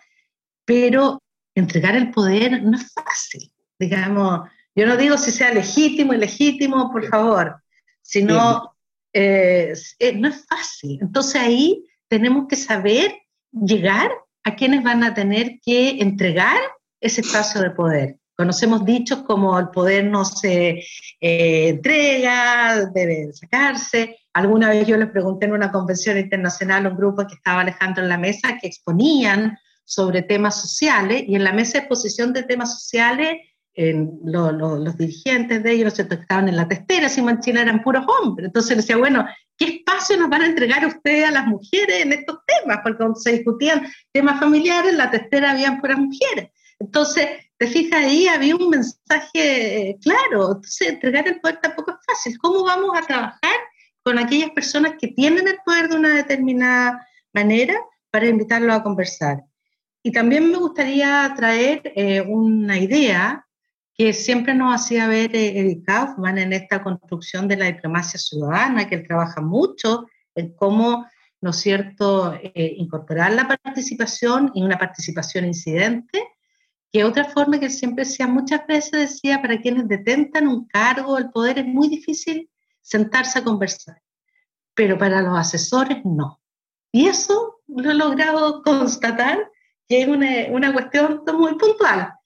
pero 0.66 1.20
entregar 1.56 1.96
el 1.96 2.12
poder 2.12 2.62
no 2.62 2.78
es 2.78 2.92
fácil. 2.94 3.52
Digamos, 3.80 4.42
yo 4.78 4.86
no 4.86 4.96
digo 4.96 5.18
si 5.18 5.32
sea 5.32 5.52
legítimo, 5.52 6.14
ilegítimo, 6.14 6.92
por 6.92 7.08
favor, 7.08 7.64
sino 8.04 8.76
eh, 9.12 9.74
eh, 9.98 10.14
no 10.14 10.28
es 10.28 10.46
fácil. 10.46 11.00
Entonces 11.02 11.42
ahí 11.42 11.84
tenemos 12.08 12.46
que 12.48 12.56
saber 12.56 13.12
llegar 13.52 14.12
a 14.44 14.56
quienes 14.56 14.84
van 14.84 15.04
a 15.04 15.16
tener 15.16 15.60
que 15.66 16.00
entregar 16.00 16.60
ese 17.02 17.22
espacio 17.22 17.60
de 17.62 17.72
poder. 17.72 18.18
Conocemos 18.36 18.86
dichos 18.86 19.24
como 19.24 19.58
el 19.58 19.70
poder 19.70 20.06
no 20.06 20.24
se 20.24 20.84
eh, 21.22 21.70
entrega, 21.70 22.86
debe 22.94 23.34
sacarse. 23.34 24.20
Alguna 24.32 24.70
vez 24.70 24.86
yo 24.86 24.96
les 24.96 25.10
pregunté 25.10 25.48
en 25.48 25.54
una 25.54 25.72
convención 25.72 26.20
internacional 26.20 26.86
a 26.86 26.90
un 26.90 26.98
grupo 26.98 27.26
que 27.26 27.34
estaba 27.34 27.62
Alejandro 27.62 28.04
en 28.04 28.10
la 28.10 28.20
mesa 28.20 28.60
que 28.62 28.68
exponían 28.68 29.58
sobre 29.84 30.22
temas 30.22 30.62
sociales 30.62 31.24
y 31.28 31.34
en 31.34 31.44
la 31.44 31.52
mesa 31.52 31.74
de 31.74 31.80
exposición 31.80 32.32
de 32.32 32.44
temas 32.44 32.80
sociales 32.80 33.38
los 33.78 34.98
dirigentes 34.98 35.62
de 35.62 35.72
ellos, 35.72 36.00
estaban 36.00 36.50
en 36.50 36.56
la 36.56 36.68
testera, 36.68 37.10
si 37.10 37.24
Chile 37.42 37.62
eran 37.62 37.84
puros 37.84 38.06
hombres. 38.08 38.48
Entonces 38.48 38.78
decía, 38.78 38.98
bueno, 38.98 39.26
¿qué 39.56 39.66
espacio 39.66 40.18
nos 40.18 40.30
van 40.30 40.42
a 40.42 40.48
entregar 40.48 40.86
ustedes 40.86 41.28
a 41.28 41.32
las 41.32 41.46
mujeres 41.46 42.02
en 42.02 42.14
estos 42.14 42.40
temas? 42.46 42.80
Porque 42.84 42.98
cuando 42.98 43.16
se 43.16 43.34
discutían 43.34 43.88
temas 44.12 44.40
familiares, 44.40 44.92
en 44.92 44.98
la 44.98 45.12
testera 45.12 45.52
habían 45.52 45.80
puras 45.80 46.00
mujeres. 46.00 46.50
Entonces, 46.80 47.28
te 47.58 47.68
fijas 47.68 48.04
ahí, 48.04 48.28
había 48.28 48.56
un 48.56 48.70
mensaje 48.70 49.90
eh, 49.90 49.98
claro. 50.02 50.56
Entonces, 50.56 50.90
entregar 50.90 51.28
el 51.28 51.40
poder 51.40 51.60
tampoco 51.62 51.92
es 51.92 51.98
fácil. 52.06 52.38
¿Cómo 52.40 52.64
vamos 52.64 52.92
a 52.96 53.06
trabajar 53.06 53.58
con 54.04 54.18
aquellas 54.18 54.52
personas 54.52 54.94
que 55.00 55.10
tienen 55.10 55.48
el 55.48 55.58
poder 55.66 55.90
de 55.90 55.96
una 55.98 56.16
determinada 56.16 57.08
manera 57.34 57.80
para 58.10 58.28
invitarlos 58.28 58.76
a 58.76 58.84
conversar? 58.84 59.44
Y 60.04 60.12
también 60.12 60.50
me 60.50 60.58
gustaría 60.58 61.34
traer 61.36 61.82
eh, 61.96 62.22
una 62.22 62.78
idea 62.78 63.47
que 63.98 64.14
siempre 64.14 64.54
nos 64.54 64.76
hacía 64.76 65.08
ver 65.08 65.36
eh, 65.36 65.60
Eric 65.60 65.86
Kaufman 65.86 66.38
en 66.38 66.54
esta 66.54 66.84
construcción 66.84 67.48
de 67.48 67.58
la 67.58 67.66
diplomacia 67.66 68.20
ciudadana, 68.20 68.88
que 68.88 68.96
él 68.96 69.08
trabaja 69.08 69.42
mucho 69.42 70.06
en 70.36 70.54
cómo, 70.54 71.08
¿no 71.42 71.50
es 71.50 71.58
cierto?, 71.58 72.34
eh, 72.36 72.76
incorporar 72.78 73.34
la 73.34 73.48
participación 73.48 74.52
y 74.54 74.62
una 74.62 74.78
participación 74.78 75.46
incidente, 75.46 76.24
que 76.92 77.04
otra 77.04 77.26
forma 77.26 77.60
que 77.60 77.72
siempre 77.72 78.06
decía, 78.06 78.28
muchas 78.28 78.68
veces 78.68 78.92
decía, 78.92 79.42
para 79.42 79.60
quienes 79.60 79.88
detentan 79.88 80.48
un 80.48 80.68
cargo, 80.68 81.18
el 81.18 81.32
poder 81.32 81.60
es 81.60 81.66
muy 81.66 81.90
difícil 81.90 82.50
sentarse 82.82 83.40
a 83.40 83.44
conversar, 83.44 84.00
pero 84.76 84.98
para 85.00 85.24
los 85.24 85.38
asesores 85.38 86.06
no. 86.06 86.40
Y 86.92 87.08
eso 87.08 87.62
lo 87.68 87.90
he 87.90 87.96
logrado 87.96 88.62
constatar 88.64 89.52
que 89.90 90.04
es 90.04 90.08
una, 90.08 90.28
una 90.52 90.72
cuestión 90.72 91.24
muy 91.34 91.56
puntual 91.56 92.17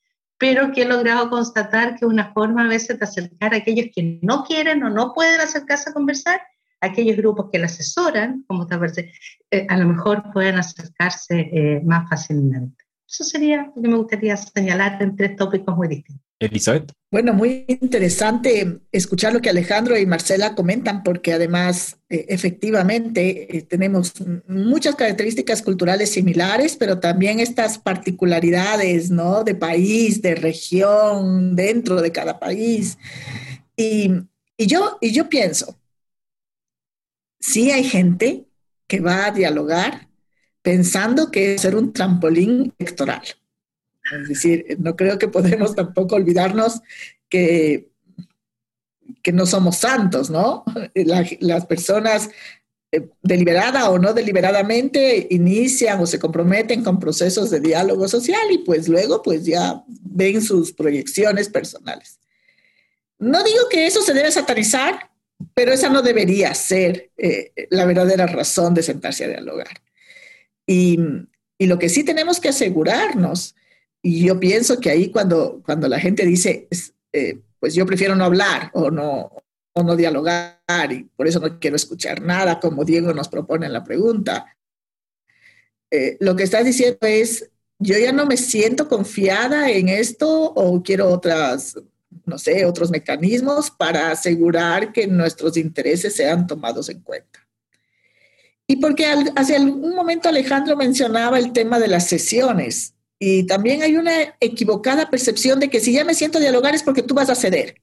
pero 0.42 0.72
que 0.72 0.82
he 0.82 0.84
logrado 0.84 1.30
constatar 1.30 1.94
que 1.94 2.04
una 2.04 2.32
forma 2.32 2.64
a 2.64 2.68
veces 2.68 2.98
de 2.98 3.04
acercar 3.04 3.54
a 3.54 3.58
aquellos 3.58 3.86
que 3.94 4.18
no 4.22 4.42
quieren 4.42 4.82
o 4.82 4.90
no 4.90 5.12
pueden 5.14 5.40
acercarse 5.40 5.90
a 5.90 5.92
conversar, 5.92 6.40
a 6.80 6.86
aquellos 6.86 7.16
grupos 7.16 7.48
que 7.52 7.60
la 7.60 7.66
asesoran, 7.66 8.44
como 8.48 8.66
te 8.66 8.76
parece, 8.76 9.12
eh, 9.52 9.64
a 9.68 9.76
lo 9.76 9.86
mejor 9.86 10.32
pueden 10.32 10.56
acercarse 10.58 11.48
eh, 11.52 11.80
más 11.84 12.08
fácilmente. 12.08 12.84
Eso 13.08 13.22
sería 13.22 13.70
lo 13.76 13.82
que 13.82 13.88
me 13.88 13.96
gustaría 13.96 14.36
señalar 14.36 15.00
en 15.00 15.14
tres 15.14 15.36
tópicos 15.36 15.76
muy 15.76 15.86
distintos. 15.86 16.21
Elizabeth. 16.44 16.92
Bueno, 17.10 17.34
muy 17.34 17.64
interesante 17.68 18.80
escuchar 18.90 19.34
lo 19.34 19.40
que 19.40 19.50
Alejandro 19.50 19.98
y 19.98 20.06
Marcela 20.06 20.54
comentan, 20.54 21.02
porque 21.02 21.34
además, 21.34 21.98
eh, 22.08 22.24
efectivamente, 22.28 23.56
eh, 23.56 23.62
tenemos 23.62 24.14
muchas 24.48 24.94
características 24.94 25.60
culturales 25.60 26.10
similares, 26.10 26.76
pero 26.76 27.00
también 27.00 27.38
estas 27.38 27.78
particularidades, 27.78 29.10
¿no? 29.10 29.44
De 29.44 29.54
país, 29.54 30.22
de 30.22 30.34
región, 30.34 31.54
dentro 31.54 32.00
de 32.00 32.12
cada 32.12 32.38
país. 32.40 32.96
Y, 33.76 34.10
y 34.56 34.66
yo, 34.66 34.96
y 35.00 35.12
yo 35.12 35.28
pienso, 35.28 35.78
sí 37.40 37.70
hay 37.72 37.84
gente 37.84 38.46
que 38.86 39.00
va 39.00 39.26
a 39.26 39.30
dialogar 39.32 40.08
pensando 40.62 41.30
que 41.30 41.54
es 41.54 41.60
ser 41.60 41.76
un 41.76 41.92
trampolín 41.92 42.72
electoral. 42.78 43.22
Es 44.20 44.28
decir, 44.28 44.76
no 44.78 44.96
creo 44.96 45.18
que 45.18 45.28
podemos 45.28 45.74
tampoco 45.76 46.16
olvidarnos 46.16 46.80
que, 47.28 47.90
que 49.22 49.32
no 49.32 49.46
somos 49.46 49.76
santos, 49.78 50.30
¿no? 50.30 50.64
las 50.94 51.66
personas 51.66 52.30
eh, 52.94 53.08
deliberada 53.22 53.88
o 53.88 53.98
no 53.98 54.12
deliberadamente 54.12 55.26
inician 55.30 55.98
o 56.00 56.06
se 56.06 56.18
comprometen 56.18 56.84
con 56.84 57.00
procesos 57.00 57.48
de 57.48 57.58
diálogo 57.58 58.06
social 58.06 58.50
y 58.50 58.58
pues 58.58 58.86
luego 58.86 59.22
pues 59.22 59.46
ya 59.46 59.82
ven 59.88 60.42
sus 60.42 60.72
proyecciones 60.72 61.48
personales. 61.48 62.18
No 63.18 63.42
digo 63.44 63.68
que 63.70 63.86
eso 63.86 64.02
se 64.02 64.12
debe 64.12 64.30
satanizar, 64.30 65.10
pero 65.54 65.72
esa 65.72 65.88
no 65.88 66.02
debería 66.02 66.52
ser 66.54 67.10
eh, 67.16 67.52
la 67.70 67.86
verdadera 67.86 68.26
razón 68.26 68.74
de 68.74 68.82
sentarse 68.82 69.24
a 69.24 69.28
dialogar. 69.28 69.80
Y, 70.66 70.98
y, 71.56 71.66
lo 71.66 71.78
que 71.78 71.88
sí 71.88 72.04
tenemos 72.04 72.40
que 72.40 72.50
asegurarnos, 72.50 73.54
y 74.02 74.26
yo 74.26 74.38
pienso 74.40 74.80
que 74.80 74.90
ahí 74.90 75.10
cuando, 75.10 75.62
cuando 75.64 75.88
la 75.88 76.00
gente 76.00 76.26
dice, 76.26 76.68
eh, 77.12 77.40
pues 77.60 77.74
yo 77.74 77.86
prefiero 77.86 78.16
no 78.16 78.24
hablar 78.24 78.70
o 78.74 78.90
no, 78.90 79.30
o 79.72 79.82
no 79.82 79.96
dialogar 79.96 80.58
y 80.90 81.04
por 81.04 81.28
eso 81.28 81.38
no 81.38 81.58
quiero 81.60 81.76
escuchar 81.76 82.20
nada, 82.20 82.58
como 82.58 82.84
Diego 82.84 83.14
nos 83.14 83.28
propone 83.28 83.66
en 83.66 83.72
la 83.72 83.84
pregunta, 83.84 84.56
eh, 85.90 86.16
lo 86.20 86.34
que 86.34 86.42
estás 86.42 86.64
diciendo 86.64 86.98
es, 87.02 87.48
yo 87.78 87.96
ya 87.96 88.12
no 88.12 88.26
me 88.26 88.36
siento 88.36 88.88
confiada 88.88 89.70
en 89.70 89.88
esto 89.88 90.52
o 90.52 90.82
quiero 90.82 91.08
otras 91.08 91.76
no 92.26 92.38
sé, 92.38 92.64
otros 92.64 92.90
mecanismos 92.90 93.70
para 93.70 94.10
asegurar 94.10 94.92
que 94.92 95.06
nuestros 95.06 95.56
intereses 95.56 96.14
sean 96.14 96.46
tomados 96.46 96.88
en 96.88 97.00
cuenta. 97.00 97.46
Y 98.66 98.76
porque 98.76 99.06
hace 99.34 99.56
algún 99.56 99.94
momento 99.94 100.28
Alejandro 100.28 100.76
mencionaba 100.76 101.38
el 101.38 101.52
tema 101.52 101.78
de 101.78 101.88
las 101.88 102.06
sesiones 102.06 102.94
y 103.24 103.44
también 103.46 103.82
hay 103.82 103.96
una 103.96 104.36
equivocada 104.40 105.08
percepción 105.08 105.60
de 105.60 105.70
que 105.70 105.78
si 105.78 105.92
ya 105.92 106.04
me 106.04 106.14
siento 106.14 106.38
a 106.38 106.40
dialogar 106.40 106.74
es 106.74 106.82
porque 106.82 107.02
tú 107.02 107.14
vas 107.14 107.30
a 107.30 107.36
ceder. 107.36 107.80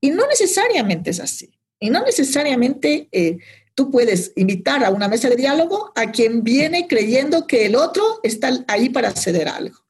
Y 0.00 0.10
no 0.10 0.26
necesariamente 0.28 1.10
es 1.10 1.18
así. 1.18 1.58
Y 1.80 1.90
no 1.90 2.04
necesariamente 2.04 3.08
eh, 3.10 3.38
tú 3.74 3.90
puedes 3.90 4.32
invitar 4.36 4.84
a 4.84 4.90
una 4.90 5.08
mesa 5.08 5.28
de 5.28 5.34
diálogo 5.34 5.92
a 5.96 6.12
quien 6.12 6.44
viene 6.44 6.86
creyendo 6.86 7.48
que 7.48 7.66
el 7.66 7.74
otro 7.74 8.20
está 8.22 8.64
ahí 8.68 8.88
para 8.88 9.10
ceder 9.10 9.48
algo 9.48 9.86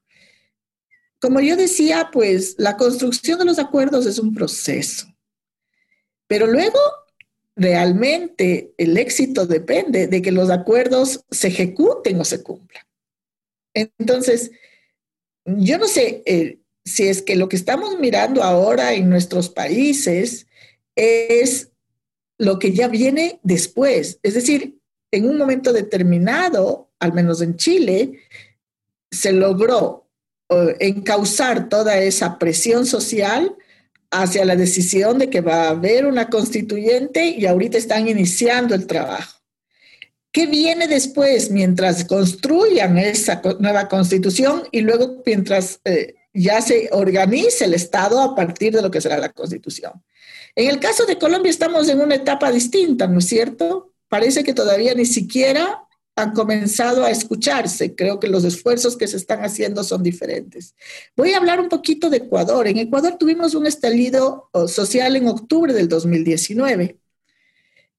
como 1.19 1.41
yo 1.41 1.57
decía, 1.57 2.11
pues 2.13 2.55
la 2.59 2.77
construcción 2.77 3.39
de 3.39 3.47
los 3.47 3.59
acuerdos 3.59 4.07
es 4.07 4.19
un 4.19 4.35
proceso, 4.35 5.07
pero 6.27 6.47
luego 6.47 6.79
realmente 7.57 8.75
el 8.77 8.97
éxito 8.97 9.47
depende 9.47 10.07
de 10.07 10.23
que 10.23 10.31
los 10.31 10.51
acuerdos 10.51 11.25
se 11.31 11.49
ejecuten 11.49 12.21
o 12.21 12.25
se 12.25 12.43
cumplan. 12.43 12.85
Entonces, 13.75 14.51
yo 15.47 15.79
no 15.79 15.87
sé 15.87 16.23
eh, 16.27 16.59
si 16.85 17.09
es 17.09 17.23
que 17.23 17.37
lo 17.37 17.49
que 17.49 17.57
estamos 17.57 17.99
mirando 17.99 18.43
ahora 18.43 18.95
en 18.95 19.09
nuestros 19.09 19.49
países 19.49 20.47
es 20.95 21.71
lo 22.39 22.59
que 22.59 22.73
ya 22.73 22.89
viene 22.89 23.41
después. 23.43 24.19
Es 24.23 24.35
decir, 24.35 24.79
en 25.11 25.29
un 25.29 25.39
momento 25.39 25.73
determinado, 25.73 26.91
al 26.99 27.13
menos 27.13 27.41
en 27.41 27.57
Chile, 27.57 28.21
se 29.11 29.33
logró 29.33 30.07
encauzar 30.49 31.69
toda 31.69 31.99
esa 31.99 32.39
presión 32.39 32.87
social 32.87 33.57
hacia 34.11 34.45
la 34.45 34.55
decisión 34.55 35.19
de 35.19 35.29
que 35.29 35.41
va 35.41 35.65
a 35.65 35.71
haber 35.71 36.07
una 36.07 36.31
constituyente 36.31 37.31
y 37.31 37.47
ahorita 37.47 37.79
están 37.79 38.09
iniciando 38.09 38.75
el 38.75 38.87
trabajo. 38.87 39.36
¿Qué 40.37 40.45
viene 40.45 40.87
después 40.87 41.51
mientras 41.51 42.05
construyan 42.05 42.99
esa 42.99 43.41
nueva 43.59 43.89
constitución 43.89 44.65
y 44.71 44.83
luego 44.83 45.23
mientras 45.25 45.81
eh, 45.87 46.15
ya 46.35 46.61
se 46.61 46.91
organice 46.93 47.65
el 47.65 47.73
Estado 47.73 48.21
a 48.21 48.35
partir 48.35 48.75
de 48.75 48.83
lo 48.83 48.91
que 48.91 49.01
será 49.01 49.17
la 49.17 49.33
constitución? 49.33 50.05
En 50.55 50.69
el 50.69 50.79
caso 50.79 51.07
de 51.07 51.17
Colombia 51.17 51.49
estamos 51.49 51.89
en 51.89 52.03
una 52.03 52.17
etapa 52.17 52.53
distinta, 52.53 53.07
¿no 53.07 53.21
es 53.21 53.29
cierto? 53.29 53.95
Parece 54.11 54.45
que 54.45 54.53
todavía 54.53 54.93
ni 54.93 55.07
siquiera 55.07 55.83
han 56.17 56.33
comenzado 56.33 57.07
a 57.07 57.11
escucharse. 57.11 57.95
Creo 57.95 58.21
que 58.21 58.29
los 58.29 58.45
esfuerzos 58.45 58.99
que 58.99 59.09
se 59.09 59.17
están 59.17 59.43
haciendo 59.43 59.85
son 59.85 60.03
diferentes. 60.03 60.75
Voy 61.17 61.33
a 61.33 61.39
hablar 61.39 61.63
un 61.63 61.71
poquito 61.71 62.11
de 62.11 62.19
Ecuador. 62.19 62.69
En 62.69 62.77
Ecuador 62.77 63.17
tuvimos 63.19 63.55
un 63.55 63.67
estallido 63.67 64.51
oh, 64.53 64.69
social 64.69 65.17
en 65.17 65.29
octubre 65.29 65.73
del 65.73 65.89
2019 65.89 66.99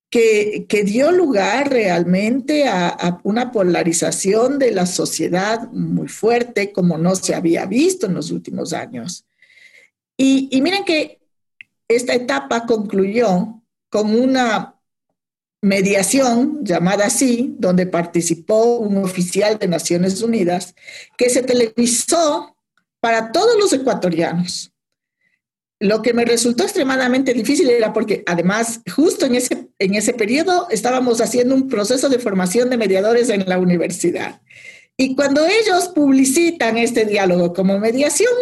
que, 0.09 0.65
dio 0.85 1.11
lugar 1.11 1.69
realmente 1.69 2.67
a, 2.67 3.19
una 3.23 3.51
polarización 3.51 4.59
de 4.59 4.71
la 4.71 4.85
sociedad 4.85 5.69
muy 5.71 6.07
fuerte 6.07 6.71
como 6.71 6.97
no 6.97 7.15
se 7.15 7.35
había 7.35 7.65
visto 7.65 8.07
en 8.07 8.13
los 8.13 8.31
últimos 8.31 8.73
años. 8.73 9.25
Y, 10.17 10.49
y 10.51 10.61
miren 10.61 10.83
que 10.83 11.19
esta 11.87 12.13
etapa 12.13 12.65
concluyó 12.65 13.61
con 13.89 14.13
una 14.15 14.77
mediación, 15.61 16.63
llamada 16.63 17.05
así, 17.07 17.55
donde 17.59 17.87
participó 17.87 18.77
un 18.77 18.97
oficial 18.97 19.57
de 19.57 19.67
Naciones 19.67 20.21
Unidas, 20.21 20.75
que 21.17 21.29
se 21.29 21.43
televisó 21.43 22.55
para 22.99 23.31
todos 23.31 23.57
los 23.59 23.73
ecuatorianos. 23.73 24.71
Lo 25.79 26.01
que 26.01 26.13
me 26.13 26.25
resultó 26.25 26.63
extremadamente 26.63 27.33
difícil 27.33 27.69
era 27.69 27.93
porque 27.93 28.23
además 28.25 28.81
justo 28.93 29.25
en 29.25 29.35
ese, 29.35 29.69
en 29.77 29.95
ese 29.95 30.13
periodo 30.13 30.67
estábamos 30.71 31.21
haciendo 31.21 31.53
un 31.53 31.67
proceso 31.67 32.09
de 32.09 32.19
formación 32.19 32.69
de 32.69 32.77
mediadores 32.77 33.29
en 33.29 33.47
la 33.47 33.59
universidad. 33.59 34.41
Y 34.97 35.15
cuando 35.15 35.45
ellos 35.45 35.89
publicitan 35.89 36.77
este 36.77 37.05
diálogo 37.05 37.53
como 37.53 37.77
mediación, 37.77 38.33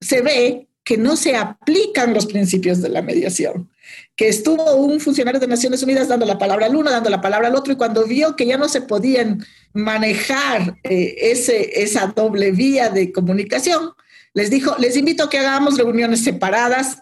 se 0.00 0.22
ve 0.22 0.68
que 0.84 0.96
no 0.98 1.16
se 1.16 1.34
aplican 1.34 2.14
los 2.14 2.26
principios 2.26 2.80
de 2.80 2.90
la 2.90 3.02
mediación 3.02 3.70
que 4.16 4.28
estuvo 4.28 4.74
un 4.76 5.00
funcionario 5.00 5.40
de 5.40 5.46
Naciones 5.46 5.82
Unidas 5.82 6.08
dando 6.08 6.26
la 6.26 6.38
palabra 6.38 6.66
al 6.66 6.76
uno, 6.76 6.90
dando 6.90 7.10
la 7.10 7.20
palabra 7.20 7.48
al 7.48 7.56
otro, 7.56 7.72
y 7.72 7.76
cuando 7.76 8.06
vio 8.06 8.36
que 8.36 8.46
ya 8.46 8.56
no 8.56 8.68
se 8.68 8.80
podían 8.80 9.44
manejar 9.72 10.78
eh, 10.84 11.16
ese, 11.18 11.82
esa 11.82 12.12
doble 12.14 12.52
vía 12.52 12.90
de 12.90 13.12
comunicación, 13.12 13.90
les 14.34 14.50
dijo, 14.50 14.76
les 14.78 14.96
invito 14.96 15.24
a 15.24 15.30
que 15.30 15.38
hagamos 15.38 15.78
reuniones 15.78 16.22
separadas 16.22 16.98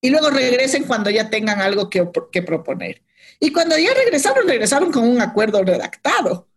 y 0.00 0.10
luego 0.10 0.30
regresen 0.30 0.84
cuando 0.84 1.10
ya 1.10 1.28
tengan 1.30 1.60
algo 1.60 1.90
que, 1.90 2.06
proponer. 2.42 3.02
Y 3.40 3.50
cuando 3.52 3.76
ya 3.76 3.92
regresaron, 3.92 4.46
regresaron 4.46 4.92
con 4.92 5.02
un 5.02 5.20
acuerdo 5.20 5.62
redactado. 5.62 6.48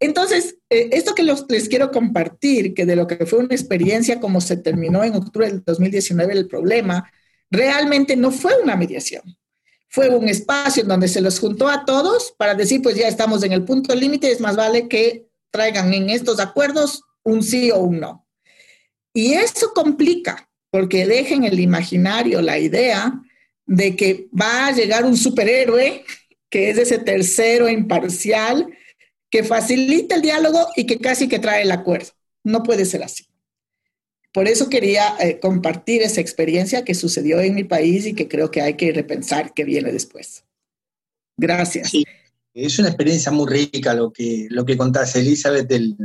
Entonces, 0.00 0.56
eh, 0.70 0.88
esto 0.92 1.14
que 1.14 1.22
les 1.22 1.68
quiero 1.68 1.90
compartir, 1.90 2.74
que 2.74 2.86
de 2.86 2.96
lo 2.96 3.06
que 3.06 3.26
fue 3.26 3.38
una 3.38 3.54
experiencia 3.54 4.20
como 4.20 4.40
se 4.40 4.56
terminó 4.56 5.04
en 5.04 5.14
octubre 5.14 5.46
del 5.46 5.62
2019 5.62 6.32
el 6.32 6.48
problema, 6.48 7.10
realmente 7.50 8.16
no 8.16 8.30
fue 8.30 8.52
una 8.62 8.76
mediación. 8.76 9.22
Fue 9.88 10.08
un 10.08 10.28
espacio 10.28 10.82
en 10.82 10.88
donde 10.88 11.08
se 11.08 11.20
los 11.20 11.38
juntó 11.38 11.68
a 11.68 11.84
todos 11.84 12.34
para 12.36 12.54
decir, 12.54 12.82
pues 12.82 12.96
ya 12.96 13.06
estamos 13.06 13.44
en 13.44 13.52
el 13.52 13.64
punto 13.64 13.94
límite, 13.94 14.32
es 14.32 14.40
más 14.40 14.56
vale 14.56 14.88
que 14.88 15.28
traigan 15.50 15.92
en 15.94 16.10
estos 16.10 16.40
acuerdos 16.40 17.02
un 17.22 17.42
sí 17.42 17.70
o 17.70 17.78
un 17.78 18.00
no. 18.00 18.23
Y 19.14 19.34
eso 19.34 19.72
complica, 19.72 20.50
porque 20.70 21.06
dejen 21.06 21.44
el 21.44 21.60
imaginario 21.60 22.42
la 22.42 22.58
idea 22.58 23.22
de 23.64 23.94
que 23.94 24.28
va 24.38 24.66
a 24.66 24.72
llegar 24.72 25.04
un 25.04 25.16
superhéroe, 25.16 26.04
que 26.50 26.70
es 26.70 26.78
ese 26.78 26.98
tercero 26.98 27.68
imparcial, 27.68 28.66
que 29.30 29.44
facilita 29.44 30.16
el 30.16 30.22
diálogo 30.22 30.66
y 30.76 30.86
que 30.86 30.98
casi 30.98 31.28
que 31.28 31.38
trae 31.38 31.62
el 31.62 31.70
acuerdo. 31.70 32.10
No 32.42 32.62
puede 32.64 32.84
ser 32.84 33.04
así. 33.04 33.26
Por 34.32 34.48
eso 34.48 34.68
quería 34.68 35.14
eh, 35.20 35.38
compartir 35.38 36.02
esa 36.02 36.20
experiencia 36.20 36.84
que 36.84 36.94
sucedió 36.94 37.40
en 37.40 37.54
mi 37.54 37.62
país 37.62 38.04
y 38.04 38.14
que 38.14 38.26
creo 38.26 38.50
que 38.50 38.62
hay 38.62 38.74
que 38.74 38.92
repensar 38.92 39.54
qué 39.54 39.64
viene 39.64 39.92
después. 39.92 40.44
Gracias. 41.36 41.92
Es 42.52 42.78
una 42.80 42.88
experiencia 42.88 43.30
muy 43.30 43.48
rica 43.48 43.94
lo 43.94 44.12
que, 44.12 44.48
lo 44.50 44.64
que 44.64 44.76
contás, 44.76 45.14
Elizabeth, 45.14 45.68
del, 45.68 45.96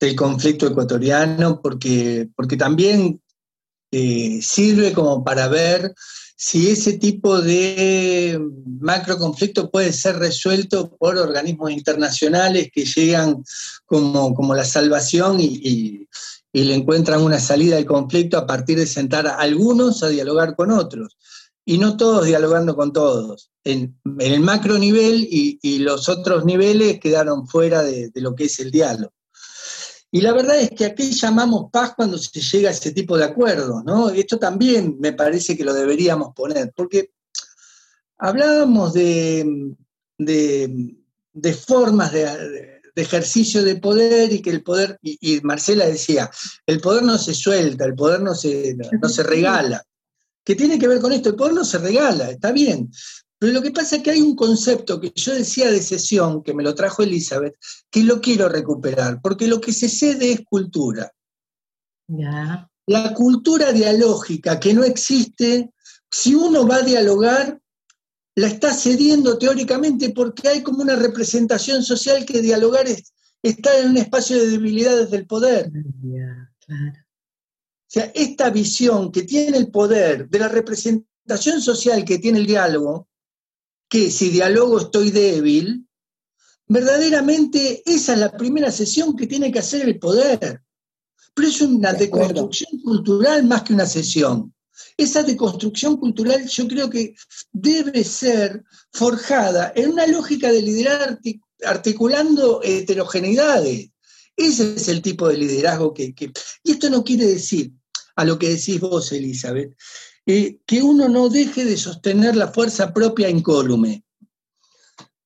del 0.00 0.16
conflicto 0.16 0.66
ecuatoriano, 0.66 1.60
porque, 1.62 2.28
porque 2.36 2.56
también 2.56 3.20
eh, 3.90 4.40
sirve 4.42 4.92
como 4.92 5.24
para 5.24 5.48
ver 5.48 5.94
si 6.36 6.68
ese 6.70 6.94
tipo 6.98 7.40
de 7.40 8.40
macro 8.80 9.16
conflicto 9.18 9.70
puede 9.70 9.92
ser 9.92 10.16
resuelto 10.16 10.96
por 10.96 11.16
organismos 11.16 11.70
internacionales 11.70 12.70
que 12.72 12.84
llegan 12.84 13.44
como, 13.86 14.34
como 14.34 14.54
la 14.54 14.64
salvación 14.64 15.38
y, 15.40 16.08
y 16.52 16.64
le 16.64 16.74
encuentran 16.74 17.22
una 17.22 17.40
salida 17.40 17.76
al 17.76 17.86
conflicto 17.86 18.36
a 18.36 18.46
partir 18.46 18.78
de 18.78 18.86
sentar 18.86 19.26
a 19.26 19.36
algunos 19.36 20.02
a 20.02 20.08
dialogar 20.08 20.54
con 20.56 20.70
otros 20.70 21.16
y 21.64 21.78
no 21.78 21.96
todos 21.96 22.26
dialogando 22.26 22.76
con 22.76 22.92
todos. 22.92 23.50
En, 23.64 23.98
el 24.18 24.40
macro 24.40 24.78
nivel 24.78 25.26
y, 25.30 25.78
los 25.78 26.08
otros 26.08 26.44
niveles 26.44 27.00
quedaron 27.00 27.46
fuera 27.46 27.82
de, 27.82 28.10
lo 28.16 28.34
que 28.34 28.44
es 28.44 28.58
el 28.60 28.70
diálogo. 28.70 29.13
Y 30.14 30.20
la 30.20 30.32
verdad 30.32 30.60
es 30.60 30.70
que 30.70 30.84
aquí 30.84 31.10
llamamos 31.10 31.72
paz 31.72 31.94
cuando 31.96 32.16
se 32.18 32.40
llega 32.40 32.68
a 32.68 32.72
ese 32.72 32.92
tipo 32.92 33.18
de 33.18 33.24
acuerdos, 33.24 33.82
¿no? 33.84 34.10
Esto 34.10 34.38
también 34.38 34.96
me 35.00 35.12
parece 35.12 35.56
que 35.56 35.64
lo 35.64 35.74
deberíamos 35.74 36.32
poner, 36.36 36.72
porque 36.76 37.10
hablábamos 38.18 38.92
de, 38.92 39.74
de, 40.16 41.52
formas 41.54 42.12
de, 42.12 42.80
ejercicio 42.94 43.64
de 43.64 43.74
poder 43.74 44.32
y 44.32 44.40
que 44.40 44.50
el 44.50 44.62
poder, 44.62 45.00
y, 45.02 45.40
Marcela 45.40 45.84
decía, 45.84 46.30
el 46.64 46.80
poder 46.80 47.02
no 47.02 47.18
se 47.18 47.34
suelta, 47.34 47.84
el 47.84 47.96
poder 47.96 48.20
no 48.20 48.36
se, 48.36 48.76
no 49.02 49.08
se 49.08 49.24
regala 49.24 49.84
que 50.44 50.54
tiene 50.54 50.78
que 50.78 50.86
ver 50.86 51.00
con 51.00 51.12
esto. 51.12 51.30
El 51.30 51.34
poder 51.34 51.54
no 51.54 51.64
se 51.64 51.78
regala, 51.78 52.30
está 52.30 52.52
bien. 52.52 52.88
Pero 53.38 53.52
lo 53.52 53.62
que 53.62 53.70
pasa 53.70 53.96
es 53.96 54.02
que 54.02 54.10
hay 54.10 54.20
un 54.20 54.36
concepto 54.36 55.00
que 55.00 55.12
yo 55.14 55.34
decía 55.34 55.70
de 55.70 55.82
sesión, 55.82 56.42
que 56.42 56.54
me 56.54 56.62
lo 56.62 56.74
trajo 56.74 57.02
Elizabeth, 57.02 57.56
que 57.90 58.02
lo 58.02 58.20
quiero 58.20 58.48
recuperar, 58.48 59.20
porque 59.20 59.48
lo 59.48 59.60
que 59.60 59.72
se 59.72 59.88
cede 59.88 60.32
es 60.32 60.40
cultura. 60.44 61.12
La 62.86 63.14
cultura 63.14 63.72
dialógica 63.72 64.60
que 64.60 64.74
no 64.74 64.84
existe, 64.84 65.72
si 66.10 66.34
uno 66.34 66.66
va 66.66 66.76
a 66.76 66.82
dialogar, 66.82 67.60
la 68.36 68.48
está 68.48 68.72
cediendo 68.72 69.38
teóricamente 69.38 70.10
porque 70.10 70.48
hay 70.48 70.62
como 70.62 70.82
una 70.82 70.96
representación 70.96 71.82
social 71.82 72.24
que 72.24 72.40
dialogar 72.40 72.86
es 72.86 73.12
estar 73.42 73.78
en 73.78 73.90
un 73.90 73.96
espacio 73.96 74.36
de 74.36 74.50
debilidades 74.50 75.10
del 75.10 75.26
poder. 75.26 75.70
claro 76.66 77.04
sea, 77.94 78.10
esta 78.12 78.50
visión 78.50 79.12
que 79.12 79.22
tiene 79.22 79.56
el 79.56 79.70
poder 79.70 80.28
de 80.28 80.38
la 80.40 80.48
representación 80.48 81.60
social 81.60 82.04
que 82.04 82.18
tiene 82.18 82.40
el 82.40 82.46
diálogo, 82.46 83.08
que 83.88 84.10
si 84.10 84.30
diálogo 84.30 84.80
estoy 84.80 85.10
débil, 85.10 85.86
verdaderamente 86.66 87.82
esa 87.86 88.14
es 88.14 88.18
la 88.18 88.36
primera 88.36 88.70
sesión 88.70 89.16
que 89.16 89.26
tiene 89.26 89.52
que 89.52 89.58
hacer 89.58 89.86
el 89.88 89.98
poder. 89.98 90.62
Pero 91.34 91.48
es 91.48 91.60
una 91.60 91.92
deconstrucción 91.92 92.80
cultural 92.80 93.44
más 93.44 93.62
que 93.62 93.74
una 93.74 93.86
sesión. 93.86 94.54
Esa 94.96 95.22
deconstrucción 95.22 95.96
cultural 95.96 96.46
yo 96.46 96.68
creo 96.68 96.90
que 96.90 97.14
debe 97.52 98.04
ser 98.04 98.64
forjada 98.92 99.72
en 99.74 99.90
una 99.90 100.06
lógica 100.06 100.50
de 100.50 100.62
liderar 100.62 101.18
articulando 101.64 102.60
heterogeneidades. 102.62 103.90
Ese 104.36 104.74
es 104.74 104.88
el 104.88 105.02
tipo 105.02 105.28
de 105.28 105.38
liderazgo 105.38 105.94
que, 105.94 106.14
que... 106.14 106.32
Y 106.62 106.72
esto 106.72 106.90
no 106.90 107.04
quiere 107.04 107.26
decir 107.26 107.72
a 108.16 108.24
lo 108.24 108.38
que 108.38 108.50
decís 108.50 108.80
vos, 108.80 109.12
Elizabeth, 109.12 109.76
eh, 110.26 110.58
que 110.64 110.82
uno 110.82 111.08
no 111.08 111.28
deje 111.28 111.64
de 111.64 111.76
sostener 111.76 112.34
la 112.36 112.48
fuerza 112.48 112.92
propia 112.92 113.28
incólume. 113.28 114.04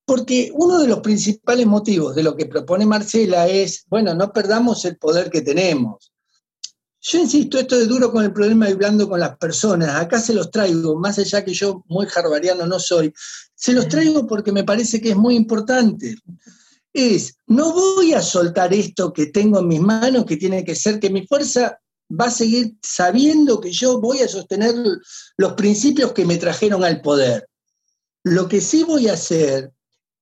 Porque 0.05 0.51
uno 0.53 0.79
de 0.79 0.87
los 0.87 0.99
principales 0.99 1.67
motivos 1.67 2.15
de 2.15 2.23
lo 2.23 2.35
que 2.35 2.47
propone 2.47 2.85
Marcela 2.85 3.47
es, 3.47 3.85
bueno, 3.87 4.13
no 4.13 4.33
perdamos 4.33 4.83
el 4.85 4.97
poder 4.97 5.29
que 5.29 5.41
tenemos. 5.41 6.11
Yo 7.01 7.19
insisto, 7.19 7.57
esto 7.57 7.79
es 7.79 7.87
duro 7.87 8.11
con 8.11 8.25
el 8.25 8.33
problema 8.33 8.69
y 8.69 8.73
blando 8.73 9.07
con 9.07 9.19
las 9.19 9.37
personas. 9.37 9.95
Acá 9.95 10.19
se 10.19 10.33
los 10.33 10.51
traigo, 10.51 10.99
más 10.99 11.17
allá 11.17 11.45
que 11.45 11.53
yo 11.53 11.83
muy 11.87 12.05
jarbariano 12.07 12.65
no 12.65 12.77
soy, 12.79 13.13
se 13.55 13.71
los 13.71 13.87
traigo 13.87 14.27
porque 14.27 14.51
me 14.51 14.65
parece 14.65 14.99
que 14.99 15.11
es 15.11 15.15
muy 15.15 15.35
importante. 15.35 16.17
Es, 16.91 17.35
no 17.47 17.71
voy 17.71 18.13
a 18.13 18.21
soltar 18.21 18.73
esto 18.73 19.13
que 19.13 19.27
tengo 19.27 19.59
en 19.59 19.67
mis 19.67 19.79
manos, 19.79 20.25
que 20.25 20.35
tiene 20.35 20.65
que 20.65 20.75
ser 20.75 20.99
que 20.99 21.09
mi 21.09 21.25
fuerza 21.25 21.79
va 22.09 22.25
a 22.25 22.31
seguir 22.31 22.75
sabiendo 22.81 23.59
que 23.59 23.71
yo 23.71 23.99
voy 23.99 24.19
a 24.19 24.27
sostener 24.27 24.73
los 25.37 25.53
principios 25.53 26.11
que 26.13 26.25
me 26.25 26.37
trajeron 26.37 26.83
al 26.83 27.01
poder. 27.01 27.47
Lo 28.23 28.47
que 28.47 28.61
sí 28.61 28.83
voy 28.83 29.07
a 29.07 29.13
hacer 29.13 29.71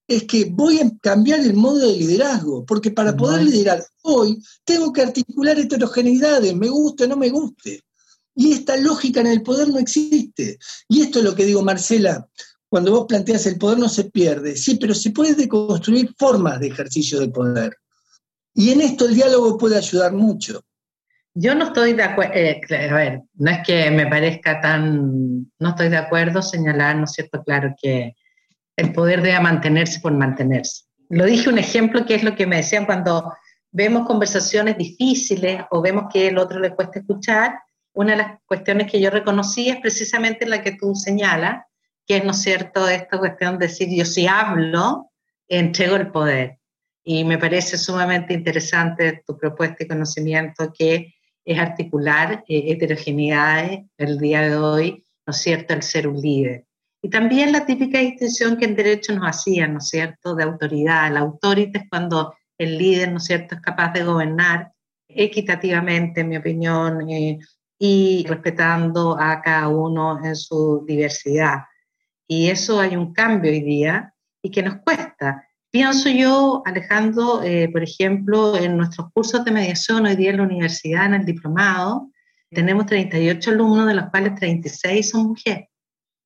es 0.07 0.23
que 0.23 0.45
voy 0.45 0.79
a 0.79 0.89
cambiar 1.01 1.41
el 1.41 1.53
modo 1.53 1.79
de 1.79 1.97
liderazgo, 1.97 2.65
porque 2.65 2.91
para 2.91 3.15
poder 3.15 3.43
liderar 3.43 3.85
hoy 4.03 4.41
tengo 4.63 4.93
que 4.93 5.01
articular 5.01 5.59
heterogeneidades, 5.59 6.55
me 6.55 6.69
guste 6.69 7.03
o 7.03 7.07
no 7.07 7.17
me 7.17 7.29
guste. 7.29 7.83
Y 8.33 8.53
esta 8.53 8.77
lógica 8.77 9.19
en 9.19 9.27
el 9.27 9.41
poder 9.41 9.67
no 9.69 9.79
existe. 9.79 10.59
Y 10.87 11.01
esto 11.01 11.19
es 11.19 11.25
lo 11.25 11.35
que 11.35 11.45
digo, 11.45 11.63
Marcela, 11.63 12.29
cuando 12.69 12.91
vos 12.91 13.05
planteas 13.07 13.45
el 13.47 13.57
poder 13.57 13.79
no 13.79 13.89
se 13.89 14.05
pierde, 14.05 14.55
sí, 14.55 14.75
pero 14.75 14.93
se 14.93 15.09
puede 15.11 15.33
deconstruir 15.33 16.13
formas 16.17 16.59
de 16.59 16.67
ejercicio 16.67 17.19
del 17.19 17.31
poder. 17.31 17.75
Y 18.53 18.71
en 18.71 18.81
esto 18.81 19.05
el 19.05 19.15
diálogo 19.15 19.57
puede 19.57 19.77
ayudar 19.77 20.13
mucho. 20.13 20.63
Yo 21.39 21.53
no 21.53 21.65
estoy 21.65 21.93
de 21.93 22.01
acuerdo, 22.01 22.33
eh, 22.33 22.61
a 22.89 22.95
ver, 22.95 23.21
no 23.35 23.51
es 23.51 23.59
que 23.59 23.91
me 23.91 24.07
parezca 24.07 24.59
tan, 24.59 25.51
no 25.59 25.69
estoy 25.69 25.89
de 25.89 25.97
acuerdo 25.97 26.41
señalar, 26.41 26.95
¿no 26.95 27.03
es 27.03 27.11
cierto? 27.11 27.43
Claro 27.43 27.75
que 27.79 28.15
el 28.75 28.91
poder 28.91 29.21
debe 29.21 29.39
mantenerse 29.39 29.99
por 29.99 30.13
mantenerse. 30.13 30.85
Lo 31.09 31.25
dije 31.25 31.49
un 31.49 31.59
ejemplo 31.59 32.07
que 32.07 32.15
es 32.15 32.23
lo 32.23 32.35
que 32.35 32.47
me 32.47 32.55
decían 32.55 32.87
cuando 32.87 33.31
vemos 33.71 34.07
conversaciones 34.07 34.79
difíciles 34.79 35.61
o 35.69 35.79
vemos 35.79 36.05
que 36.11 36.29
el 36.29 36.39
otro 36.39 36.59
le 36.59 36.73
cuesta 36.73 36.99
escuchar, 36.99 37.59
una 37.93 38.13
de 38.13 38.17
las 38.17 38.39
cuestiones 38.47 38.91
que 38.91 38.99
yo 38.99 39.11
reconocí 39.11 39.69
es 39.69 39.77
precisamente 39.77 40.47
la 40.47 40.63
que 40.63 40.71
tú 40.71 40.95
señalas, 40.95 41.65
que 42.07 42.17
es, 42.17 42.25
¿no 42.25 42.31
es 42.31 42.41
cierto?, 42.41 42.89
esta 42.89 43.19
cuestión 43.19 43.59
de 43.59 43.67
decir, 43.67 43.89
yo 43.91 44.05
si 44.05 44.25
hablo, 44.25 45.11
entrego 45.47 45.97
el 45.97 46.09
poder. 46.09 46.57
Y 47.03 47.23
me 47.25 47.37
parece 47.37 47.77
sumamente 47.77 48.33
interesante 48.33 49.21
tu 49.23 49.37
propuesta 49.37 49.83
y 49.83 49.87
conocimiento 49.87 50.73
que 50.75 51.13
es 51.47 51.57
articular 51.57 52.43
eh, 52.47 52.73
heterogeneidades 52.73 53.85
el 53.97 54.19
día 54.19 54.41
de 54.41 54.57
hoy, 54.57 55.05
¿no 55.25 55.31
es 55.31 55.37
cierto?, 55.37 55.73
el 55.73 55.81
ser 55.81 56.07
un 56.09 56.19
líder. 56.19 56.65
Y 57.01 57.09
también 57.09 57.53
la 57.53 57.65
típica 57.65 57.99
distinción 57.99 58.57
que 58.57 58.65
en 58.65 58.75
derecho 58.75 59.15
nos 59.15 59.29
hacían, 59.29 59.71
¿no 59.71 59.79
es 59.79 59.87
cierto?, 59.87 60.35
de 60.35 60.43
autoridad. 60.43 61.09
La 61.11 61.21
autoridad 61.21 61.81
es 61.81 61.89
cuando 61.89 62.35
el 62.57 62.77
líder, 62.77 63.11
¿no 63.11 63.17
es 63.17 63.23
cierto?, 63.23 63.55
es 63.55 63.61
capaz 63.61 63.93
de 63.93 64.03
gobernar 64.03 64.73
equitativamente, 65.07 66.21
en 66.21 66.27
mi 66.27 66.35
opinión, 66.35 67.09
eh, 67.09 67.39
y 67.79 68.25
respetando 68.27 69.17
a 69.17 69.41
cada 69.41 69.69
uno 69.69 70.19
en 70.21 70.35
su 70.35 70.83
diversidad. 70.85 71.59
Y 72.27 72.49
eso 72.49 72.81
hay 72.81 72.97
un 72.97 73.13
cambio 73.13 73.51
hoy 73.51 73.61
día 73.61 74.13
y 74.41 74.51
que 74.51 74.63
nos 74.63 74.81
cuesta. 74.81 75.46
Pienso 75.77 76.09
yo, 76.09 76.63
Alejandro, 76.65 77.43
eh, 77.43 77.69
por 77.71 77.83
ejemplo, 77.83 78.57
en 78.57 78.77
nuestros 78.77 79.11
cursos 79.13 79.45
de 79.45 79.51
mediación 79.51 80.07
hoy 80.07 80.15
día 80.15 80.31
en 80.31 80.37
la 80.37 80.43
universidad, 80.43 81.05
en 81.05 81.13
el 81.13 81.23
diplomado, 81.23 82.09
tenemos 82.49 82.87
38 82.87 83.51
alumnos, 83.51 83.85
de 83.85 83.93
los 83.93 84.09
cuales 84.09 84.33
36 84.33 85.07
son 85.07 85.27
mujeres. 85.27 85.69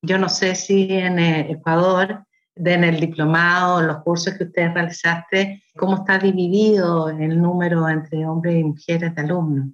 Yo 0.01 0.17
no 0.17 0.29
sé 0.29 0.55
si 0.55 0.87
en 0.93 1.19
eh, 1.19 1.51
Ecuador, 1.51 2.23
en 2.55 2.83
el 2.85 3.01
diplomado, 3.01 3.81
los 3.81 3.97
cursos 4.03 4.35
que 4.35 4.45
ustedes 4.45 4.73
realizaste, 4.73 5.61
cómo 5.75 5.97
está 5.97 6.17
dividido 6.17 7.09
el 7.09 7.41
número 7.41 7.89
entre 7.89 8.25
hombres 8.25 8.57
y 8.57 8.63
mujeres 8.63 9.13
de 9.13 9.21
alumnos, 9.21 9.67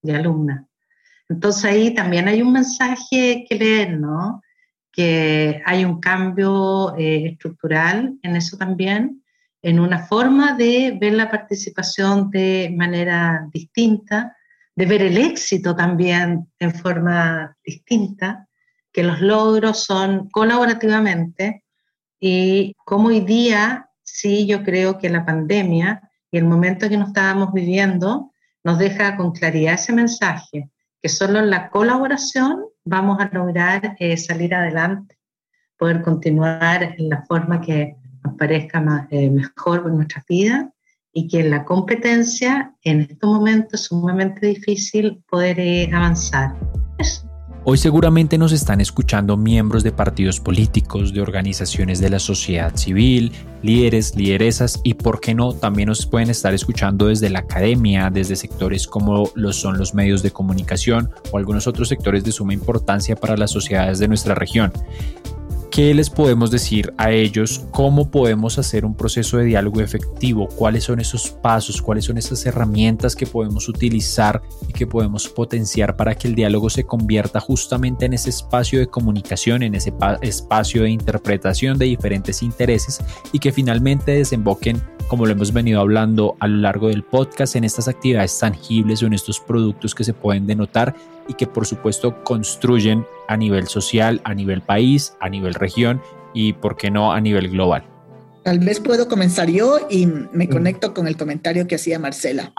de 0.00 0.16
alumnas. 0.16 0.64
Entonces 1.28 1.66
ahí 1.66 1.92
también 1.92 2.28
hay 2.28 2.40
un 2.40 2.52
mensaje 2.52 3.44
que 3.46 3.56
leer, 3.56 4.00
¿no? 4.00 4.40
Que 4.98 5.62
hay 5.64 5.84
un 5.84 6.00
cambio 6.00 6.92
eh, 6.96 7.28
estructural 7.28 8.18
en 8.20 8.34
eso 8.34 8.56
también, 8.56 9.22
en 9.62 9.78
una 9.78 10.04
forma 10.08 10.54
de 10.54 10.98
ver 11.00 11.12
la 11.12 11.30
participación 11.30 12.30
de 12.30 12.74
manera 12.76 13.46
distinta, 13.52 14.36
de 14.74 14.86
ver 14.86 15.02
el 15.02 15.16
éxito 15.16 15.76
también 15.76 16.48
en 16.58 16.74
forma 16.74 17.56
distinta, 17.64 18.48
que 18.90 19.04
los 19.04 19.20
logros 19.20 19.84
son 19.84 20.28
colaborativamente 20.30 21.62
y 22.18 22.74
como 22.84 23.06
hoy 23.06 23.20
día, 23.20 23.88
sí, 24.02 24.48
yo 24.48 24.64
creo 24.64 24.98
que 24.98 25.10
la 25.10 25.24
pandemia 25.24 26.10
y 26.32 26.38
el 26.38 26.44
momento 26.44 26.88
que 26.88 26.96
nos 26.96 27.10
estábamos 27.10 27.52
viviendo 27.52 28.32
nos 28.64 28.80
deja 28.80 29.16
con 29.16 29.30
claridad 29.30 29.74
ese 29.74 29.92
mensaje, 29.92 30.70
que 31.00 31.08
solo 31.08 31.40
la 31.42 31.70
colaboración 31.70 32.64
vamos 32.88 33.20
a 33.20 33.28
lograr 33.32 33.96
eh, 33.98 34.16
salir 34.16 34.54
adelante, 34.54 35.16
poder 35.76 36.02
continuar 36.02 36.94
en 36.98 37.08
la 37.08 37.22
forma 37.26 37.60
que 37.60 37.96
nos 38.24 38.34
parezca 38.34 39.06
eh, 39.10 39.30
mejor 39.30 39.84
en 39.86 39.96
nuestra 39.96 40.24
vida 40.28 40.72
y 41.12 41.28
que 41.28 41.40
en 41.40 41.50
la 41.50 41.64
competencia 41.64 42.74
en 42.82 43.02
estos 43.02 43.30
momentos 43.30 43.80
es 43.80 43.86
sumamente 43.86 44.46
difícil 44.46 45.22
poder 45.28 45.60
eh, 45.60 45.90
avanzar. 45.92 46.54
Hoy 47.70 47.76
seguramente 47.76 48.38
nos 48.38 48.52
están 48.52 48.80
escuchando 48.80 49.36
miembros 49.36 49.82
de 49.82 49.92
partidos 49.92 50.40
políticos, 50.40 51.12
de 51.12 51.20
organizaciones 51.20 52.00
de 52.00 52.08
la 52.08 52.18
sociedad 52.18 52.74
civil, 52.74 53.30
líderes, 53.60 54.16
lideresas 54.16 54.80
y, 54.84 54.94
por 54.94 55.20
qué 55.20 55.34
no, 55.34 55.52
también 55.52 55.90
nos 55.90 56.06
pueden 56.06 56.30
estar 56.30 56.54
escuchando 56.54 57.08
desde 57.08 57.28
la 57.28 57.40
academia, 57.40 58.08
desde 58.08 58.36
sectores 58.36 58.86
como 58.86 59.30
son 59.52 59.76
los 59.76 59.92
medios 59.92 60.22
de 60.22 60.30
comunicación 60.30 61.10
o 61.30 61.36
algunos 61.36 61.66
otros 61.66 61.88
sectores 61.88 62.24
de 62.24 62.32
suma 62.32 62.54
importancia 62.54 63.16
para 63.16 63.36
las 63.36 63.50
sociedades 63.50 63.98
de 63.98 64.08
nuestra 64.08 64.34
región. 64.34 64.72
¿Qué 65.70 65.94
les 65.94 66.10
podemos 66.10 66.50
decir 66.50 66.92
a 66.96 67.10
ellos? 67.10 67.64
¿Cómo 67.70 68.10
podemos 68.10 68.58
hacer 68.58 68.84
un 68.84 68.94
proceso 68.94 69.38
de 69.38 69.44
diálogo 69.44 69.80
efectivo? 69.80 70.48
¿Cuáles 70.48 70.84
son 70.84 71.00
esos 71.00 71.30
pasos? 71.30 71.82
¿Cuáles 71.82 72.04
son 72.04 72.18
esas 72.18 72.44
herramientas 72.46 73.14
que 73.14 73.26
podemos 73.26 73.68
utilizar 73.68 74.42
y 74.68 74.72
que 74.72 74.86
podemos 74.86 75.28
potenciar 75.28 75.96
para 75.96 76.14
que 76.14 76.28
el 76.28 76.34
diálogo 76.34 76.70
se 76.70 76.84
convierta 76.84 77.40
justamente 77.40 78.06
en 78.06 78.12
ese 78.12 78.30
espacio 78.30 78.78
de 78.78 78.88
comunicación, 78.88 79.62
en 79.62 79.74
ese 79.74 79.92
espacio 80.22 80.82
de 80.82 80.90
interpretación 80.90 81.78
de 81.78 81.86
diferentes 81.86 82.42
intereses 82.42 83.00
y 83.32 83.38
que 83.38 83.52
finalmente 83.52 84.12
desemboquen 84.12 84.82
como 85.08 85.24
lo 85.24 85.32
hemos 85.32 85.52
venido 85.52 85.80
hablando 85.80 86.36
a 86.38 86.46
lo 86.46 86.58
largo 86.58 86.88
del 86.88 87.02
podcast, 87.02 87.56
en 87.56 87.64
estas 87.64 87.88
actividades 87.88 88.38
tangibles 88.38 89.02
o 89.02 89.06
en 89.06 89.14
estos 89.14 89.40
productos 89.40 89.94
que 89.94 90.04
se 90.04 90.12
pueden 90.12 90.46
denotar 90.46 90.94
y 91.26 91.34
que 91.34 91.46
por 91.46 91.66
supuesto 91.66 92.22
construyen 92.22 93.06
a 93.28 93.36
nivel 93.36 93.68
social, 93.68 94.20
a 94.24 94.34
nivel 94.34 94.62
país, 94.62 95.14
a 95.20 95.28
nivel 95.28 95.54
región 95.54 96.02
y, 96.34 96.54
por 96.54 96.76
qué 96.76 96.90
no, 96.90 97.12
a 97.12 97.20
nivel 97.20 97.48
global. 97.50 97.84
Tal 98.44 98.58
vez 98.58 98.80
puedo 98.80 99.08
comenzar 99.08 99.50
yo 99.50 99.86
y 99.90 100.06
me 100.06 100.46
mm. 100.46 100.50
conecto 100.50 100.94
con 100.94 101.06
el 101.06 101.16
comentario 101.16 101.66
que 101.66 101.76
hacía 101.76 101.98
Marcela. 101.98 102.52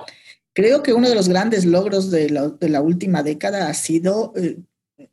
Creo 0.54 0.84
que 0.84 0.94
uno 0.94 1.10
de 1.10 1.16
los 1.16 1.28
grandes 1.28 1.66
logros 1.66 2.12
de 2.12 2.30
la, 2.30 2.82
última 2.82 3.24
década 3.24 3.70
ha 3.70 3.74
sido 3.74 4.34
eh, 4.36 4.58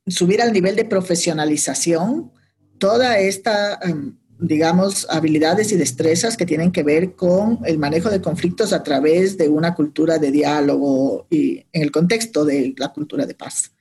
subir 0.07 0.43
al 0.43 0.53
nivel 0.53 0.77
de 0.77 0.85
profesionalización 0.85 2.33
toda 2.79 3.19
esta 3.19 3.79
em, 3.83 4.17
digamos, 4.39 5.07
habilidades 5.09 5.73
y 5.73 5.77
destrezas 5.77 6.37
que 6.37 6.47
tienen 6.47 6.71
que 6.73 6.83
ver 6.83 7.15
con 7.15 7.61
el 7.65 7.79
manejo 7.79 8.11
de 8.11 8.21
conflictos 8.21 8.73
a 8.73 8.83
través 8.83 9.39
de 9.39 9.49
una 9.49 9.75
cultura 9.75 10.19
de 10.19 10.31
diálogo 10.31 11.27
y 11.31 11.65
en 11.73 11.83
el 11.83 11.91
contexto 11.91 12.45
de 12.45 12.75
la 12.77 12.93
cultura 12.93 13.25
de 13.27 13.35
paz. 13.35 13.73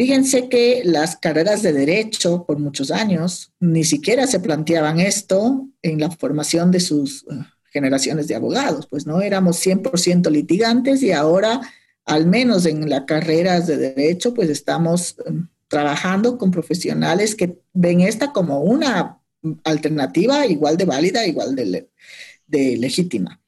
Fíjense 0.00 0.48
que 0.48 0.80
las 0.82 1.16
carreras 1.16 1.60
de 1.60 1.74
derecho 1.74 2.46
por 2.46 2.58
muchos 2.58 2.90
años 2.90 3.52
ni 3.60 3.84
siquiera 3.84 4.26
se 4.26 4.40
planteaban 4.40 4.98
esto 4.98 5.68
en 5.82 6.00
la 6.00 6.10
formación 6.10 6.70
de 6.70 6.80
sus 6.80 7.24
eh, 7.24 7.34
generaciones 7.70 8.26
de 8.26 8.34
abogados, 8.34 8.86
pues 8.86 9.06
no 9.06 9.20
éramos 9.20 9.58
100% 9.58 10.30
litigantes 10.30 11.02
y 11.02 11.12
ahora, 11.12 11.60
al 12.06 12.26
menos 12.26 12.64
en 12.64 12.88
las 12.88 13.02
carreras 13.02 13.66
de 13.66 13.76
derecho, 13.76 14.32
pues 14.32 14.48
estamos 14.48 15.16
em, 15.26 15.48
trabajando 15.68 16.38
con 16.38 16.50
profesionales 16.50 17.34
que 17.34 17.58
ven 17.74 18.00
esta 18.00 18.32
como 18.32 18.62
una 18.62 19.20
alternativa 19.64 20.46
igual 20.46 20.78
de 20.78 20.86
válida, 20.86 21.26
igual 21.26 21.54
de, 21.54 22.76
legítima. 22.78 23.38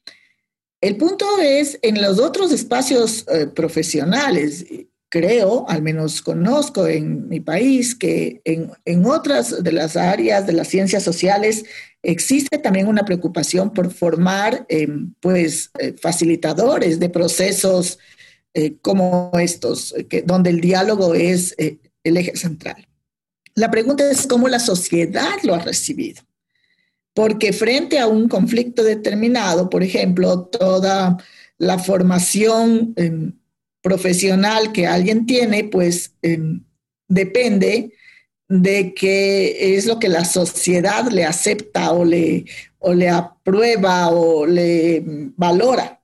El 0.82 0.98
punto 0.98 1.24
es, 1.40 1.78
en 1.80 2.02
los 2.02 2.18
otros 2.18 2.52
espacios 2.52 3.24
eh, 3.28 3.46
profesionales, 3.46 4.66
creo, 5.12 5.66
al 5.68 5.82
menos 5.82 6.22
conozco 6.22 6.86
en 6.86 7.28
mi 7.28 7.38
país, 7.38 7.94
que 7.94 8.40
en, 8.46 9.04
otras 9.04 9.62
de 9.62 9.70
las 9.70 9.94
áreas 9.94 10.46
de 10.46 10.54
las 10.54 10.68
ciencias 10.68 11.02
sociales 11.02 11.66
existe 12.02 12.56
también 12.56 12.88
una 12.88 13.04
preocupación 13.04 13.74
por 13.74 13.92
formar, 13.92 14.64
em, 14.70 15.12
pues, 15.20 15.70
eh, 15.78 15.94
facilitadores 16.00 16.98
de 16.98 17.10
procesos 17.10 17.98
eh, 18.54 18.78
como 18.80 19.30
estos, 19.38 19.94
donde 20.24 20.48
el 20.48 20.62
diálogo 20.62 21.14
es 21.14 21.54
el 21.58 22.16
eje 22.16 22.34
central. 22.34 22.88
La 23.54 23.70
pregunta 23.70 24.10
es 24.10 24.26
cómo 24.26 24.48
la 24.48 24.60
sociedad 24.60 25.36
lo 25.42 25.54
ha 25.54 25.58
recibido. 25.58 26.22
Porque 27.12 27.52
frente 27.52 27.98
a 27.98 28.06
un 28.06 28.28
conflicto 28.28 28.82
determinado, 28.82 29.68
por 29.68 29.82
ejemplo, 29.82 30.44
toda 30.46 31.18
la 31.58 31.78
formación 31.78 32.94
em, 32.96 33.34
profesional 33.82 34.72
que 34.72 34.86
alguien 34.86 35.26
tiene, 35.26 35.64
pues 35.64 36.14
em, 36.22 36.64
depende 37.08 37.92
de 38.48 38.94
qué 38.94 39.76
es 39.76 39.86
lo 39.86 39.98
que 39.98 40.08
la 40.08 40.24
sociedad 40.24 41.10
le 41.10 41.24
acepta 41.24 41.92
o 41.92 42.04
le, 42.04 42.44
o 42.78 42.94
le 42.94 43.08
aprueba 43.08 44.10
o 44.10 44.46
le 44.46 45.02
valora. 45.36 46.02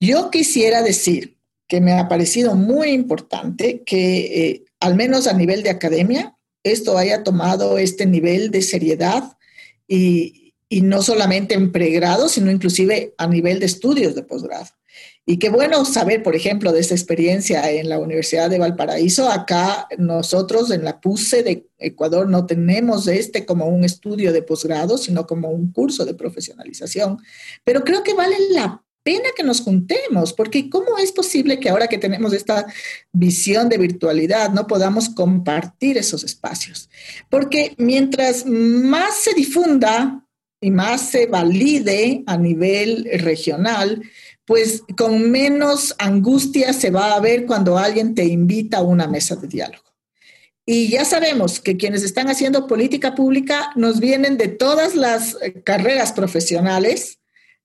Yo 0.00 0.30
quisiera 0.30 0.82
decir 0.82 1.36
que 1.68 1.80
me 1.80 1.92
ha 1.92 2.08
parecido 2.08 2.54
muy 2.54 2.90
importante 2.90 3.82
que, 3.84 4.18
eh, 4.18 4.64
al 4.80 4.94
menos 4.94 5.26
a 5.26 5.32
nivel 5.32 5.62
de 5.62 5.70
academia, 5.70 6.36
esto 6.62 6.98
haya 6.98 7.22
tomado 7.22 7.78
este 7.78 8.06
nivel 8.06 8.50
de 8.50 8.62
seriedad 8.62 9.36
y, 9.88 10.54
no 10.70 11.02
solamente 11.02 11.54
en 11.54 11.70
pregrado, 11.70 12.28
sino 12.28 12.50
inclusive 12.50 13.14
a 13.18 13.26
nivel 13.28 13.60
de 13.60 13.66
estudios 13.66 14.14
de 14.14 14.24
posgrado. 14.24 14.66
Y 15.28 15.40
qué 15.40 15.48
bueno 15.48 15.84
saber, 15.84 16.22
por 16.22 16.36
ejemplo, 16.36 16.70
de 16.70 16.78
esta 16.78 16.94
experiencia 16.94 17.68
en 17.72 17.88
la 17.88 17.98
Universidad 17.98 18.48
de 18.48 18.60
Valparaíso. 18.60 19.28
Acá 19.28 19.88
nosotros 19.98 20.70
en 20.70 20.84
la 20.84 21.00
PUSE 21.00 21.42
de 21.42 21.68
Ecuador 21.78 22.28
no 22.28 22.46
tenemos 22.46 23.08
este 23.08 23.44
como 23.44 23.66
un 23.66 23.82
estudio 23.82 24.32
de 24.32 24.42
posgrado, 24.42 24.96
sino 24.96 25.26
como 25.26 25.48
un 25.50 25.72
curso 25.72 26.04
de 26.04 26.14
profesionalización. 26.14 27.18
Pero 27.64 27.82
creo 27.82 28.04
que 28.04 28.14
vale 28.14 28.36
la 28.52 28.84
pena 29.02 29.30
que 29.36 29.42
nos 29.42 29.62
juntemos, 29.62 30.32
porque 30.32 30.70
¿cómo 30.70 30.96
es 30.96 31.10
posible 31.10 31.58
que 31.58 31.70
ahora 31.70 31.88
que 31.88 31.98
tenemos 31.98 32.32
esta 32.32 32.64
visión 33.12 33.68
de 33.68 33.78
virtualidad 33.78 34.52
no 34.52 34.68
podamos 34.68 35.08
compartir 35.08 35.98
esos 35.98 36.22
espacios? 36.22 36.88
Porque 37.28 37.74
mientras 37.78 38.46
más 38.46 39.16
se 39.16 39.34
difunda 39.34 40.24
y 40.60 40.70
más 40.70 41.10
se 41.10 41.26
valide 41.26 42.22
a 42.26 42.36
nivel 42.36 43.08
regional, 43.14 44.02
pues 44.46 44.82
con 44.96 45.30
menos 45.30 45.94
angustia 45.98 46.72
se 46.72 46.90
va 46.90 47.14
a 47.14 47.20
ver 47.20 47.46
cuando 47.46 47.76
alguien 47.76 48.14
te 48.14 48.24
invita 48.24 48.78
a 48.78 48.82
una 48.82 49.06
mesa 49.06 49.36
de 49.36 49.48
diálogo. 49.48 49.84
Y 50.64 50.88
ya 50.88 51.04
sabemos 51.04 51.60
que 51.60 51.76
quienes 51.76 52.02
están 52.02 52.28
haciendo 52.28 52.66
política 52.66 53.14
pública 53.14 53.70
nos 53.76 54.00
vienen 54.00 54.36
de 54.36 54.48
todas 54.48 54.96
las 54.96 55.36
carreras 55.64 56.12
profesionales, 56.12 57.18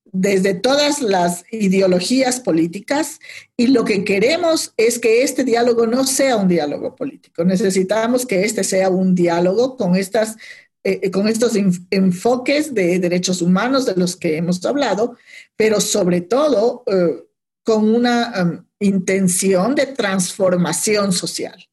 desde 0.06 0.54
todas 0.54 1.02
las 1.02 1.46
ideologías 1.52 2.40
políticas 2.40 3.20
y 3.56 3.68
lo 3.68 3.86
que 3.86 4.04
queremos 4.04 4.74
es 4.78 5.00
que 5.00 5.24
este 5.24 5.44
diálogo 5.44 5.88
no 5.88 6.06
sea 6.06 6.36
un 6.36 6.48
diálogo 6.48 6.96
político. 6.96 7.44
Necesitamos 7.44 8.26
que 8.26 8.44
este 8.44 8.64
sea 8.64 8.90
un 8.90 9.16
diálogo 9.16 9.78
con, 9.78 9.96
estas, 9.96 10.36
eh, 10.84 11.12
con 11.12 11.28
estos 11.28 11.54
enfoques 11.56 12.74
de 12.74 13.00
derechos 13.00 13.42
humanos 13.42 13.86
de 13.86 13.96
los 13.96 14.16
que 14.16 14.38
hemos 14.38 14.64
hablado, 14.66 15.18
pero 15.56 15.80
sobre 15.80 16.22
todo 16.22 16.84
eh, 16.88 17.24
con 17.64 17.94
una 17.94 18.34
um, 18.42 18.66
intención 18.80 19.76
de 19.76 19.88
transformación 19.88 21.14
social. 21.14 21.68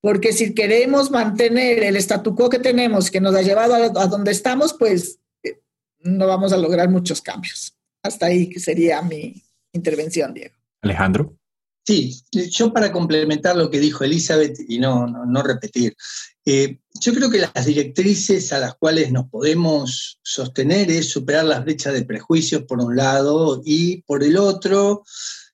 Porque 0.00 0.32
si 0.32 0.54
queremos 0.54 1.10
mantener 1.10 1.82
el 1.82 1.96
statu 1.96 2.34
quo 2.34 2.48
que 2.48 2.58
tenemos, 2.58 3.10
que 3.10 3.20
nos 3.20 3.34
ha 3.34 3.42
llevado 3.42 3.74
a, 3.74 4.02
a 4.02 4.06
donde 4.06 4.30
estamos, 4.30 4.72
pues 4.72 5.18
no 6.00 6.26
vamos 6.26 6.52
a 6.52 6.56
lograr 6.56 6.88
muchos 6.88 7.20
cambios. 7.20 7.74
Hasta 8.02 8.26
ahí 8.26 8.52
sería 8.54 9.02
mi 9.02 9.42
intervención, 9.72 10.32
Diego. 10.32 10.54
Alejandro. 10.82 11.36
Sí, 11.88 12.22
yo 12.30 12.70
para 12.70 12.92
complementar 12.92 13.56
lo 13.56 13.70
que 13.70 13.80
dijo 13.80 14.04
Elizabeth 14.04 14.58
y 14.68 14.78
no, 14.78 15.06
no, 15.06 15.42
repetir, 15.42 15.96
eh, 16.50 16.78
yo 16.98 17.12
creo 17.12 17.28
que 17.28 17.40
las 17.40 17.66
directrices 17.66 18.54
a 18.54 18.58
las 18.58 18.74
cuales 18.76 19.12
nos 19.12 19.28
podemos 19.28 20.18
sostener 20.22 20.90
es 20.90 21.10
superar 21.10 21.44
las 21.44 21.62
brechas 21.62 21.92
de 21.92 22.06
prejuicios 22.06 22.62
por 22.62 22.80
un 22.80 22.96
lado 22.96 23.60
y 23.66 24.00
por 24.00 24.24
el 24.24 24.38
otro 24.38 25.04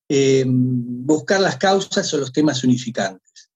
eh, 0.08 0.44
buscar 0.46 1.40
las 1.40 1.56
causas 1.56 2.14
o 2.14 2.18
los 2.18 2.32
temas 2.32 2.62
unificantes. 2.62 3.50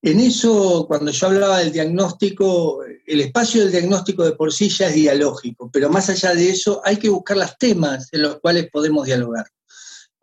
En 0.00 0.20
eso, 0.20 0.84
cuando 0.86 1.10
yo 1.10 1.26
hablaba 1.26 1.58
del 1.58 1.72
diagnóstico, 1.72 2.84
el 3.04 3.20
espacio 3.20 3.62
del 3.62 3.72
diagnóstico 3.72 4.22
de 4.24 4.36
por 4.36 4.52
sí 4.52 4.68
ya 4.68 4.86
es 4.86 4.94
dialógico, 4.94 5.68
pero 5.72 5.90
más 5.90 6.08
allá 6.08 6.36
de 6.36 6.50
eso 6.50 6.80
hay 6.84 6.98
que 6.98 7.08
buscar 7.08 7.36
los 7.36 7.58
temas 7.58 8.10
en 8.12 8.22
los 8.22 8.38
cuales 8.38 8.70
podemos 8.70 9.06
dialogar. 9.06 9.46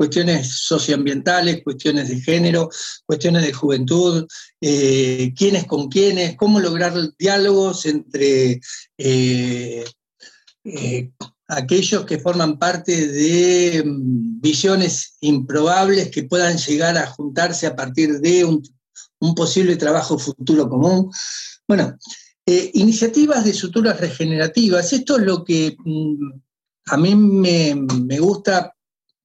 Cuestiones 0.02 0.50
socioambientales, 0.62 1.62
cuestiones 1.64 2.10
de 2.10 2.20
género, 2.20 2.72
cuestiones 3.06 3.46
de 3.46 3.54
juventud, 3.54 4.26
eh, 4.60 5.32
quiénes 5.38 5.68
con 5.68 5.90
quiénes, 5.90 6.36
cómo 6.38 6.60
lograr 6.60 6.96
diálogos 7.20 7.86
entre 7.86 8.60
eh, 8.98 9.86
eh, 10.64 11.12
aquellos 11.48 12.04
que 12.06 12.18
forman 12.18 12.58
parte 12.58 13.10
de 13.10 13.84
mm, 13.86 14.42
visiones 14.42 15.18
improbables 15.22 16.10
que 16.10 16.24
puedan 16.24 16.58
llegar 16.58 16.98
a 16.98 17.06
juntarse 17.06 17.68
a 17.68 17.76
partir 17.76 18.20
de 18.22 18.44
un 18.44 19.36
posible 19.36 19.76
trabajo 19.76 20.18
futuro 20.18 20.68
común. 20.68 21.12
Bueno, 21.68 21.96
iniciativas 22.74 23.46
de 23.46 23.54
suturas 23.54 24.00
regenerativas, 24.00 24.94
esto 24.94 25.20
es 25.20 25.26
lo 25.28 25.44
que 25.44 25.78
mm, 25.78 26.32
a 26.88 26.98
mí 26.98 27.16
me, 27.16 28.20
gusta 28.20 28.74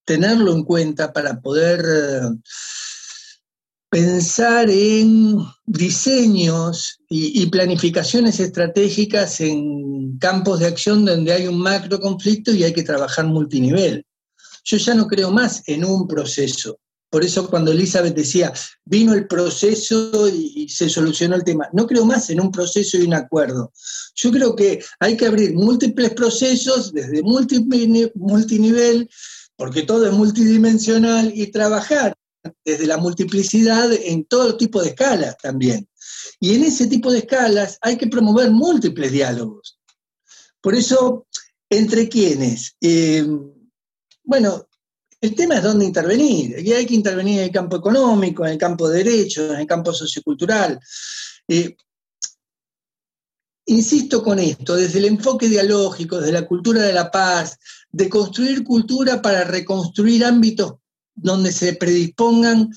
tenerlo 0.07 0.55
en 0.55 0.65
cuenta 0.65 1.13
para 1.13 1.41
poder 1.41 1.85
eh, 1.85 2.21
pensar 3.91 4.71
en 4.71 5.39
diseños 5.67 7.01
y, 7.09 7.43
y, 7.43 7.47
planificaciones 7.47 8.41
estratégicas 8.41 9.41
en 9.41 10.17
campos 10.19 10.61
de 10.61 10.67
acción 10.67 11.05
donde 11.05 11.33
hay 11.33 11.47
un 11.47 11.59
macro 11.59 12.01
conflicto 12.01 12.53
y 12.53 12.65
hay 12.65 12.73
que 12.73 12.83
trabajar 12.83 13.27
multinivel. 13.27 14.07
Yo 14.65 14.77
ya 14.79 14.95
no 14.95 15.07
creo 15.07 15.31
más 15.31 15.63
en 15.67 15.85
un 15.85 16.09
proceso, 16.09 16.81
Por 17.09 17.25
eso 17.25 17.49
cuando 17.49 17.71
Elizabeth 17.71 18.15
decía, 18.15 18.53
vino 18.85 19.15
el 19.15 19.29
proceso 19.29 20.29
y, 20.29 20.69
se 20.69 20.89
solucionó 20.91 21.37
el 21.37 21.45
tema, 21.45 21.69
no 21.73 21.87
creo 21.87 22.05
más 22.05 22.29
en 22.31 22.41
un 22.41 22.51
proceso 22.51 22.99
y 22.99 23.03
un 23.03 23.15
acuerdo. 23.15 23.73
Yo 24.17 24.33
creo 24.33 24.57
que 24.57 24.85
hay 24.99 25.17
que 25.17 25.27
abrir 25.27 25.55
múltiples 25.55 26.11
procesos 26.15 26.93
desde 26.93 27.23
multinivel, 27.23 29.09
porque 29.57 29.83
todo 29.83 30.07
es 30.07 30.13
multidimensional, 30.13 31.33
y 31.35 31.49
trabajar 31.49 32.15
desde 32.65 32.87
la 32.87 32.97
multiplicidad 32.97 33.93
en 33.93 34.25
todo 34.25 34.57
tipo 34.57 34.81
de 34.81 34.91
escalas 34.91 35.37
también. 35.39 35.89
Y 36.39 36.55
en 36.55 36.65
ese 36.65 36.87
tipo 36.87 37.11
de 37.11 37.19
escalas 37.19 37.79
hay 37.81 37.97
que 37.97 38.07
promover 38.07 38.51
múltiples 38.51 39.11
diálogos. 39.11 39.79
Por 40.61 40.75
eso, 40.75 41.27
¿entre 41.69 42.09
quiénes? 42.09 42.77
Eh, 42.81 43.27
bueno, 44.23 44.69
el 45.21 45.35
tema 45.35 45.57
es 45.57 45.63
dónde 45.63 45.85
intervenir. 45.85 46.59
Y 46.59 46.73
hay 46.73 46.87
que 46.87 46.95
intervenir 46.95 47.39
en 47.39 47.45
el 47.45 47.53
campo 47.53 47.77
económico, 47.77 48.45
en 48.45 48.53
el 48.53 48.59
campo 48.59 48.89
de 48.89 49.03
derechos, 49.03 49.51
en 49.53 49.61
el 49.61 49.67
campo 49.67 49.93
sociocultural. 49.93 50.79
Eh, 51.49 51.77
insisto 53.67 54.23
con 54.23 54.39
esto, 54.39 54.77
desde 54.77 54.99
el 54.99 55.07
enfoque 55.07 55.49
dialógico, 55.49 56.19
desde 56.19 56.33
la 56.33 56.47
cultura 56.47 56.83
de 56.83 56.93
la 56.93 57.11
paz, 57.11 57.59
de 57.93 58.09
construir 58.09 58.65
cultura 58.65 59.23
para 59.23 59.45
reconstruir 59.45 60.25
ámbitos 60.25 60.75
donde 61.15 61.53
se 61.53 61.73
predispongan 61.75 62.71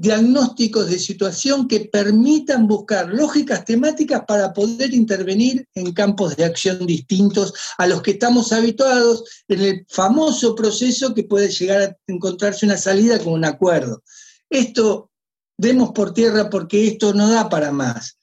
diagnósticos 0.00 0.88
de 0.88 0.98
situación 0.98 1.66
que 1.66 1.80
permitan 1.80 2.68
buscar 2.68 3.08
lógicas 3.08 3.64
temáticas 3.64 4.22
para 4.28 4.52
poder 4.52 4.94
intervenir 4.94 5.66
en 5.74 5.92
campos 5.92 6.36
de 6.36 6.44
acción 6.44 6.86
distintos 6.86 7.52
a 7.78 7.86
los 7.86 8.00
que 8.02 8.12
estamos 8.12 8.52
habituados 8.52 9.24
en 9.48 9.60
el 9.60 9.86
famoso 9.88 10.54
proceso 10.54 11.14
que 11.14 11.24
puede 11.24 11.48
llegar 11.48 11.82
a 11.82 11.96
encontrarse 12.06 12.64
una 12.64 12.76
salida 12.76 13.18
con 13.18 13.32
un 13.32 13.44
acuerdo. 13.44 14.04
Esto 14.48 15.10
demos 15.56 15.90
por 15.90 16.14
tierra 16.14 16.48
porque 16.48 16.86
esto 16.86 17.12
no 17.12 17.28
da 17.28 17.48
para 17.48 17.72
más. 17.72 18.17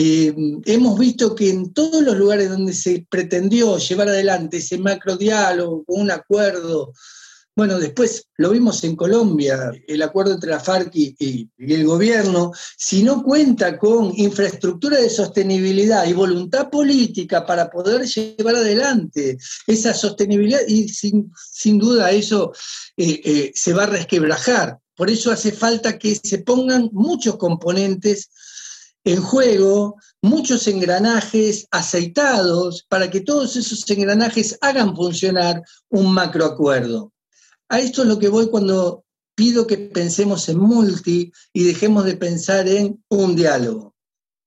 Eh, 0.00 0.32
hemos 0.66 0.96
visto 0.96 1.34
que 1.34 1.50
en 1.50 1.72
todos 1.72 2.04
los 2.04 2.16
lugares 2.16 2.48
donde 2.48 2.72
se 2.72 3.04
pretendió 3.10 3.78
llevar 3.78 4.06
adelante 4.06 4.58
ese 4.58 4.78
macro 4.78 5.16
diálogo, 5.16 5.82
un 5.88 6.12
acuerdo, 6.12 6.92
bueno, 7.56 7.80
después 7.80 8.28
lo 8.36 8.50
vimos 8.50 8.84
en 8.84 8.94
Colombia, 8.94 9.72
el 9.88 10.00
acuerdo 10.02 10.34
entre 10.34 10.50
la 10.50 10.60
FARC 10.60 10.94
y, 10.94 11.50
el 11.58 11.84
gobierno, 11.84 12.52
si 12.76 13.02
no 13.02 13.24
cuenta 13.24 13.76
con 13.76 14.12
infraestructura 14.16 14.98
de 14.98 15.10
sostenibilidad 15.10 16.06
y 16.06 16.12
voluntad 16.12 16.70
política 16.70 17.44
para 17.44 17.68
poder 17.68 18.06
llevar 18.06 18.54
adelante 18.54 19.36
esa 19.66 19.94
sostenibilidad, 19.94 20.60
y 20.68 20.88
sin, 20.88 21.32
duda 21.76 22.12
eso 22.12 22.52
eh, 22.96 23.20
eh, 23.24 23.52
se 23.52 23.72
va 23.72 23.82
a 23.82 23.86
resquebrajar. 23.86 24.78
Por 24.94 25.10
eso 25.10 25.32
hace 25.32 25.50
falta 25.50 25.98
que 25.98 26.14
se 26.14 26.38
pongan 26.38 26.88
muchos 26.92 27.36
componentes 27.36 28.30
en 29.08 29.22
juego, 29.22 29.96
muchos 30.20 30.68
engranajes 30.68 31.66
aceitados 31.70 32.84
para 32.90 33.10
que 33.10 33.20
todos 33.20 33.56
esos 33.56 33.88
engranajes 33.88 34.58
hagan 34.60 34.94
funcionar 34.94 35.62
un 35.88 36.12
macroacuerdo. 36.12 37.12
A 37.70 37.80
esto 37.80 38.02
es 38.02 38.08
lo 38.08 38.18
que 38.18 38.28
voy 38.28 38.48
cuando 38.50 39.04
pido 39.34 39.66
que 39.66 39.78
pensemos 39.78 40.48
en 40.50 40.58
multi 40.58 41.32
y 41.54 41.64
dejemos 41.64 42.04
de 42.04 42.16
pensar 42.16 42.68
en 42.68 43.02
un 43.08 43.34
diálogo. 43.34 43.94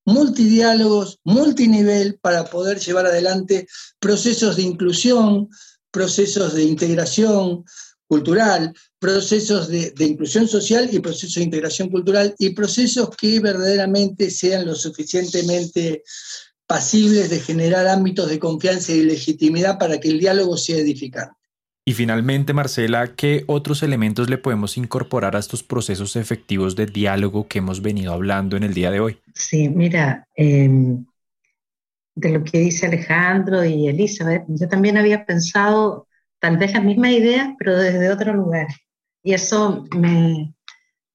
Multidiálogos, 0.05 1.19
multinivel 1.23 2.19
para 2.21 2.45
poder 2.45 2.79
llevar 2.79 3.07
adelante 3.07 3.67
procesos 3.99 4.57
de 4.57 4.63
inclusión, 4.63 5.49
procesos 5.89 6.53
de 6.53 6.63
integración 6.63 7.65
cultural, 8.11 8.73
procesos 8.99 9.69
de, 9.69 9.93
inclusión 9.99 10.45
social 10.45 10.89
y 10.91 10.99
procesos 10.99 11.35
de 11.35 11.43
integración 11.43 11.87
cultural 11.87 12.35
y 12.37 12.49
procesos 12.49 13.09
que 13.15 13.39
verdaderamente 13.39 14.29
sean 14.29 14.65
lo 14.65 14.75
suficientemente 14.75 16.03
pasibles 16.67 17.29
de 17.29 17.39
generar 17.39 17.87
ámbitos 17.87 18.29
de 18.29 18.37
confianza 18.37 18.91
y 18.91 19.03
legitimidad 19.03 19.79
para 19.79 19.97
que 19.97 20.09
el 20.09 20.19
diálogo 20.19 20.57
sea 20.57 20.79
edificante. 20.79 21.37
Y 21.85 21.93
finalmente, 21.93 22.51
Marcela, 22.51 23.15
¿qué 23.15 23.45
otros 23.47 23.81
elementos 23.81 24.29
le 24.29 24.37
podemos 24.37 24.75
incorporar 24.75 25.37
a 25.37 25.39
estos 25.39 25.63
procesos 25.63 26.17
efectivos 26.17 26.75
de 26.75 26.87
diálogo 26.87 27.47
que 27.47 27.59
hemos 27.59 27.81
venido 27.81 28.11
hablando 28.11 28.57
en 28.57 28.63
el 28.63 28.73
día 28.73 28.91
de 28.91 28.99
hoy? 28.99 29.19
Sí, 29.33 29.69
mira, 29.69 30.27
em, 30.35 31.05
de 32.15 32.29
lo 32.29 32.43
que 32.43 32.59
dice 32.59 32.87
Alejandro 32.87 33.63
y 33.63 33.87
Elizabeth, 33.87 34.43
yo 34.49 34.67
también 34.67 34.97
había 34.97 35.25
pensado 35.25 36.09
tal 36.41 36.57
vez 36.57 36.73
las 36.73 36.83
mismas 36.83 37.11
ideas, 37.11 37.49
pero 37.57 37.77
desde 37.77 38.11
otro 38.11 38.33
lugar. 38.33 38.67
Y 39.23 39.33
eso 39.33 39.85
me, 39.95 40.53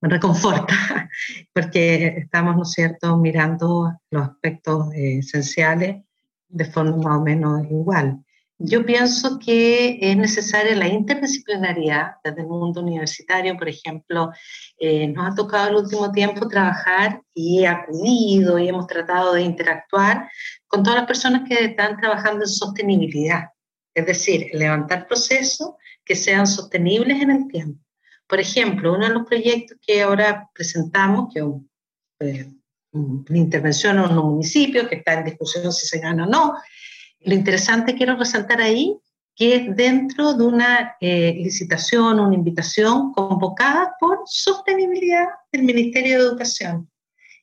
reconforta, 0.01 0.73
porque 1.53 2.07
estamos, 2.19 2.57
¿no 2.57 2.63
es 2.63 2.71
cierto?, 2.71 3.17
mirando 3.17 3.93
los 4.11 4.29
aspectos 4.29 4.87
esenciales 4.95 6.05
de 6.49 6.65
forma 6.65 6.97
más 6.97 7.19
o 7.19 7.23
menos 7.23 7.65
igual. 7.65 8.21
Yo 8.59 8.87
pienso 8.87 9.39
que 9.39 9.99
es 10.01 10.17
necesaria 10.17 10.75
la 10.77 10.89
interdisciplinaridad 10.89 12.13
desde 12.25 12.41
el 12.41 12.47
mundo 12.47 12.81
universitario, 12.81 13.57
por 13.59 13.69
ejemplo, 13.69 14.31
eh, 14.79 15.09
nos 15.09 15.33
ha 15.33 15.35
tocado 15.35 15.69
el 15.71 15.85
último 15.85 16.11
tiempo 16.11 16.49
trabajar 16.49 17.21
y 17.35 17.65
he 17.65 17.67
acudido 17.67 18.59
y 18.59 18.69
hemos 18.69 18.87
tratado 18.87 19.35
de 19.35 19.43
interactuar 19.43 20.31
con 20.69 20.83
todas 20.83 21.01
las 21.01 21.07
personas 21.07 21.47
que 21.47 21.65
están 21.65 21.99
trabajando 21.99 22.45
en 22.45 22.49
sostenibilidad, 22.49 23.51
es 23.97 24.05
decir, 24.05 24.51
levantar 24.53 25.09
procesos 25.09 25.71
que 26.05 26.15
sean 26.15 26.47
sostenibles 26.47 27.23
en 27.23 27.31
el 27.31 27.49
tiempo. 27.49 27.81
Por 28.27 28.39
ejemplo, 28.39 28.95
uno 28.95 29.09
de 29.09 29.15
los 29.15 29.27
proyectos 29.27 29.79
que 29.81 30.03
ahora 30.03 30.51
presentamos, 30.55 31.33
que 31.33 31.41
es 31.41 31.47
eh, 32.21 32.53
una 32.93 33.39
intervención 33.39 33.99
en 33.99 34.19
un 34.19 34.33
municipio 34.33 34.87
que 34.87 34.97
está 34.97 35.15
en 35.15 35.25
discusión 35.25 35.73
si 35.73 35.87
se 35.87 35.99
gana 35.99 36.25
o 36.25 36.29
no, 36.29 36.55
lo 37.21 37.35
interesante 37.35 37.95
quiero 37.95 38.17
resaltar 38.17 38.61
ahí 38.61 38.95
que 39.35 39.57
es 39.57 39.77
dentro 39.77 40.35
de 40.35 40.45
una 40.45 40.97
eh, 41.01 41.35
licitación, 41.35 42.21
una 42.21 42.35
invitación 42.35 43.13
convocada 43.13 43.95
por 43.99 44.21
sostenibilidad 44.27 45.27
del 45.53 45.63
Ministerio 45.63 46.19
de 46.19 46.29
Educación. 46.29 46.91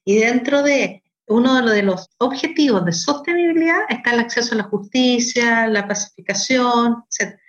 Y 0.05 0.17
dentro 0.17 0.63
de 0.63 1.02
uno 1.27 1.61
de 1.61 1.83
los 1.83 2.09
objetivos 2.17 2.85
de 2.85 2.91
sostenibilidad 2.91 3.79
está 3.89 4.13
el 4.13 4.19
acceso 4.19 4.53
a 4.53 4.57
la 4.57 4.63
justicia, 4.63 5.67
la 5.67 5.87
pacificación, 5.87 7.03
etc. 7.09 7.39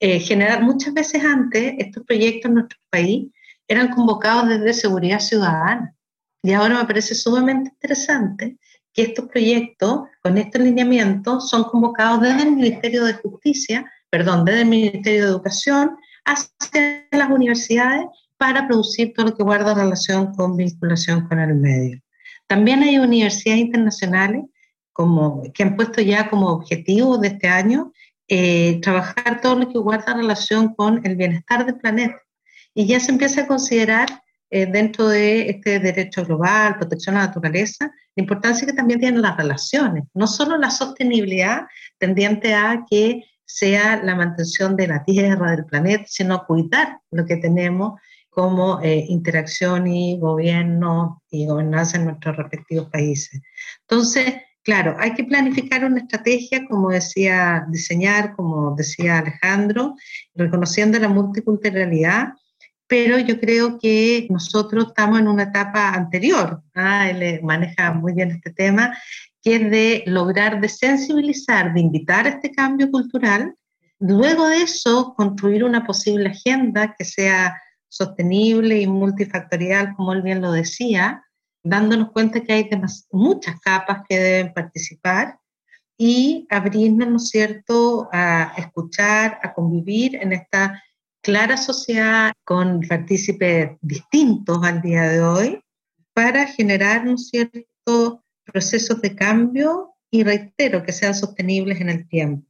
Eh, 0.00 0.18
generar 0.20 0.62
muchas 0.62 0.94
veces 0.94 1.22
antes 1.24 1.74
estos 1.78 2.04
proyectos 2.04 2.48
en 2.48 2.54
nuestro 2.54 2.78
país 2.90 3.28
eran 3.68 3.88
convocados 3.88 4.48
desde 4.48 4.72
seguridad 4.72 5.20
ciudadana. 5.20 5.94
Y 6.42 6.52
ahora 6.52 6.78
me 6.78 6.86
parece 6.86 7.14
sumamente 7.14 7.70
interesante 7.70 8.56
que 8.92 9.02
estos 9.02 9.28
proyectos, 9.28 10.02
con 10.22 10.38
este 10.38 10.58
lineamiento, 10.58 11.40
son 11.40 11.64
convocados 11.64 12.22
desde 12.22 12.42
el 12.42 12.52
Ministerio 12.52 13.04
de 13.04 13.14
Justicia, 13.14 13.90
perdón, 14.08 14.44
desde 14.44 14.62
el 14.62 14.68
Ministerio 14.68 15.24
de 15.24 15.30
Educación 15.30 15.96
hacia 16.24 17.06
las 17.12 17.30
universidades 17.30 18.06
para 18.36 18.66
producir 18.66 19.12
todo 19.14 19.26
lo 19.26 19.36
que 19.36 19.42
guarda 19.42 19.74
relación 19.74 20.34
con 20.34 20.56
vinculación 20.56 21.28
con 21.28 21.38
el 21.38 21.54
medio. 21.54 22.00
También 22.50 22.82
hay 22.82 22.98
universidades 22.98 23.60
internacionales 23.60 24.42
como, 24.92 25.40
que 25.54 25.62
han 25.62 25.76
puesto 25.76 26.02
ya 26.02 26.28
como 26.28 26.48
objetivo 26.48 27.16
de 27.16 27.28
este 27.28 27.46
año 27.46 27.92
eh, 28.26 28.80
trabajar 28.82 29.40
todo 29.40 29.54
lo 29.54 29.68
que 29.68 29.78
guarda 29.78 30.14
relación 30.14 30.74
con 30.74 31.00
el 31.06 31.14
bienestar 31.14 31.64
del 31.64 31.76
planeta. 31.76 32.20
Y 32.74 32.86
ya 32.86 32.98
se 32.98 33.12
empieza 33.12 33.42
a 33.42 33.46
considerar 33.46 34.08
eh, 34.50 34.66
dentro 34.66 35.06
de 35.06 35.48
este 35.48 35.78
derecho 35.78 36.24
global, 36.24 36.76
protección 36.76 37.16
a 37.16 37.20
la 37.20 37.26
naturaleza, 37.28 37.92
la 38.16 38.20
importancia 38.20 38.66
que 38.66 38.72
también 38.72 38.98
tienen 38.98 39.22
las 39.22 39.36
relaciones, 39.36 40.02
no 40.12 40.26
solo 40.26 40.58
la 40.58 40.72
sostenibilidad 40.72 41.68
tendiente 41.98 42.54
a 42.54 42.84
que 42.90 43.26
sea 43.44 44.02
la 44.02 44.16
mantención 44.16 44.74
de 44.74 44.88
la 44.88 45.04
tierra, 45.04 45.52
del 45.52 45.66
planeta, 45.66 46.04
sino 46.08 46.44
cuidar 46.46 46.98
lo 47.12 47.24
que 47.26 47.36
tenemos 47.36 48.00
como 48.40 48.80
eh, 48.80 49.04
interacción 49.10 49.86
y 49.86 50.18
gobierno 50.18 51.22
y 51.30 51.44
gobernanza 51.44 51.98
en 51.98 52.06
nuestros 52.06 52.38
respectivos 52.38 52.88
países. 52.88 53.38
Entonces, 53.82 54.34
claro, 54.62 54.96
hay 54.98 55.12
que 55.12 55.24
planificar 55.24 55.84
una 55.84 55.98
estrategia, 56.00 56.64
como 56.66 56.88
decía, 56.88 57.66
diseñar, 57.68 58.34
como 58.34 58.74
decía 58.74 59.18
Alejandro, 59.18 59.94
reconociendo 60.34 60.98
la 60.98 61.08
multiculturalidad 61.08 62.28
pero 62.86 63.20
yo 63.20 63.38
creo 63.38 63.78
que 63.78 64.26
nosotros 64.30 64.86
estamos 64.88 65.20
en 65.20 65.28
una 65.28 65.44
etapa 65.44 65.90
anterior, 65.90 66.60
¿ah? 66.74 67.08
él 67.08 67.40
maneja 67.44 67.92
muy 67.92 68.14
bien 68.14 68.32
este 68.32 68.50
tema, 68.50 68.98
que 69.44 69.56
es 69.56 69.70
de 69.70 70.02
lograr 70.06 70.60
de 70.60 70.68
sensibilizar, 70.68 71.72
de 71.72 71.82
invitar 71.82 72.26
a 72.26 72.30
este 72.30 72.50
cambio 72.50 72.90
cultural, 72.90 73.54
luego 74.00 74.48
de 74.48 74.62
eso 74.62 75.14
construir 75.16 75.62
una 75.62 75.86
posible 75.86 76.30
agenda 76.30 76.96
que 76.98 77.04
sea 77.04 77.54
sostenible 77.90 78.80
y 78.80 78.86
multifactorial, 78.86 79.94
como 79.96 80.14
él 80.14 80.22
bien 80.22 80.40
lo 80.40 80.52
decía, 80.52 81.24
dándonos 81.62 82.12
cuenta 82.12 82.40
que 82.40 82.52
hay 82.54 82.70
muchas 83.12 83.60
capas 83.60 84.02
que 84.08 84.18
deben 84.18 84.54
participar 84.54 85.38
y 85.98 86.46
abrirnos, 86.48 87.08
¿no 87.08 87.16
es 87.16 87.28
cierto?, 87.28 88.08
a 88.12 88.54
escuchar, 88.56 89.38
a 89.42 89.52
convivir 89.52 90.16
en 90.16 90.32
esta 90.32 90.82
clara 91.20 91.58
sociedad 91.58 92.32
con 92.44 92.80
partícipes 92.80 93.72
distintos 93.82 94.58
al 94.62 94.80
día 94.80 95.02
de 95.02 95.20
hoy 95.20 95.60
para 96.14 96.46
generar 96.46 97.06
un 97.06 97.18
cierto 97.18 98.24
procesos 98.44 99.02
de 99.02 99.14
cambio 99.14 99.94
y 100.10 100.24
reitero 100.24 100.82
que 100.82 100.92
sean 100.92 101.14
sostenibles 101.14 101.80
en 101.80 101.90
el 101.90 102.08
tiempo. 102.08 102.46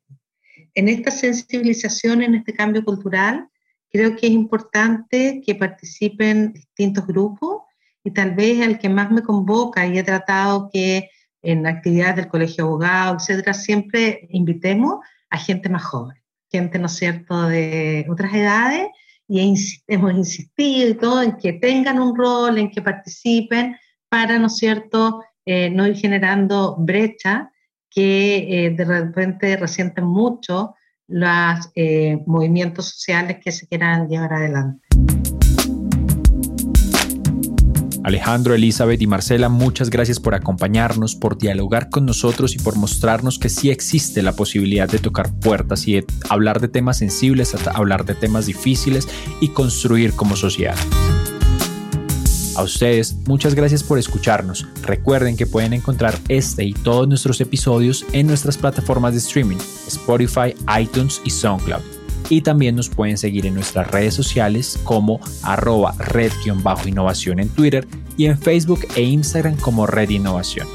En 0.74 0.88
esta 0.88 1.10
sensibilización, 1.10 2.22
en 2.22 2.36
este 2.36 2.54
cambio 2.54 2.84
cultural, 2.84 3.49
creo 3.90 4.16
que 4.16 4.26
es 4.28 4.32
importante 4.32 5.42
que 5.44 5.54
participen 5.54 6.52
distintos 6.52 7.06
grupos 7.06 7.62
y 8.04 8.12
tal 8.12 8.34
vez 8.34 8.60
el 8.60 8.78
que 8.78 8.88
más 8.88 9.10
me 9.10 9.22
convoca 9.22 9.86
y 9.86 9.98
he 9.98 10.02
tratado 10.02 10.70
que 10.72 11.10
en 11.42 11.66
actividades 11.66 12.16
del 12.16 12.28
colegio 12.28 12.64
abogado, 12.64 13.16
etcétera, 13.16 13.54
siempre 13.54 14.28
invitemos 14.30 15.00
a 15.30 15.38
gente 15.38 15.68
más 15.68 15.84
joven, 15.84 16.16
gente, 16.50 16.78
¿no 16.78 16.86
es 16.86 16.92
cierto?, 16.92 17.48
de 17.48 18.06
otras 18.08 18.34
edades 18.34 18.88
y 19.26 19.54
hemos 19.86 20.12
insistido 20.14 20.96
todo 20.96 21.22
en 21.22 21.36
que 21.36 21.52
tengan 21.54 22.00
un 22.00 22.16
rol, 22.16 22.58
en 22.58 22.70
que 22.70 22.82
participen 22.82 23.76
para, 24.08 24.38
¿no 24.38 24.48
es 24.48 24.56
cierto?, 24.56 25.22
eh, 25.46 25.70
no 25.70 25.86
ir 25.86 25.96
generando 25.96 26.76
brecha 26.78 27.50
que 27.88 28.66
eh, 28.66 28.70
de 28.70 28.84
repente 28.84 29.56
resienten 29.56 30.04
mucho 30.04 30.74
los 31.10 31.70
eh, 31.74 32.18
movimientos 32.26 32.88
sociales 32.90 33.38
que 33.42 33.52
se 33.52 33.66
quieran 33.66 34.08
llevar 34.08 34.32
adelante. 34.32 34.80
Alejandro, 38.02 38.54
Elizabeth 38.54 39.02
y 39.02 39.06
Marcela, 39.06 39.48
muchas 39.48 39.90
gracias 39.90 40.18
por 40.18 40.34
acompañarnos, 40.34 41.14
por 41.14 41.36
dialogar 41.36 41.90
con 41.90 42.06
nosotros 42.06 42.54
y 42.54 42.58
por 42.58 42.76
mostrarnos 42.76 43.38
que 43.38 43.50
sí 43.50 43.70
existe 43.70 44.22
la 44.22 44.32
posibilidad 44.32 44.88
de 44.88 44.98
tocar 44.98 45.30
puertas 45.38 45.86
y 45.86 45.94
de 45.94 46.06
hablar 46.28 46.60
de 46.60 46.68
temas 46.68 46.98
sensibles, 46.98 47.54
hablar 47.74 48.06
de 48.06 48.14
temas 48.14 48.46
difíciles 48.46 49.06
y 49.40 49.48
construir 49.48 50.14
como 50.14 50.34
sociedad. 50.34 50.76
A 52.56 52.62
ustedes, 52.62 53.14
muchas 53.26 53.54
gracias 53.54 53.82
por 53.82 53.98
escucharnos. 53.98 54.66
Recuerden 54.82 55.36
que 55.36 55.46
pueden 55.46 55.72
encontrar 55.72 56.18
este 56.28 56.64
y 56.64 56.72
todos 56.72 57.06
nuestros 57.08 57.40
episodios 57.40 58.04
en 58.12 58.26
nuestras 58.26 58.58
plataformas 58.58 59.12
de 59.12 59.18
streaming, 59.18 59.58
Spotify, 59.86 60.54
iTunes 60.80 61.20
y 61.24 61.30
SoundCloud. 61.30 61.82
Y 62.28 62.42
también 62.42 62.76
nos 62.76 62.88
pueden 62.88 63.18
seguir 63.18 63.46
en 63.46 63.54
nuestras 63.54 63.90
redes 63.90 64.14
sociales 64.14 64.78
como 64.84 65.20
arroba 65.42 65.94
red-innovación 65.98 67.40
en 67.40 67.48
Twitter 67.48 67.86
y 68.16 68.26
en 68.26 68.38
Facebook 68.38 68.80
e 68.94 69.02
Instagram 69.02 69.56
como 69.56 69.86
Red 69.86 70.10
Innovación. 70.10 70.68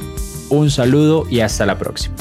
Un 0.50 0.70
saludo 0.70 1.26
y 1.30 1.40
hasta 1.42 1.66
la 1.66 1.78
próxima. 1.78 2.16